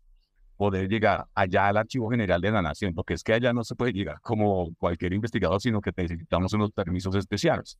poder 0.58 0.88
llegar 0.88 1.26
allá 1.34 1.68
al 1.68 1.78
Archivo 1.78 2.10
General 2.10 2.40
de 2.42 2.52
la 2.52 2.62
Nación, 2.62 2.94
porque 2.94 3.16
es 3.16 3.24
que 3.24 3.34
allá 3.34 3.54
no 3.54 3.64
se 3.64 3.76
puede 3.76 3.94
llegar 3.94 4.20
como 4.22 4.74
cualquier 4.76 5.14
investigador, 5.14 5.62
sino 5.62 5.82
que 5.82 5.92
necesitamos 5.96 6.54
unos 6.54 6.72
permisos 6.72 7.16
especiales, 7.16 7.78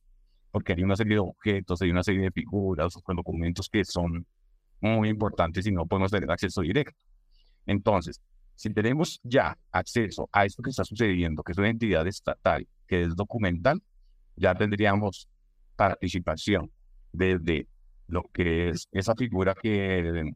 porque 0.50 0.72
hay 0.74 0.82
una 0.82 0.96
serie 0.96 1.14
de 1.14 1.20
objetos, 1.20 1.80
hay 1.82 1.90
una 1.90 2.02
serie 2.02 2.22
de 2.22 2.30
figuras, 2.30 2.94
documentos 3.06 3.68
que 3.70 3.84
son 3.84 4.26
muy 4.84 5.08
importantes 5.08 5.66
y 5.66 5.72
no 5.72 5.86
podemos 5.86 6.10
tener 6.10 6.30
acceso 6.30 6.60
directo. 6.60 7.04
Entonces, 7.66 8.20
si 8.54 8.70
tenemos 8.70 9.20
ya 9.22 9.56
acceso 9.72 10.28
a 10.30 10.44
esto 10.44 10.62
que 10.62 10.70
está 10.70 10.84
sucediendo, 10.84 11.42
que 11.42 11.52
es 11.52 11.58
una 11.58 11.70
entidad 11.70 12.06
estatal, 12.06 12.66
que 12.86 13.02
es 13.02 13.16
documental, 13.16 13.82
ya 14.36 14.54
tendríamos 14.54 15.28
participación 15.74 16.70
desde 17.12 17.66
lo 18.06 18.22
que 18.32 18.68
es 18.68 18.88
esa 18.92 19.14
figura 19.14 19.54
que 19.54 20.32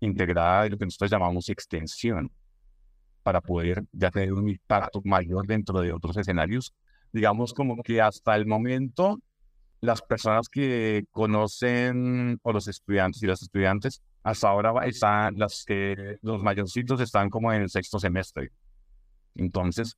integrada 0.00 0.64
de 0.64 0.70
lo 0.70 0.78
que 0.78 0.86
nosotros 0.86 1.10
llamamos 1.10 1.48
extensión 1.48 2.30
para 3.22 3.40
poder 3.40 3.84
ya 3.92 4.10
tener 4.10 4.32
un 4.32 4.48
impacto 4.48 5.00
mayor 5.04 5.46
dentro 5.46 5.80
de 5.80 5.92
otros 5.92 6.16
escenarios. 6.16 6.74
Digamos 7.12 7.52
como 7.52 7.82
que 7.82 8.00
hasta 8.00 8.34
el 8.34 8.46
momento 8.46 9.20
las 9.80 10.02
personas 10.02 10.48
que 10.48 11.04
conocen 11.10 12.38
o 12.42 12.52
los 12.52 12.68
estudiantes 12.68 13.22
y 13.22 13.26
las 13.26 13.42
estudiantes 13.42 14.02
hasta 14.22 14.48
ahora 14.48 14.86
están 14.86 15.38
las 15.38 15.64
que 15.64 16.18
los 16.22 16.42
mayorcitos 16.42 17.00
están 17.00 17.30
como 17.30 17.52
en 17.52 17.62
el 17.62 17.70
sexto 17.70 17.98
semestre. 17.98 18.50
Entonces, 19.34 19.96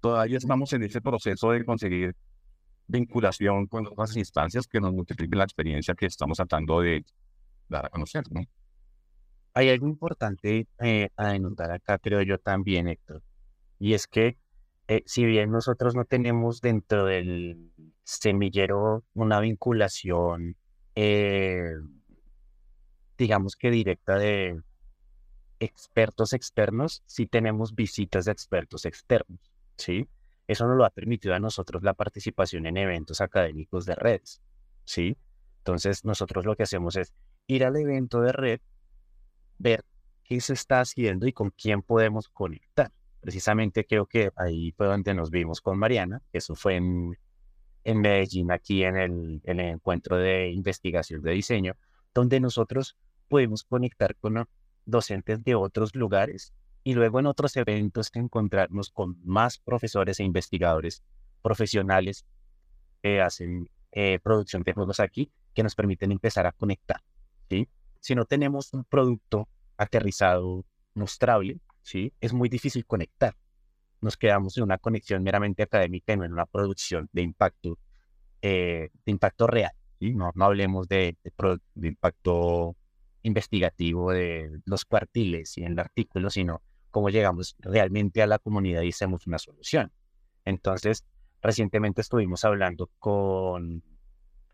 todavía 0.00 0.36
estamos 0.36 0.72
en 0.74 0.82
ese 0.82 1.00
proceso 1.00 1.50
de 1.50 1.64
conseguir 1.64 2.14
vinculación 2.86 3.66
con 3.66 3.86
otras 3.86 4.16
instancias 4.16 4.66
que 4.66 4.80
nos 4.80 4.92
multipliquen 4.92 5.38
la 5.38 5.44
experiencia 5.44 5.94
que 5.94 6.06
estamos 6.06 6.36
tratando 6.36 6.80
de 6.80 7.04
dar 7.68 7.86
a 7.86 7.88
conocer, 7.88 8.24
¿no? 8.30 8.42
Hay 9.54 9.70
algo 9.70 9.88
importante 9.88 10.68
eh, 10.80 11.08
a 11.16 11.28
denotar 11.28 11.70
acá, 11.72 11.98
creo 11.98 12.20
yo 12.20 12.38
también, 12.38 12.88
Héctor, 12.88 13.22
y 13.78 13.94
es 13.94 14.06
que 14.06 14.36
eh, 14.86 15.02
si 15.06 15.24
bien 15.24 15.50
nosotros 15.50 15.94
no 15.94 16.04
tenemos 16.04 16.60
dentro 16.60 17.06
del 17.06 17.72
semillero 18.06 19.04
una 19.14 19.40
vinculación, 19.40 20.56
eh, 20.94 21.72
digamos 23.18 23.56
que 23.56 23.70
directa 23.72 24.16
de 24.16 24.60
expertos 25.58 26.32
externos, 26.32 27.02
sí 27.06 27.26
tenemos 27.26 27.74
visitas 27.74 28.26
de 28.26 28.32
expertos 28.32 28.84
externos, 28.84 29.40
¿sí? 29.76 30.08
Eso 30.46 30.68
nos 30.68 30.76
lo 30.76 30.84
ha 30.84 30.90
permitido 30.90 31.34
a 31.34 31.40
nosotros 31.40 31.82
la 31.82 31.94
participación 31.94 32.66
en 32.66 32.76
eventos 32.76 33.20
académicos 33.20 33.86
de 33.86 33.96
redes, 33.96 34.40
¿sí? 34.84 35.16
Entonces, 35.58 36.04
nosotros 36.04 36.46
lo 36.46 36.54
que 36.54 36.62
hacemos 36.62 36.94
es 36.94 37.12
ir 37.48 37.64
al 37.64 37.74
evento 37.74 38.20
de 38.20 38.30
red, 38.30 38.60
ver 39.58 39.84
qué 40.22 40.40
se 40.40 40.52
está 40.52 40.78
haciendo 40.78 41.26
y 41.26 41.32
con 41.32 41.50
quién 41.50 41.82
podemos 41.82 42.28
conectar. 42.28 42.92
Precisamente 43.20 43.84
creo 43.84 44.06
que 44.06 44.30
ahí 44.36 44.70
fue 44.76 44.86
donde 44.86 45.12
nos 45.12 45.30
vimos 45.30 45.60
con 45.60 45.76
Mariana, 45.76 46.22
eso 46.32 46.54
fue 46.54 46.76
en, 46.76 47.16
en 47.86 48.00
Medellín, 48.00 48.50
aquí 48.50 48.82
en 48.82 48.96
el, 48.96 49.40
en 49.44 49.60
el 49.60 49.74
encuentro 49.74 50.16
de 50.16 50.50
investigación 50.50 51.22
de 51.22 51.30
diseño, 51.30 51.74
donde 52.12 52.40
nosotros 52.40 52.96
podemos 53.28 53.62
conectar 53.62 54.16
con 54.16 54.48
docentes 54.84 55.44
de 55.44 55.54
otros 55.54 55.94
lugares 55.94 56.52
y 56.82 56.94
luego 56.94 57.20
en 57.20 57.26
otros 57.26 57.56
eventos 57.56 58.10
encontrarnos 58.14 58.90
con 58.90 59.16
más 59.24 59.58
profesores 59.58 60.18
e 60.18 60.24
investigadores 60.24 61.04
profesionales 61.42 62.26
que 63.02 63.20
hacen 63.20 63.70
eh, 63.92 64.18
producción 64.18 64.64
de 64.64 64.72
juegos 64.72 64.98
aquí 64.98 65.30
que 65.54 65.62
nos 65.62 65.76
permiten 65.76 66.10
empezar 66.10 66.44
a 66.46 66.52
conectar. 66.52 67.02
¿sí? 67.48 67.68
si 68.00 68.16
no 68.16 68.24
tenemos 68.24 68.72
un 68.72 68.82
producto 68.82 69.48
aterrizado, 69.76 70.64
mostrable, 70.94 71.60
¿sí? 71.82 72.12
es 72.20 72.32
muy 72.32 72.48
difícil 72.48 72.84
conectar. 72.84 73.36
Nos 74.00 74.16
quedamos 74.16 74.56
en 74.56 74.64
una 74.64 74.78
conexión 74.78 75.22
meramente 75.22 75.62
académica 75.62 76.12
y 76.12 76.16
no 76.16 76.24
en 76.24 76.32
una 76.32 76.46
producción 76.46 77.08
de 77.12 77.22
impacto, 77.22 77.78
eh, 78.42 78.90
de 79.04 79.12
impacto 79.12 79.46
real. 79.46 79.72
¿sí? 79.98 80.14
No, 80.14 80.30
no 80.34 80.44
hablemos 80.44 80.88
de, 80.88 81.16
de, 81.22 81.88
impacto 81.88 82.76
investigativo 83.22 84.12
de 84.12 84.60
los 84.64 84.84
cuartiles 84.84 85.56
y 85.58 85.64
en 85.64 85.72
el 85.72 85.78
artículo, 85.80 86.30
sino 86.30 86.62
cómo 86.90 87.10
llegamos 87.10 87.56
realmente 87.58 88.22
a 88.22 88.26
la 88.26 88.38
comunidad 88.38 88.82
y 88.82 88.90
hacemos 88.90 89.26
una 89.26 89.38
solución. 89.38 89.92
Entonces, 90.44 91.04
recientemente 91.42 92.00
estuvimos 92.00 92.44
hablando 92.44 92.90
con 92.98 93.82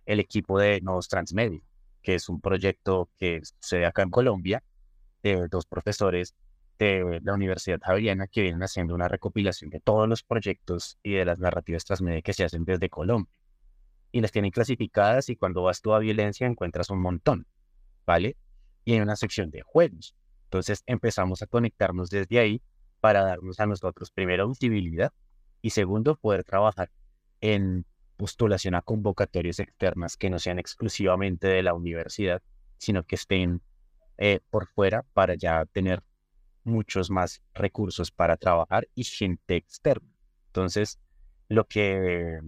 el 0.06 0.20
equipo 0.20 0.58
de 0.58 0.80
Nodos 0.80 1.08
Transmedia, 1.08 1.62
que 2.02 2.14
es 2.14 2.28
un 2.28 2.40
proyecto 2.40 3.10
que 3.16 3.40
sucede 3.44 3.86
acá 3.86 4.02
en 4.02 4.10
Colombia, 4.10 4.62
de 5.22 5.46
dos 5.48 5.66
profesores 5.66 6.34
de 6.82 7.20
la 7.22 7.34
Universidad 7.34 7.80
Javeriana 7.80 8.26
que 8.26 8.42
vienen 8.42 8.62
haciendo 8.62 8.94
una 8.94 9.08
recopilación 9.08 9.70
de 9.70 9.80
todos 9.80 10.08
los 10.08 10.22
proyectos 10.22 10.98
y 11.02 11.12
de 11.12 11.24
las 11.24 11.38
narrativas 11.38 11.84
transmedia 11.84 12.22
que 12.22 12.32
se 12.32 12.44
hacen 12.44 12.64
desde 12.64 12.88
Colombia. 12.88 13.32
Y 14.10 14.20
las 14.20 14.32
tienen 14.32 14.50
clasificadas 14.50 15.28
y 15.28 15.36
cuando 15.36 15.62
vas 15.62 15.80
tú 15.80 15.94
a 15.94 15.98
violencia 15.98 16.46
encuentras 16.46 16.90
un 16.90 17.00
montón, 17.00 17.46
¿vale? 18.04 18.36
Y 18.84 18.94
hay 18.94 19.00
una 19.00 19.16
sección 19.16 19.50
de 19.50 19.62
juegos. 19.62 20.14
Entonces 20.44 20.82
empezamos 20.86 21.40
a 21.42 21.46
conectarnos 21.46 22.10
desde 22.10 22.38
ahí 22.38 22.62
para 23.00 23.22
darnos 23.24 23.58
a 23.60 23.66
nosotros 23.66 24.10
primero 24.10 24.48
visibilidad 24.48 25.12
y 25.62 25.70
segundo 25.70 26.16
poder 26.16 26.44
trabajar 26.44 26.90
en 27.40 27.86
postulación 28.16 28.74
a 28.74 28.82
convocatorias 28.82 29.58
externas 29.60 30.16
que 30.16 30.30
no 30.30 30.38
sean 30.38 30.58
exclusivamente 30.58 31.48
de 31.48 31.62
la 31.62 31.74
universidad, 31.74 32.42
sino 32.78 33.04
que 33.04 33.14
estén 33.14 33.62
eh, 34.18 34.40
por 34.50 34.66
fuera 34.66 35.04
para 35.14 35.34
ya 35.34 35.64
tener 35.66 36.02
muchos 36.64 37.10
más 37.10 37.42
recursos 37.54 38.10
para 38.10 38.36
trabajar 38.36 38.88
y 38.94 39.04
gente 39.04 39.56
externa. 39.56 40.08
Entonces, 40.46 40.98
lo 41.48 41.66
que 41.66 42.40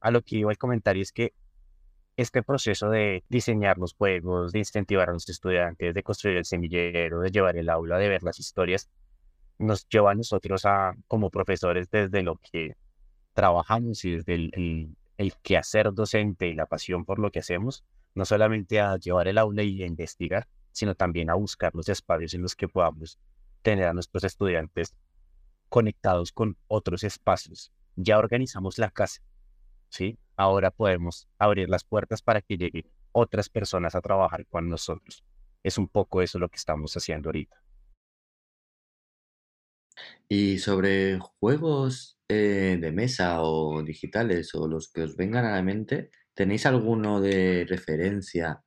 a 0.00 0.10
lo 0.10 0.22
que 0.22 0.36
iba 0.36 0.52
a 0.52 0.56
comentar 0.56 0.96
es 0.96 1.12
que 1.12 1.34
este 2.16 2.42
proceso 2.42 2.90
de 2.90 3.24
diseñar 3.28 3.78
los 3.78 3.94
juegos, 3.94 4.52
de 4.52 4.60
incentivar 4.60 5.08
a 5.10 5.12
los 5.12 5.28
estudiantes, 5.28 5.94
de 5.94 6.02
construir 6.02 6.36
el 6.36 6.44
semillero, 6.44 7.20
de 7.20 7.30
llevar 7.30 7.56
el 7.56 7.68
aula, 7.68 7.98
de 7.98 8.08
ver 8.08 8.22
las 8.22 8.38
historias, 8.38 8.90
nos 9.58 9.88
lleva 9.88 10.12
a 10.12 10.14
nosotros 10.14 10.64
a, 10.64 10.94
como 11.06 11.30
profesores 11.30 11.90
desde 11.90 12.22
lo 12.22 12.36
que 12.36 12.76
trabajamos 13.34 14.04
y 14.04 14.12
desde 14.12 14.34
el, 14.34 14.96
el, 15.16 15.34
quehacer 15.42 15.92
docente 15.92 16.48
y 16.48 16.54
la 16.54 16.66
pasión 16.66 17.04
por 17.04 17.18
lo 17.18 17.30
que 17.30 17.40
hacemos, 17.40 17.84
no 18.14 18.24
solamente 18.24 18.80
a 18.80 18.96
llevar 18.96 19.28
el 19.28 19.38
aula 19.38 19.62
y 19.62 19.82
a 19.82 19.86
investigar, 19.86 20.48
sino 20.72 20.94
también 20.94 21.30
a 21.30 21.34
buscar 21.34 21.74
los 21.74 21.88
espacios 21.88 22.34
en 22.34 22.42
los 22.42 22.54
que 22.54 22.68
podamos 22.68 23.18
tener 23.62 23.86
a 23.86 23.92
nuestros 23.92 24.24
estudiantes 24.24 24.94
conectados 25.68 26.32
con 26.32 26.56
otros 26.68 27.04
espacios. 27.04 27.72
Ya 27.96 28.18
organizamos 28.18 28.78
la 28.78 28.90
casa, 28.90 29.22
¿sí? 29.88 30.18
Ahora 30.36 30.70
podemos 30.70 31.28
abrir 31.38 31.68
las 31.68 31.84
puertas 31.84 32.22
para 32.22 32.40
que 32.40 32.56
lleguen 32.56 32.90
otras 33.12 33.48
personas 33.48 33.94
a 33.94 34.00
trabajar 34.00 34.46
con 34.46 34.68
nosotros. 34.68 35.24
Es 35.62 35.78
un 35.78 35.88
poco 35.88 36.22
eso 36.22 36.38
lo 36.38 36.48
que 36.48 36.56
estamos 36.56 36.96
haciendo 36.96 37.28
ahorita. 37.28 37.62
Y 40.28 40.58
sobre 40.58 41.18
juegos 41.18 42.18
eh, 42.28 42.78
de 42.80 42.92
mesa 42.92 43.42
o 43.42 43.82
digitales 43.82 44.54
o 44.54 44.66
los 44.66 44.90
que 44.90 45.02
os 45.02 45.16
vengan 45.16 45.44
a 45.44 45.52
la 45.52 45.62
mente, 45.62 46.10
¿tenéis 46.34 46.64
alguno 46.66 47.20
de 47.20 47.66
referencia 47.68 48.62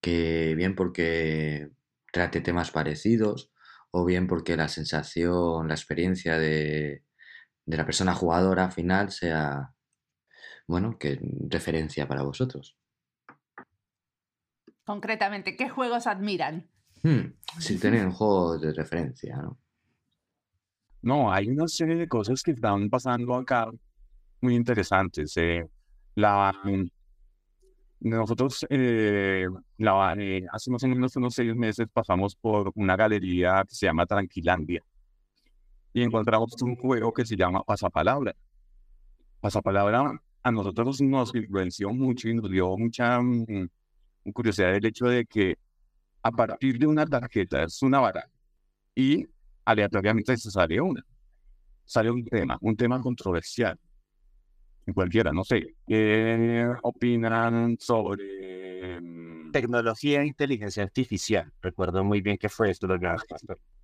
que 0.00 0.54
bien 0.54 0.74
porque 0.74 1.70
trate 2.12 2.40
temas 2.40 2.70
parecidos 2.70 3.52
o 3.90 4.04
bien 4.04 4.26
porque 4.26 4.56
la 4.56 4.68
sensación, 4.68 5.68
la 5.68 5.74
experiencia 5.74 6.38
de, 6.38 7.04
de 7.64 7.76
la 7.76 7.84
persona 7.84 8.14
jugadora 8.14 8.70
final 8.70 9.10
sea, 9.10 9.74
bueno, 10.66 10.98
que 10.98 11.18
referencia 11.48 12.08
para 12.08 12.22
vosotros? 12.22 12.76
Concretamente, 14.84 15.56
¿qué 15.56 15.68
juegos 15.68 16.06
admiran? 16.06 16.70
Hmm, 17.02 17.34
si 17.58 17.78
tienen 17.80 18.10
juegos 18.10 18.60
de 18.60 18.72
referencia, 18.72 19.36
¿no? 19.36 19.58
No, 21.02 21.32
hay 21.32 21.48
una 21.48 21.68
serie 21.68 21.94
de 21.94 22.08
cosas 22.08 22.42
que 22.42 22.52
están 22.52 22.90
pasando 22.90 23.34
acá 23.34 23.70
muy 24.40 24.56
interesantes. 24.56 25.36
Eh, 25.36 25.64
la, 26.16 26.52
nosotros 28.00 28.66
eh, 28.70 29.46
la, 29.78 30.14
eh, 30.18 30.46
hace 30.52 30.70
más 30.70 30.82
o 30.84 30.88
menos 30.88 31.16
unos 31.16 31.34
seis 31.34 31.54
meses 31.54 31.86
pasamos 31.92 32.36
por 32.36 32.70
una 32.74 32.96
galería 32.96 33.64
que 33.68 33.74
se 33.74 33.86
llama 33.86 34.06
Tranquilandia 34.06 34.82
y 35.92 36.02
encontramos 36.02 36.60
un 36.62 36.76
juego 36.76 37.12
que 37.12 37.24
se 37.26 37.36
llama 37.36 37.62
Pasapalabra. 37.64 38.34
Pasapalabra 39.40 40.20
a 40.42 40.52
nosotros 40.52 41.00
nos 41.00 41.34
influenció 41.34 41.90
mucho 41.90 42.28
y 42.28 42.34
nos 42.34 42.50
dio 42.50 42.76
mucha 42.76 43.20
mm, 43.20 43.68
curiosidad 44.32 44.74
el 44.74 44.86
hecho 44.86 45.06
de 45.06 45.24
que 45.26 45.56
a 46.22 46.30
partir 46.30 46.78
de 46.78 46.86
una 46.86 47.06
tarjeta 47.06 47.64
es 47.64 47.82
una 47.82 48.00
vara 48.00 48.28
y 48.94 49.26
aleatoriamente 49.64 50.36
se 50.36 50.50
sale 50.50 50.80
una. 50.80 51.04
Sale 51.84 52.10
un 52.10 52.24
tema, 52.24 52.58
un 52.60 52.76
tema 52.76 53.00
controversial. 53.00 53.78
Cualquiera, 54.94 55.32
no 55.32 55.44
sé. 55.44 55.74
¿Qué 55.86 56.66
opinan 56.82 57.76
sobre 57.78 59.00
mm? 59.00 59.50
tecnología 59.52 60.22
e 60.22 60.26
inteligencia 60.26 60.82
artificial? 60.82 61.52
Recuerdo 61.60 62.04
muy 62.04 62.20
bien 62.20 62.38
que 62.38 62.48
fue 62.48 62.70
esto 62.70 62.86
lo 62.86 62.98
que 62.98 63.08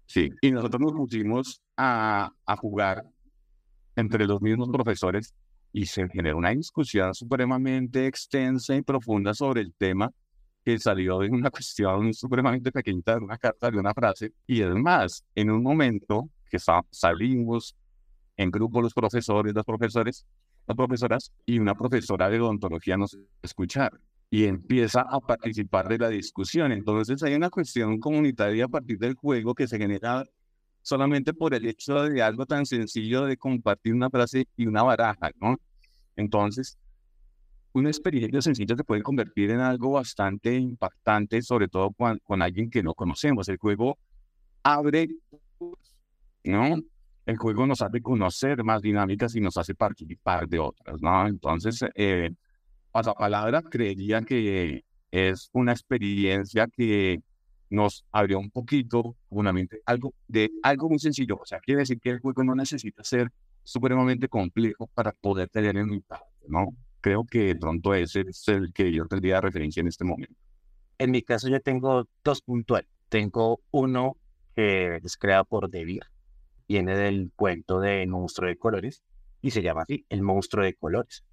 Sí, 0.06 0.30
y 0.42 0.50
nosotros 0.50 0.80
nos 0.80 0.92
pusimos 0.92 1.62
a, 1.76 2.30
a 2.44 2.56
jugar 2.56 3.04
entre 3.96 4.26
los 4.26 4.40
mismos 4.42 4.68
profesores 4.70 5.34
y 5.72 5.86
se 5.86 6.08
generó 6.08 6.38
una 6.38 6.50
discusión 6.50 7.14
supremamente 7.14 8.06
extensa 8.06 8.76
y 8.76 8.82
profunda 8.82 9.34
sobre 9.34 9.62
el 9.62 9.74
tema 9.74 10.10
que 10.64 10.78
salió 10.78 11.18
de 11.18 11.28
una 11.28 11.50
cuestión 11.50 12.14
supremamente 12.14 12.72
pequeñita, 12.72 13.16
de 13.16 13.24
una 13.24 13.38
carta, 13.38 13.70
de 13.70 13.78
una 13.78 13.92
frase. 13.92 14.32
Y 14.46 14.62
es 14.62 14.70
más, 14.74 15.24
en 15.34 15.50
un 15.50 15.62
momento 15.62 16.28
que 16.48 16.58
salimos 16.90 17.76
en 18.36 18.50
grupo 18.50 18.80
los 18.80 18.94
profesores, 18.94 19.54
los 19.54 19.64
profesores, 19.64 20.26
profesoras 20.72 21.32
y 21.44 21.58
una 21.58 21.74
profesora 21.74 22.30
de 22.30 22.40
odontología 22.40 22.96
nos 22.96 23.18
escuchar 23.42 24.00
y 24.30 24.46
empieza 24.46 25.02
a 25.02 25.20
participar 25.20 25.88
de 25.88 25.98
la 25.98 26.08
discusión. 26.08 26.72
Entonces 26.72 27.22
hay 27.22 27.34
una 27.34 27.50
cuestión 27.50 28.00
comunitaria 28.00 28.64
a 28.64 28.68
partir 28.68 28.98
del 28.98 29.14
juego 29.14 29.54
que 29.54 29.68
se 29.68 29.78
genera 29.78 30.24
solamente 30.82 31.34
por 31.34 31.54
el 31.54 31.66
hecho 31.66 32.02
de 32.04 32.22
algo 32.22 32.46
tan 32.46 32.66
sencillo 32.66 33.26
de 33.26 33.36
compartir 33.36 33.94
una 33.94 34.10
frase 34.10 34.46
y 34.56 34.66
una 34.66 34.82
baraja, 34.82 35.30
¿no? 35.40 35.56
Entonces, 36.16 36.78
una 37.72 37.88
experiencia 37.88 38.40
sencilla 38.40 38.76
se 38.76 38.84
puede 38.84 39.02
convertir 39.02 39.50
en 39.50 39.60
algo 39.60 39.92
bastante 39.92 40.54
impactante, 40.54 41.42
sobre 41.42 41.68
todo 41.68 41.90
con, 41.92 42.42
alguien 42.42 42.70
que 42.70 42.82
no 42.82 42.94
conocemos. 42.94 43.48
El 43.48 43.56
juego 43.56 43.98
abre, 44.62 45.08
¿no? 46.44 46.76
El 47.26 47.36
juego 47.36 47.66
nos 47.66 47.82
hace 47.82 48.00
conocer 48.00 48.62
más 48.64 48.82
dinámicas 48.82 49.34
y 49.34 49.40
nos 49.40 49.56
hace 49.56 49.74
participar 49.74 50.48
de 50.48 50.58
otras, 50.58 51.00
¿no? 51.00 51.26
Entonces, 51.26 51.84
eh, 51.94 52.30
palabra 52.92 53.62
creería 53.62 54.22
que 54.22 54.84
es 55.10 55.48
una 55.52 55.72
experiencia 55.72 56.66
que 56.68 57.20
nos 57.70 58.04
abrió 58.12 58.38
un 58.38 58.50
poquito 58.50 59.16
una 59.30 59.52
mente, 59.52 59.80
algo 59.86 60.14
de 60.28 60.50
algo 60.62 60.88
muy 60.90 60.98
sencillo. 60.98 61.38
O 61.40 61.46
sea, 61.46 61.60
quiere 61.60 61.80
decir 61.80 61.98
que 62.00 62.10
el 62.10 62.20
juego 62.20 62.44
no 62.44 62.54
necesita 62.54 63.02
ser 63.02 63.30
supremamente 63.62 64.28
complejo 64.28 64.88
para 64.94 65.12
poder 65.12 65.48
tener 65.48 65.76
un 65.78 65.94
impacto, 65.94 66.46
¿no? 66.48 66.68
creo 67.04 67.26
que 67.26 67.54
pronto 67.54 67.92
ese 67.92 68.22
es 68.22 68.48
el 68.48 68.72
que 68.72 68.90
yo 68.90 69.06
tendría 69.06 69.38
referencia 69.38 69.82
en 69.82 69.88
este 69.88 70.04
momento. 70.04 70.34
En 70.96 71.10
mi 71.10 71.20
caso 71.20 71.50
yo 71.50 71.60
tengo 71.60 72.08
dos 72.24 72.40
puntuales. 72.40 72.88
Tengo 73.10 73.60
uno 73.72 74.16
que 74.56 74.96
es 75.04 75.18
creado 75.18 75.44
por 75.44 75.68
Devir, 75.68 76.04
viene 76.68 76.96
del 76.96 77.30
cuento 77.36 77.80
de 77.80 78.06
Monstruo 78.06 78.48
de 78.48 78.56
Colores 78.56 79.02
y 79.40 79.50
se 79.50 79.62
llama 79.62 79.82
así, 79.82 80.06
El 80.08 80.22
Monstruo 80.22 80.64
de 80.64 80.74
Colores. 80.74 81.24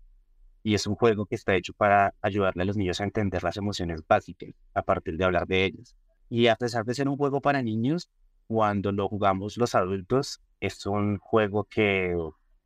Y 0.63 0.75
es 0.75 0.85
un 0.85 0.95
juego 0.95 1.25
que 1.25 1.35
está 1.35 1.55
hecho 1.55 1.73
para 1.73 2.13
ayudarle 2.21 2.63
a 2.63 2.65
los 2.65 2.77
niños 2.77 3.01
a 3.01 3.05
entender 3.05 3.43
las 3.43 3.57
emociones 3.57 4.05
básicas 4.07 4.51
a 4.73 4.83
partir 4.83 5.17
de 5.17 5.25
hablar 5.25 5.47
de 5.47 5.65
ellas. 5.65 5.95
Y 6.29 6.47
a 6.47 6.55
pesar 6.55 6.85
de 6.85 6.93
ser 6.93 7.07
un 7.07 7.17
juego 7.17 7.41
para 7.41 7.61
niños, 7.61 8.09
cuando 8.47 8.91
lo 8.91 9.07
jugamos 9.07 9.57
los 9.57 9.75
adultos, 9.75 10.41
es 10.59 10.85
un 10.85 11.17
juego 11.17 11.63
que 11.63 12.15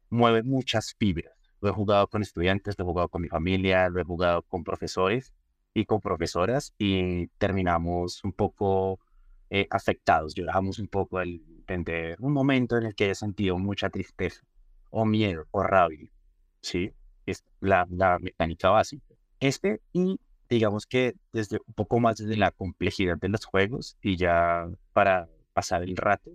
mueve 0.09 0.43
muchas 0.43 0.95
fibras 0.97 1.35
lo 1.65 1.71
he 1.71 1.73
jugado 1.73 2.07
con 2.07 2.21
estudiantes, 2.21 2.75
lo 2.77 2.83
he 2.83 2.87
jugado 2.87 3.09
con 3.09 3.21
mi 3.23 3.27
familia, 3.27 3.89
lo 3.89 3.99
he 3.99 4.03
jugado 4.03 4.43
con 4.43 4.63
profesores 4.63 5.33
y 5.73 5.85
con 5.85 5.99
profesoras 5.99 6.73
y 6.77 7.27
terminamos 7.39 8.23
un 8.23 8.33
poco 8.33 8.99
eh, 9.55 9.67
afectados. 9.69 10.35
Lloramos 10.35 10.79
un 10.79 10.87
poco 10.87 11.17
al 11.17 11.29
entender 11.29 12.17
un 12.19 12.33
momento 12.33 12.77
en 12.77 12.87
el 12.87 12.93
que 12.93 13.09
he 13.09 13.15
sentido 13.15 13.57
mucha 13.57 13.89
tristeza 13.89 14.41
o 14.89 15.05
miedo 15.05 15.45
o 15.51 15.63
rabia. 15.63 16.09
Sí, 16.59 16.91
es 17.25 17.41
la, 17.61 17.87
la 17.89 18.19
mecánica 18.19 18.69
básica. 18.69 19.15
Este 19.39 19.79
y 19.93 20.19
digamos 20.49 20.85
que 20.85 21.15
desde 21.31 21.59
un 21.65 21.73
poco 21.73 22.01
más 22.01 22.17
desde 22.17 22.35
la 22.35 22.51
complejidad 22.51 23.17
de 23.17 23.29
los 23.29 23.45
juegos 23.45 23.97
y 24.01 24.17
ya 24.17 24.67
para 24.91 25.29
pasar 25.53 25.83
el 25.83 25.95
rato, 25.95 26.31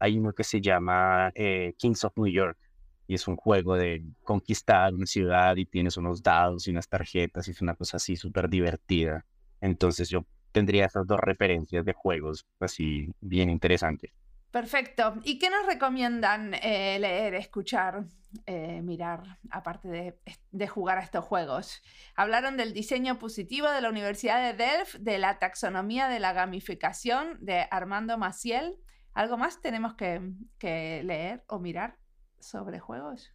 hay 0.00 0.18
uno 0.18 0.32
que 0.32 0.42
se 0.42 0.60
llama 0.60 1.30
eh, 1.36 1.72
Kings 1.78 2.02
of 2.02 2.16
New 2.16 2.26
York 2.26 2.58
y 3.06 3.14
es 3.14 3.28
un 3.28 3.36
juego 3.36 3.76
de 3.76 4.04
conquistar 4.24 4.92
una 4.92 5.06
ciudad 5.06 5.54
y 5.54 5.66
tienes 5.66 5.96
unos 5.98 6.20
dados 6.20 6.66
y 6.66 6.72
unas 6.72 6.88
tarjetas 6.88 7.46
y 7.46 7.52
es 7.52 7.62
una 7.62 7.76
cosa 7.76 7.98
así 7.98 8.16
súper 8.16 8.48
divertida. 8.50 9.24
Entonces 9.60 10.08
yo 10.08 10.26
tendría 10.56 10.86
esas 10.86 11.06
dos 11.06 11.20
referencias 11.20 11.84
de 11.84 11.92
juegos 11.92 12.46
así 12.60 13.12
bien 13.20 13.50
interesantes. 13.50 14.10
Perfecto. 14.50 15.16
¿Y 15.22 15.38
qué 15.38 15.50
nos 15.50 15.66
recomiendan 15.66 16.54
eh, 16.54 16.96
leer, 16.98 17.34
escuchar, 17.34 18.06
eh, 18.46 18.80
mirar, 18.80 19.38
aparte 19.50 20.16
de, 20.50 20.66
jugar 20.66 20.96
a 20.96 21.02
estos 21.02 21.22
juegos? 21.26 21.82
Hablaron 22.14 22.56
del 22.56 22.72
diseño 22.72 23.18
positivo 23.18 23.68
de 23.68 23.82
la 23.82 23.90
Universidad 23.90 24.40
de 24.40 24.56
Delft, 24.56 24.94
de 24.94 25.18
la 25.18 25.38
taxonomía 25.38 26.08
de 26.08 26.20
la 26.20 26.32
gamificación 26.32 27.36
de 27.44 27.66
Armando 27.70 28.16
Maciel. 28.16 28.78
¿Algo 29.12 29.36
más 29.36 29.60
tenemos 29.60 29.94
que, 29.94 30.22
que 30.58 31.02
leer 31.04 31.44
o 31.48 31.58
mirar 31.58 31.98
sobre 32.40 32.80
juegos? 32.80 33.30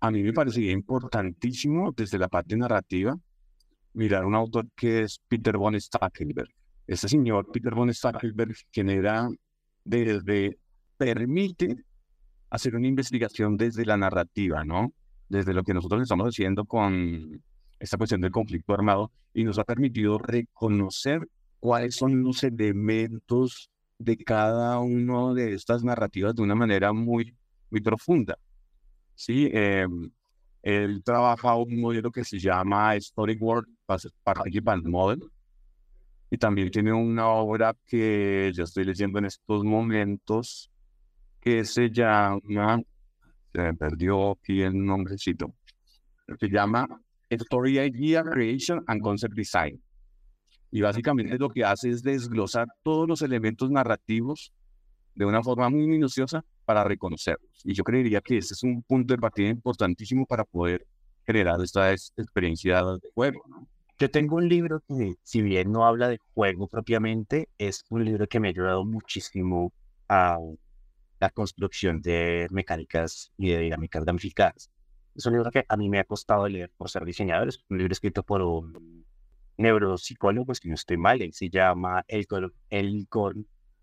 A 0.00 0.10
mí 0.10 0.22
me 0.22 0.32
parecía 0.32 0.72
importantísimo 0.72 1.92
desde 1.92 2.18
la 2.18 2.28
parte 2.28 2.56
narrativa 2.56 3.14
mirar 3.92 4.24
un 4.24 4.34
autor 4.34 4.68
que 4.74 5.02
es 5.02 5.20
Peter 5.28 5.58
von 5.58 5.78
Stackelberg. 5.78 6.48
Ese 6.86 7.08
señor, 7.08 7.50
Peter 7.52 7.74
von 7.74 7.92
Stackelberg, 7.92 8.54
genera 8.70 9.28
desde 9.84 10.58
permite 10.96 11.76
hacer 12.50 12.76
una 12.76 12.86
investigación 12.86 13.56
desde 13.56 13.84
la 13.84 13.96
narrativa, 13.96 14.64
¿no? 14.64 14.92
Desde 15.28 15.54
lo 15.54 15.64
que 15.64 15.74
nosotros 15.74 16.02
estamos 16.02 16.28
haciendo 16.28 16.64
con 16.64 17.42
esta 17.78 17.96
cuestión 17.96 18.20
del 18.20 18.30
conflicto 18.30 18.74
armado 18.74 19.10
y 19.34 19.44
nos 19.44 19.58
ha 19.58 19.64
permitido 19.64 20.18
reconocer 20.18 21.26
cuáles 21.58 21.96
son 21.96 22.22
los 22.22 22.42
elementos 22.44 23.70
de 23.98 24.16
cada 24.16 24.78
una 24.80 25.32
de 25.34 25.54
estas 25.54 25.82
narrativas 25.82 26.34
de 26.34 26.42
una 26.42 26.54
manera 26.54 26.92
muy, 26.92 27.34
muy 27.70 27.80
profunda. 27.80 28.38
Sí, 29.14 29.48
eh, 29.52 29.86
él 30.62 31.02
trabaja 31.04 31.56
un 31.56 31.80
modelo 31.80 32.10
que 32.12 32.24
se 32.24 32.38
llama 32.38 33.00
Storyboard 33.00 33.66
Participant 34.22 34.86
Model 34.86 35.22
y 36.32 36.38
también 36.38 36.70
tiene 36.70 36.94
una 36.94 37.28
obra 37.28 37.76
que 37.86 38.50
yo 38.54 38.64
estoy 38.64 38.86
leyendo 38.86 39.18
en 39.18 39.26
estos 39.26 39.64
momentos 39.64 40.70
que 41.38 41.62
se 41.62 41.90
llama, 41.90 42.80
se 43.52 43.60
me 43.60 43.74
perdió 43.74 44.30
aquí 44.30 44.62
el 44.62 44.82
nombrecito, 44.82 45.54
se 46.40 46.48
llama 46.48 46.88
Story 47.28 47.78
Idea 47.78 48.24
Creation 48.24 48.82
and 48.86 49.02
Concept 49.02 49.34
Design. 49.34 49.78
Y 50.70 50.80
básicamente 50.80 51.36
lo 51.36 51.50
que 51.50 51.66
hace 51.66 51.90
es 51.90 52.02
desglosar 52.02 52.66
todos 52.82 53.06
los 53.06 53.20
elementos 53.20 53.70
narrativos 53.70 54.54
de 55.14 55.26
una 55.26 55.42
forma 55.42 55.68
muy 55.68 55.86
minuciosa 55.86 56.42
para 56.64 56.82
reconocerlos. 56.82 57.60
Y 57.62 57.74
yo 57.74 57.84
creería 57.84 58.22
que 58.22 58.38
ese 58.38 58.54
es 58.54 58.62
un 58.62 58.82
punto 58.84 59.12
de 59.12 59.20
partida 59.20 59.50
importantísimo 59.50 60.24
para 60.24 60.44
poder 60.44 60.86
generar 61.26 61.60
esta 61.60 61.92
experiencia 61.92 62.82
de 62.82 63.10
juego. 63.12 63.42
Yo 64.02 64.10
tengo 64.10 64.34
un 64.34 64.48
libro 64.48 64.82
que, 64.88 65.14
si 65.22 65.42
bien 65.42 65.70
no 65.70 65.86
habla 65.86 66.08
de 66.08 66.18
juego 66.34 66.66
propiamente, 66.66 67.48
es 67.56 67.84
un 67.88 68.04
libro 68.04 68.26
que 68.26 68.40
me 68.40 68.48
ha 68.48 68.50
ayudado 68.50 68.84
muchísimo 68.84 69.72
a 70.08 70.40
la 71.20 71.30
construcción 71.30 72.02
de 72.02 72.48
mecánicas 72.50 73.30
y 73.38 73.50
de 73.50 73.60
dinámicas 73.60 74.04
gamificadas. 74.04 74.72
Es 75.14 75.24
un 75.26 75.34
libro 75.34 75.52
que 75.52 75.64
a 75.68 75.76
mí 75.76 75.88
me 75.88 76.00
ha 76.00 76.04
costado 76.04 76.48
leer 76.48 76.72
por 76.76 76.90
ser 76.90 77.04
diseñador. 77.04 77.46
Es 77.46 77.64
un 77.70 77.78
libro 77.78 77.92
escrito 77.92 78.24
por 78.24 78.42
un 78.42 79.06
neuropsicólogo, 79.56 80.52
si 80.56 80.68
no 80.68 80.74
estoy 80.74 80.96
mal, 80.96 81.22
él 81.22 81.32
se 81.32 81.48
llama 81.48 82.04
El, 82.08 82.26
El 82.70 83.06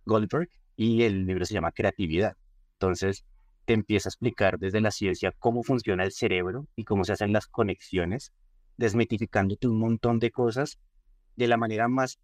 Goldberg 0.05 0.49
y 0.75 1.03
el 1.03 1.27
libro 1.27 1.45
se 1.45 1.53
llama 1.53 1.71
Creatividad. 1.71 2.35
Entonces, 2.73 3.23
te 3.63 3.71
empieza 3.71 4.09
a 4.09 4.11
explicar 4.11 4.59
desde 4.59 4.81
la 4.81 4.91
ciencia 4.91 5.33
cómo 5.39 5.63
funciona 5.63 6.03
el 6.03 6.11
cerebro 6.11 6.67
y 6.75 6.83
cómo 6.83 7.05
se 7.05 7.13
hacen 7.13 7.31
las 7.31 7.47
conexiones, 7.47 8.33
desmitificándote 8.79 9.67
un 9.67 9.77
montón 9.77 10.19
de 10.19 10.31
cosas 10.31 10.79
de 11.35 11.47
la 11.47 11.57
manera 11.57 11.89
más 11.89 12.17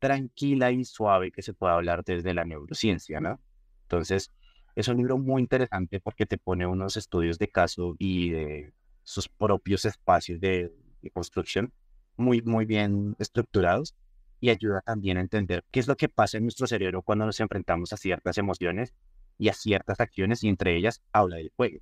tranquila 0.00 0.72
y 0.72 0.84
suave 0.84 1.30
que 1.30 1.40
se 1.40 1.54
pueda 1.54 1.74
hablar 1.74 2.02
desde 2.04 2.34
la 2.34 2.44
neurociencia, 2.44 3.20
¿no? 3.20 3.40
Entonces, 3.82 4.32
es 4.74 4.88
un 4.88 4.96
libro 4.96 5.18
muy 5.18 5.40
interesante 5.40 6.00
porque 6.00 6.26
te 6.26 6.36
pone 6.36 6.66
unos 6.66 6.96
estudios 6.96 7.38
de 7.38 7.48
caso 7.48 7.94
y 7.98 8.30
de 8.30 8.72
sus 9.04 9.28
propios 9.28 9.84
espacios 9.84 10.40
de, 10.40 10.72
construcción 11.14 11.72
muy, 12.16 12.42
muy 12.42 12.66
bien 12.66 13.16
estructurados 13.18 13.94
y 14.40 14.50
ayuda 14.50 14.82
también 14.82 15.16
a 15.16 15.20
entender 15.20 15.64
qué 15.70 15.80
es 15.80 15.86
lo 15.86 15.96
que 15.96 16.08
pasa 16.08 16.38
en 16.38 16.42
nuestro 16.42 16.66
cerebro 16.66 17.02
cuando 17.02 17.24
nos 17.24 17.40
enfrentamos 17.40 17.92
a 17.92 17.96
ciertas 17.96 18.36
emociones 18.36 18.94
y 19.38 19.48
a 19.48 19.54
ciertas 19.54 20.00
acciones 20.00 20.42
y 20.42 20.48
entre 20.48 20.76
ellas 20.76 21.02
habla 21.12 21.36
del 21.36 21.52
juego. 21.56 21.80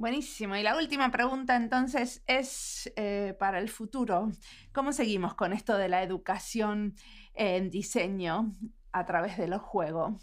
Buenísimo. 0.00 0.56
Y 0.56 0.62
la 0.62 0.78
última 0.78 1.10
pregunta 1.10 1.56
entonces 1.56 2.22
es 2.26 2.90
eh, 2.96 3.36
para 3.38 3.58
el 3.58 3.68
futuro. 3.68 4.32
¿Cómo 4.72 4.94
seguimos 4.94 5.34
con 5.34 5.52
esto 5.52 5.76
de 5.76 5.90
la 5.90 6.02
educación 6.02 6.94
en 7.34 7.68
diseño 7.68 8.50
a 8.92 9.04
través 9.04 9.36
de 9.36 9.46
los 9.46 9.60
juegos? 9.60 10.14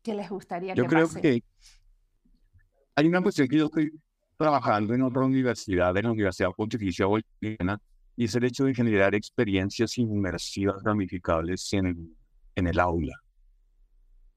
¿Qué 0.00 0.14
les 0.14 0.30
gustaría 0.30 0.74
yo 0.74 0.86
creo 0.86 1.08
que 1.08 1.42
hay 2.94 3.08
una 3.08 3.20
cuestión 3.20 3.48
que 3.48 3.58
yo 3.58 3.64
estoy 3.64 3.90
trabajando 4.36 4.94
en 4.94 5.02
otra 5.02 5.22
universidad, 5.22 5.96
en 5.96 6.04
la 6.04 6.12
Universidad 6.12 6.50
Pontificia 6.56 7.06
Boliviana, 7.06 7.82
y 8.14 8.26
es 8.26 8.34
el 8.36 8.44
hecho 8.44 8.64
de 8.64 8.76
generar 8.76 9.16
experiencias 9.16 9.98
inmersivas 9.98 10.80
ramificables 10.84 11.72
en 11.72 11.86
el, 11.86 12.16
en 12.54 12.66
el 12.68 12.78
aula. 12.78 13.16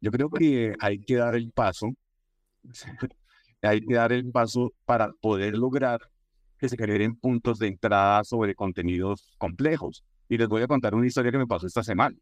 Yo 0.01 0.09
creo 0.09 0.32
que 0.32 0.74
hay 0.80 0.99
que 0.99 1.17
dar 1.17 1.36
el 1.36 1.51
paso, 1.51 1.93
hay 3.68 3.82
que 3.82 3.93
dar 3.93 4.11
el 4.11 4.32
paso 4.32 4.74
para 4.86 5.11
poder 5.22 5.57
lograr 5.57 5.99
que 6.57 6.70
se 6.70 6.78
generen 6.78 7.16
puntos 7.16 7.59
de 7.59 7.68
entrada 7.68 8.24
sobre 8.24 8.55
contenidos 8.55 9.36
complejos. 9.38 10.03
Y 10.30 10.38
les 10.38 10.47
voy 10.47 10.61
a 10.61 10.68
contar 10.68 10.95
una 10.95 11.07
historia 11.07 11.32
que 11.32 11.38
me 11.38 11.47
pasó 11.47 11.68
esta 11.68 11.84
semana. 11.84 12.16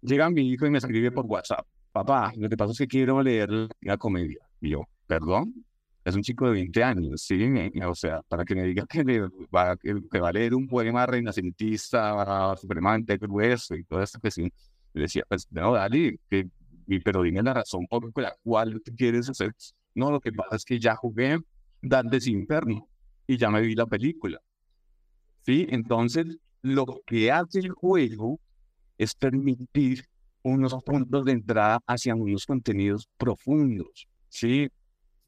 Llega 0.00 0.30
mi 0.30 0.48
hijo 0.50 0.66
y 0.66 0.70
me 0.70 0.78
escribe 0.78 1.10
por 1.10 1.26
WhatsApp 1.26 1.66
papá, 1.92 2.32
lo 2.36 2.48
que 2.48 2.56
pasa 2.56 2.72
es 2.72 2.78
que 2.78 2.86
quiero 2.86 3.22
leer 3.22 3.50
la 3.80 3.96
comedia. 3.96 4.38
Y 4.60 4.70
yo, 4.70 4.84
perdón, 5.06 5.54
es 6.04 6.14
un 6.14 6.22
chico 6.22 6.46
de 6.46 6.52
20 6.52 6.84
años, 6.84 7.22
¿sí? 7.22 7.40
O 7.84 7.94
sea, 7.94 8.22
para 8.28 8.44
que 8.44 8.54
me 8.54 8.64
diga 8.64 8.86
que, 8.86 9.02
va, 9.54 9.76
que, 9.76 10.20
va 10.20 10.28
a 10.28 10.32
leer 10.32 10.54
un 10.54 10.66
poema 10.68 11.06
renacentista, 11.06 12.56
supremamente 12.56 13.16
grueso 13.18 13.74
y 13.74 13.84
toda 13.84 14.04
esta 14.04 14.18
cuestión. 14.18 14.50
Le 14.94 15.02
decía, 15.02 15.24
pues, 15.28 15.46
no, 15.50 15.74
dale, 15.74 16.18
que, 16.30 16.48
pero 17.04 17.22
dime 17.22 17.42
la 17.42 17.54
razón 17.54 17.86
por 17.88 18.10
la 18.20 18.34
cual 18.42 18.80
quieres 18.96 19.28
hacer. 19.28 19.54
No, 19.94 20.10
lo 20.10 20.20
que 20.20 20.32
pasa 20.32 20.56
es 20.56 20.64
que 20.64 20.78
ya 20.78 20.94
jugué 20.96 21.38
Dante's 21.82 22.26
Inferno 22.26 22.88
y 23.26 23.36
ya 23.36 23.50
me 23.50 23.60
vi 23.60 23.74
la 23.74 23.86
película. 23.86 24.40
¿Sí? 25.42 25.66
Entonces, 25.70 26.38
lo 26.62 26.86
que 27.06 27.30
hace 27.30 27.60
el 27.60 27.70
juego 27.70 28.40
es 28.96 29.14
permitir 29.14 30.04
unos 30.42 30.74
puntos 30.84 31.24
de 31.24 31.32
entrada 31.32 31.80
hacia 31.86 32.14
unos 32.14 32.46
contenidos 32.46 33.08
profundos. 33.16 34.08
Sí, 34.28 34.68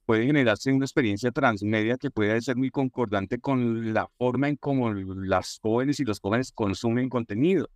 puede 0.06 0.26
generarse 0.26 0.72
una 0.72 0.84
experiencia 0.84 1.30
transmedia 1.30 1.96
que 1.96 2.10
puede 2.10 2.40
ser 2.40 2.56
muy 2.56 2.70
concordante 2.70 3.38
con 3.38 3.92
la 3.94 4.08
forma 4.18 4.48
en 4.48 4.56
cómo 4.56 4.92
las 4.92 5.58
jóvenes 5.62 6.00
y 6.00 6.04
los 6.04 6.20
jóvenes 6.20 6.52
consumen 6.52 7.08
contenido. 7.08 7.68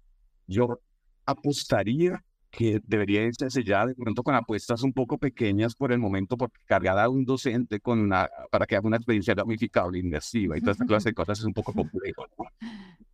Yo 0.47 0.81
apostaría 1.27 2.25
que 2.57 2.81
debería 2.87 3.23
irse 3.23 3.49
ya 3.65 3.87
de 3.87 3.95
pronto 3.95 4.23
con 4.23 4.35
apuestas 4.35 4.83
un 4.83 4.93
poco 4.93 5.19
pequeñas 5.19 5.75
por 5.75 5.93
el 5.93 5.99
momento, 5.99 6.37
porque 6.37 6.61
cargada 6.67 7.05
a 7.05 7.09
un 7.09 7.25
docente 7.25 7.81
con 7.81 7.99
una, 7.99 8.29
para 8.51 8.67
que 8.67 8.77
haga 8.77 8.87
una 8.87 8.97
experiencia 8.97 9.35
ramificable, 9.35 9.99
inmersiva 9.99 10.57
y 10.57 10.61
toda 10.61 10.73
esta 10.73 10.87
clase 10.87 11.11
de 11.11 11.15
cosas 11.15 11.39
es 11.41 11.45
un 11.45 11.55
poco 11.55 11.73
complejo. 11.75 12.27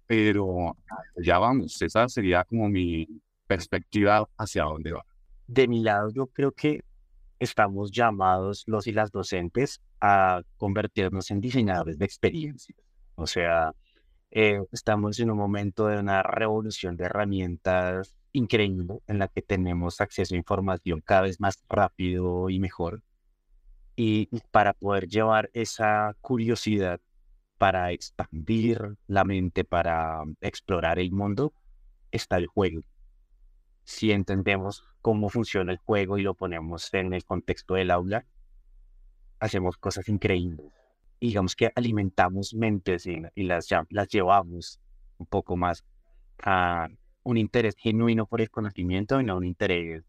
Pero 0.06 0.76
ya 1.16 1.38
vamos, 1.38 1.80
esa 1.82 2.08
sería 2.08 2.44
como 2.44 2.68
mi, 2.68 3.06
perspectiva 3.50 4.28
hacia 4.38 4.62
dónde 4.62 4.92
va. 4.92 5.04
De 5.48 5.66
mi 5.66 5.82
lado, 5.82 6.10
yo 6.10 6.28
creo 6.28 6.52
que 6.52 6.84
estamos 7.40 7.90
llamados 7.90 8.62
los 8.68 8.86
y 8.86 8.92
las 8.92 9.10
docentes 9.10 9.80
a 10.00 10.42
convertirnos 10.56 11.32
en 11.32 11.40
diseñadores 11.40 11.98
de 11.98 12.04
experiencias. 12.04 12.78
O 13.16 13.26
sea, 13.26 13.72
eh, 14.30 14.62
estamos 14.70 15.18
en 15.18 15.32
un 15.32 15.38
momento 15.38 15.88
de 15.88 15.98
una 15.98 16.22
revolución 16.22 16.96
de 16.96 17.06
herramientas 17.06 18.14
increíble 18.32 19.00
en 19.06 19.18
la 19.18 19.28
que 19.28 19.42
tenemos 19.42 20.00
acceso 20.00 20.34
a 20.34 20.38
información 20.38 21.00
cada 21.00 21.22
vez 21.22 21.40
más 21.40 21.62
rápido 21.68 22.50
y 22.50 22.58
mejor. 22.58 23.02
Y 23.96 24.28
para 24.50 24.72
poder 24.72 25.08
llevar 25.08 25.50
esa 25.52 26.16
curiosidad 26.20 27.00
para 27.58 27.92
expandir 27.92 28.96
la 29.06 29.24
mente, 29.24 29.64
para 29.64 30.22
explorar 30.40 30.98
el 30.98 31.12
mundo, 31.12 31.52
está 32.10 32.38
el 32.38 32.46
juego 32.46 32.82
si 33.90 34.12
entendemos 34.12 34.84
cómo 35.02 35.28
funciona 35.30 35.72
el 35.72 35.78
juego 35.78 36.16
y 36.16 36.22
lo 36.22 36.34
ponemos 36.34 36.94
en 36.94 37.12
el 37.12 37.24
contexto 37.24 37.74
del 37.74 37.90
aula, 37.90 38.24
hacemos 39.40 39.76
cosas 39.76 40.08
increíbles. 40.08 40.72
digamos 41.20 41.56
que 41.56 41.72
alimentamos 41.74 42.54
mentes 42.54 43.06
y, 43.06 43.20
las, 43.42 43.68
las 43.90 44.08
llevamos 44.08 44.80
un 45.18 45.26
poco 45.26 45.56
más 45.56 45.84
a 46.42 46.88
un 47.22 47.36
interés 47.36 47.76
genuino 47.76 48.26
por 48.26 48.40
el 48.40 48.50
conocimiento 48.50 49.20
y 49.20 49.24
no 49.24 49.36
un 49.36 49.44
interés 49.44 50.04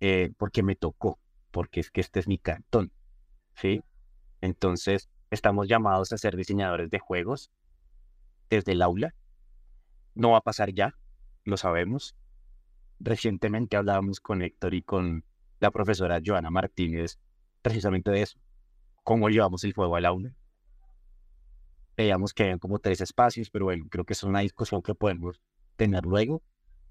eh, 0.00 0.32
porque 0.36 0.62
me 0.62 0.76
tocó, 0.76 1.18
porque 1.50 1.80
es 1.80 1.90
que 1.90 2.00
este 2.00 2.20
es 2.20 2.28
mi 2.28 2.38
cartón, 2.38 2.92
¿sí? 3.54 3.82
Entonces, 4.40 5.08
estamos 5.30 5.68
llamados 5.68 6.12
a 6.12 6.18
ser 6.18 6.36
diseñadores 6.36 6.90
de 6.90 6.98
juegos 6.98 7.50
desde 8.48 8.72
el 8.72 8.82
aula. 8.82 9.14
No 10.14 10.30
va 10.30 10.38
a 10.38 10.42
pasar 10.42 10.72
ya, 10.72 10.96
lo 11.44 11.56
sabemos. 11.56 12.14
Recientemente 13.00 13.76
hablábamos 13.76 14.20
con 14.20 14.42
Héctor 14.42 14.74
y 14.74 14.82
con 14.82 15.24
la 15.60 15.70
profesora 15.70 16.20
Joana 16.24 16.50
Martínez 16.50 17.18
precisamente 17.62 18.10
de 18.10 18.22
eso, 18.22 18.38
cómo 19.04 19.28
llevamos 19.28 19.64
el 19.64 19.72
juego 19.72 19.96
al 19.96 20.06
aula. 20.06 20.32
Veíamos 21.96 22.32
que 22.32 22.44
hay 22.44 22.58
como 22.58 22.78
tres 22.78 23.00
espacios, 23.00 23.50
pero 23.50 23.66
bueno, 23.66 23.86
creo 23.90 24.04
que 24.04 24.12
es 24.12 24.22
una 24.22 24.40
discusión 24.40 24.82
que 24.82 24.94
podemos 24.94 25.40
tener 25.78 26.04
luego, 26.04 26.42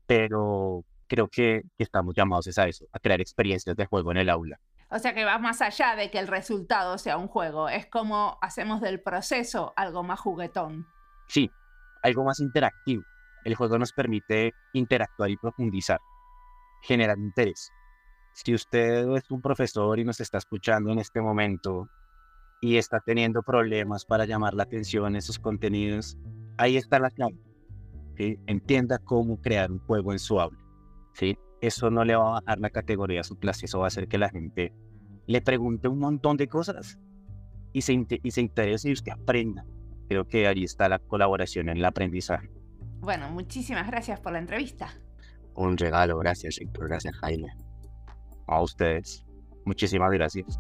pero 0.08 0.84
creo 1.08 1.28
que, 1.28 1.62
estamos 1.78 2.16
llamados 2.16 2.58
a 2.58 2.68
eso, 2.68 2.86
a 2.92 3.00
crear 3.00 3.22
experiencias 3.22 3.76
de 3.76 3.86
juego 3.86 4.12
en 4.12 4.18
el 4.18 4.30
aula. 4.30 4.60
O 4.90 4.98
sea 5.00 5.14
que 5.14 5.26
va 5.26 5.38
más 5.38 5.62
allá 5.62 5.96
de 5.96 6.10
que 6.10 6.18
el 6.18 6.28
resultado 6.28 6.98
sea 6.98 7.18
un 7.18 7.28
juego, 7.28 7.70
es 7.70 7.86
como 7.88 8.40
hacemos 8.42 8.82
del 8.82 9.02
proceso 9.02 9.74
algo 9.76 10.02
más 10.02 10.20
juguetón. 10.20 10.88
Sí, 11.28 11.52
algo 12.02 12.24
más 12.24 12.40
interactivo. 12.40 13.04
El 13.44 13.56
juego 13.56 13.78
nos 13.78 13.92
permite 13.92 14.54
interactuar 14.74 15.30
y 15.30 15.38
profundizar, 15.38 16.00
generar 16.82 17.18
interés. 17.18 17.70
Si 18.34 18.54
usted 18.54 19.10
es 19.16 19.30
un 19.30 19.42
profesor 19.42 20.00
y 20.00 20.06
nos 20.06 20.22
está 20.22 20.38
escuchando 20.38 20.92
en 20.92 21.00
este 21.00 21.22
momento 21.22 21.90
y 22.62 22.78
está 22.78 23.00
teniendo 23.06 23.42
problemas 23.44 24.06
para 24.06 24.26
llamar 24.26 24.54
la 24.54 24.64
atención 24.64 25.08
en 25.08 25.16
esos 25.18 25.38
contenidos, 25.38 26.18
ahí 26.58 26.78
está 26.78 27.00
la 27.00 27.10
clave. 27.10 27.36
Entienda 28.18 28.98
cómo 29.00 29.40
crear 29.42 29.72
un 29.72 29.80
juego 29.80 30.12
en 30.12 30.20
su 30.20 30.40
aula. 30.40 30.58
¿sí? 31.14 31.38
Eso 31.62 31.90
no 31.90 32.04
le 32.04 32.16
va 32.16 32.28
a 32.30 32.42
bajar 32.42 32.60
la 32.60 32.70
categoría 32.70 33.22
a 33.22 33.24
su 33.24 33.38
clase, 33.38 33.66
eso 33.66 33.80
va 33.80 33.86
a 33.86 33.88
hacer 33.88 34.08
que 34.08 34.18
la 34.18 34.30
gente 34.30 34.74
le 35.26 35.42
pregunte 35.42 35.88
un 35.88 36.00
montón 36.00 36.38
de 36.38 36.48
cosas 36.48 37.00
y 37.74 37.82
se, 37.82 38.06
y 38.24 38.32
se 38.32 38.42
interese 38.42 38.90
y 38.90 38.94
usted 38.94 39.12
aprenda. 39.12 39.66
Creo 40.08 40.28
que 40.28 40.48
ahí 40.48 40.64
está 40.64 40.88
la 40.88 41.00
colaboración 41.00 41.70
en 41.70 41.78
el 41.78 41.86
aprendizaje. 41.86 42.50
Bueno, 43.00 43.30
muchísimas 43.30 43.88
gracias 43.88 44.20
por 44.20 44.32
la 44.32 44.40
entrevista. 44.40 44.90
Un 45.56 45.78
regalo, 45.78 46.18
gracias 46.18 46.60
Héctor, 46.60 46.88
gracias 46.88 47.16
Jaime. 47.18 47.48
A 48.48 48.62
ustedes, 48.62 49.26
muchísimas 49.66 50.12
gracias. 50.12 50.60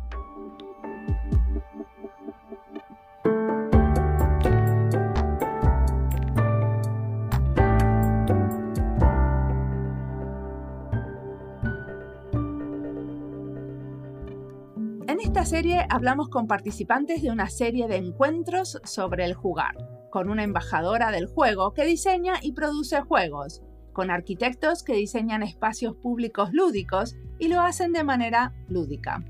Serie 15.45 15.85
hablamos 15.89 16.29
con 16.29 16.47
participantes 16.47 17.21
de 17.21 17.31
una 17.31 17.49
serie 17.49 17.87
de 17.87 17.97
encuentros 17.97 18.79
sobre 18.83 19.25
el 19.25 19.33
jugar, 19.33 19.75
con 20.09 20.29
una 20.29 20.43
embajadora 20.43 21.11
del 21.11 21.27
juego 21.27 21.73
que 21.73 21.85
diseña 21.85 22.35
y 22.41 22.53
produce 22.53 23.01
juegos, 23.01 23.61
con 23.93 24.09
arquitectos 24.09 24.83
que 24.83 24.93
diseñan 24.93 25.43
espacios 25.43 25.95
públicos 25.95 26.49
lúdicos 26.53 27.15
y 27.39 27.47
lo 27.47 27.61
hacen 27.61 27.93
de 27.93 28.03
manera 28.03 28.53
lúdica, 28.67 29.23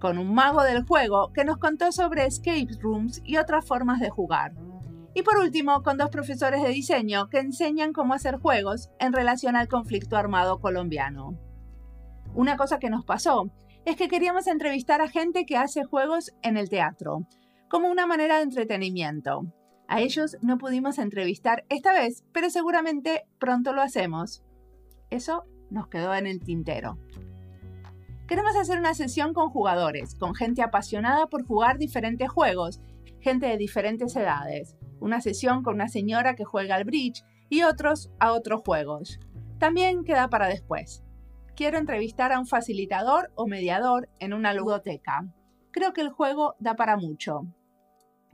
con 0.00 0.18
un 0.18 0.34
mago 0.34 0.62
del 0.62 0.84
juego 0.84 1.32
que 1.32 1.44
nos 1.44 1.58
contó 1.58 1.92
sobre 1.92 2.26
escape 2.26 2.68
rooms 2.80 3.20
y 3.24 3.36
otras 3.36 3.66
formas 3.66 4.00
de 4.00 4.10
jugar. 4.10 4.52
Y 5.14 5.22
por 5.22 5.36
último, 5.38 5.82
con 5.82 5.98
dos 5.98 6.08
profesores 6.08 6.62
de 6.62 6.70
diseño 6.70 7.28
que 7.28 7.38
enseñan 7.38 7.92
cómo 7.92 8.14
hacer 8.14 8.38
juegos 8.38 8.90
en 8.98 9.12
relación 9.12 9.56
al 9.56 9.68
conflicto 9.68 10.16
armado 10.16 10.60
colombiano. 10.60 11.38
Una 12.34 12.56
cosa 12.56 12.78
que 12.78 12.88
nos 12.88 13.04
pasó 13.04 13.50
es 13.84 13.96
que 13.96 14.08
queríamos 14.08 14.46
entrevistar 14.46 15.00
a 15.00 15.08
gente 15.08 15.44
que 15.44 15.56
hace 15.56 15.84
juegos 15.84 16.32
en 16.42 16.56
el 16.56 16.68
teatro, 16.68 17.26
como 17.68 17.88
una 17.88 18.06
manera 18.06 18.36
de 18.36 18.44
entretenimiento. 18.44 19.42
A 19.88 20.00
ellos 20.00 20.36
no 20.40 20.56
pudimos 20.56 20.98
entrevistar 20.98 21.64
esta 21.68 21.92
vez, 21.92 22.24
pero 22.32 22.48
seguramente 22.48 23.24
pronto 23.38 23.72
lo 23.72 23.82
hacemos. 23.82 24.42
Eso 25.10 25.44
nos 25.70 25.88
quedó 25.88 26.14
en 26.14 26.26
el 26.26 26.40
tintero. 26.40 26.96
Queremos 28.28 28.56
hacer 28.56 28.78
una 28.78 28.94
sesión 28.94 29.34
con 29.34 29.50
jugadores, 29.50 30.14
con 30.14 30.34
gente 30.34 30.62
apasionada 30.62 31.26
por 31.26 31.44
jugar 31.44 31.78
diferentes 31.78 32.30
juegos, 32.30 32.80
gente 33.20 33.46
de 33.46 33.56
diferentes 33.56 34.14
edades. 34.14 34.76
Una 35.00 35.20
sesión 35.20 35.62
con 35.62 35.74
una 35.74 35.88
señora 35.88 36.36
que 36.36 36.44
juega 36.44 36.76
al 36.76 36.84
bridge 36.84 37.24
y 37.50 37.64
otros 37.64 38.10
a 38.20 38.32
otros 38.32 38.62
juegos. 38.64 39.18
También 39.58 40.04
queda 40.04 40.28
para 40.28 40.46
después 40.46 41.02
quiero 41.56 41.78
entrevistar 41.78 42.32
a 42.32 42.38
un 42.38 42.46
facilitador 42.46 43.30
o 43.34 43.46
mediador 43.46 44.08
en 44.18 44.32
una 44.32 44.54
ludoteca. 44.54 45.26
Creo 45.70 45.92
que 45.92 46.00
el 46.00 46.10
juego 46.10 46.54
da 46.58 46.76
para 46.76 46.96
mucho. 46.96 47.42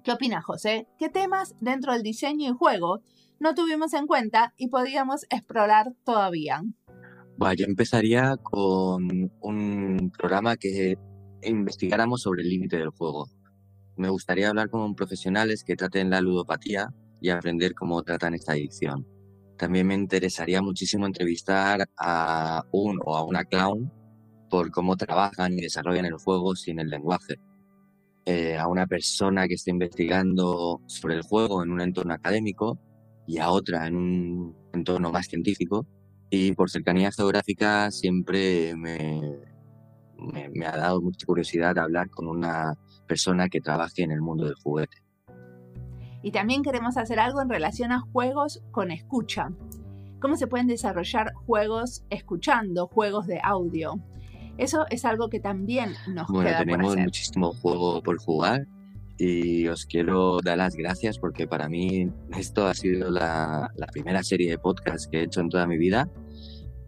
¿Qué 0.02 0.12
opinas, 0.12 0.44
José? 0.44 0.86
¿Qué 0.98 1.08
temas 1.08 1.54
dentro 1.60 1.92
del 1.92 2.02
diseño 2.02 2.50
y 2.50 2.56
juego 2.56 3.00
no 3.40 3.54
tuvimos 3.54 3.92
en 3.94 4.06
cuenta 4.06 4.54
y 4.56 4.68
podríamos 4.68 5.24
explorar 5.30 5.92
todavía? 6.04 6.62
Yo 7.56 7.66
empezaría 7.66 8.36
con 8.42 9.30
un 9.40 10.10
programa 10.16 10.56
que 10.56 10.96
investigáramos 11.42 12.22
sobre 12.22 12.42
el 12.42 12.48
límite 12.48 12.78
del 12.78 12.90
juego. 12.90 13.26
Me 13.96 14.08
gustaría 14.08 14.48
hablar 14.48 14.70
con 14.70 14.94
profesionales 14.94 15.62
que 15.64 15.76
traten 15.76 16.10
la 16.10 16.20
ludopatía 16.20 16.88
y 17.20 17.30
aprender 17.30 17.74
cómo 17.74 18.02
tratan 18.02 18.34
esta 18.34 18.52
adicción. 18.52 19.06
También 19.58 19.88
me 19.88 19.94
interesaría 19.94 20.62
muchísimo 20.62 21.04
entrevistar 21.04 21.88
a 21.98 22.62
un 22.70 23.00
o 23.04 23.16
a 23.16 23.24
una 23.24 23.44
clown 23.44 23.92
por 24.48 24.70
cómo 24.70 24.96
trabajan 24.96 25.52
y 25.52 25.62
desarrollan 25.62 26.06
el 26.06 26.14
juego 26.14 26.54
sin 26.54 26.78
el 26.78 26.88
lenguaje. 26.88 27.40
Eh, 28.24 28.56
a 28.56 28.68
una 28.68 28.86
persona 28.86 29.48
que 29.48 29.54
esté 29.54 29.72
investigando 29.72 30.80
sobre 30.86 31.16
el 31.16 31.22
juego 31.22 31.62
en 31.64 31.72
un 31.72 31.80
entorno 31.80 32.14
académico 32.14 32.78
y 33.26 33.38
a 33.38 33.50
otra 33.50 33.86
en 33.86 33.96
un 33.96 34.56
entorno 34.72 35.10
más 35.10 35.26
científico. 35.26 35.86
Y 36.30 36.52
por 36.52 36.70
cercanía 36.70 37.10
geográfica 37.10 37.90
siempre 37.90 38.76
me, 38.76 39.40
me 40.54 40.66
ha 40.66 40.76
dado 40.76 41.00
mucha 41.00 41.26
curiosidad 41.26 41.78
hablar 41.78 42.10
con 42.10 42.28
una 42.28 42.74
persona 43.08 43.48
que 43.48 43.60
trabaje 43.60 44.02
en 44.02 44.12
el 44.12 44.20
mundo 44.20 44.44
del 44.44 44.54
juguete. 44.54 45.07
Y 46.22 46.32
también 46.32 46.62
queremos 46.62 46.96
hacer 46.96 47.20
algo 47.20 47.40
en 47.40 47.48
relación 47.48 47.92
a 47.92 48.00
juegos 48.00 48.62
con 48.70 48.90
escucha. 48.90 49.50
¿Cómo 50.20 50.36
se 50.36 50.48
pueden 50.48 50.66
desarrollar 50.66 51.32
juegos 51.46 52.04
escuchando, 52.10 52.88
juegos 52.88 53.26
de 53.26 53.40
audio? 53.42 54.00
Eso 54.56 54.86
es 54.90 55.04
algo 55.04 55.28
que 55.28 55.38
también 55.38 55.92
nos 56.08 56.26
bueno, 56.28 56.48
queda 56.48 56.58
tenemos 56.58 56.86
por 56.86 56.92
hacer. 56.92 57.04
muchísimo 57.04 57.52
juego 57.52 58.02
por 58.02 58.18
jugar 58.18 58.66
y 59.16 59.68
os 59.68 59.86
quiero 59.86 60.38
dar 60.44 60.58
las 60.58 60.74
gracias 60.74 61.18
porque 61.18 61.46
para 61.46 61.68
mí 61.68 62.10
esto 62.36 62.66
ha 62.66 62.74
sido 62.74 63.10
la, 63.10 63.70
la 63.76 63.86
primera 63.86 64.22
serie 64.24 64.50
de 64.50 64.58
podcast 64.58 65.10
que 65.10 65.20
he 65.20 65.22
hecho 65.24 65.40
en 65.40 65.48
toda 65.48 65.66
mi 65.66 65.78
vida 65.78 66.10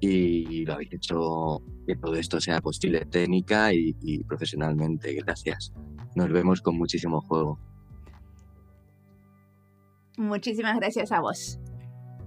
y 0.01 0.65
lo 0.65 0.75
habéis 0.75 0.93
hecho 0.95 1.63
que 1.87 1.95
todo 1.95 2.15
esto 2.15 2.41
sea 2.41 2.61
posible 2.61 3.05
técnica 3.05 3.73
y, 3.75 3.95
y 4.01 4.25
profesionalmente. 4.25 5.15
Gracias. 5.15 5.73
Nos 6.17 6.31
vemos 6.31 6.63
con 6.63 6.77
muchísimo 6.77 7.21
juego. 7.21 7.59
Muchísimas 10.21 10.77
gracias 10.77 11.13
a 11.13 11.21
vos. 11.21 11.59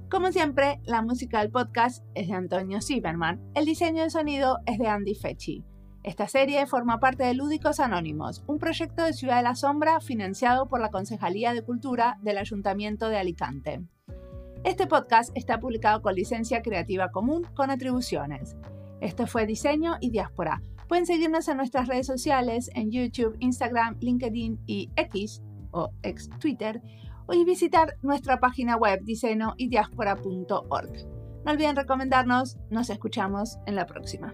Como 0.10 0.32
siempre, 0.32 0.80
la 0.84 1.04
música 1.04 1.42
del 1.42 1.52
podcast 1.52 2.04
es 2.16 2.28
de 2.28 2.34
Antonio 2.34 2.82
Zimmerman. 2.82 3.40
El 3.54 3.66
diseño 3.66 4.02
de 4.02 4.10
sonido 4.10 4.58
es 4.66 4.80
de 4.80 4.88
Andy 4.88 5.14
Fechi. 5.14 5.64
Esta 6.02 6.28
serie 6.28 6.66
forma 6.66 7.00
parte 7.00 7.24
de 7.24 7.36
Lúdicos 7.36 7.80
Anónimos, 7.80 8.44
un 8.48 8.58
proyecto 8.58 9.04
de 9.04 9.14
Ciudad 9.14 9.38
de 9.38 9.44
la 9.44 9.54
Sombra 9.54 10.00
financiado 10.00 10.68
por 10.68 10.82
la 10.82 10.90
Concejalía 10.90 11.54
de 11.54 11.62
Cultura 11.62 12.18
del 12.24 12.40
Ayuntamiento 12.40 13.10
de 13.10 13.18
Alicante. 13.18 13.84
Este 14.64 14.88
podcast 14.88 15.30
está 15.38 15.60
publicado 15.60 16.02
con 16.02 16.16
licencia 16.16 16.64
creativa 16.64 17.12
común 17.12 17.44
con 17.54 17.70
atribuciones. 17.70 18.58
Esto 19.02 19.28
fue 19.28 19.46
Diseño 19.46 19.98
y 20.02 20.10
Diáspora. 20.10 20.64
Pueden 20.88 21.06
seguirnos 21.06 21.48
en 21.48 21.58
nuestras 21.58 21.88
redes 21.88 22.08
sociales 22.08 22.72
en 22.74 22.90
YouTube, 22.90 23.38
Instagram, 23.40 23.98
LinkedIn 24.00 24.62
y 24.66 24.90
X 24.96 25.44
o 25.70 25.92
ex 26.02 26.30
Twitter 26.40 26.82
o 27.26 27.34
visitar 27.46 27.96
nuestra 28.02 28.40
página 28.40 28.76
web 28.78 29.02
disenoydiaspora.org. 29.04 30.92
No 31.46 31.52
olviden 31.52 31.76
recomendarnos, 31.76 32.58
nos 32.70 32.90
escuchamos 32.90 33.58
en 33.66 33.76
la 33.76 33.86
próxima. 33.86 34.34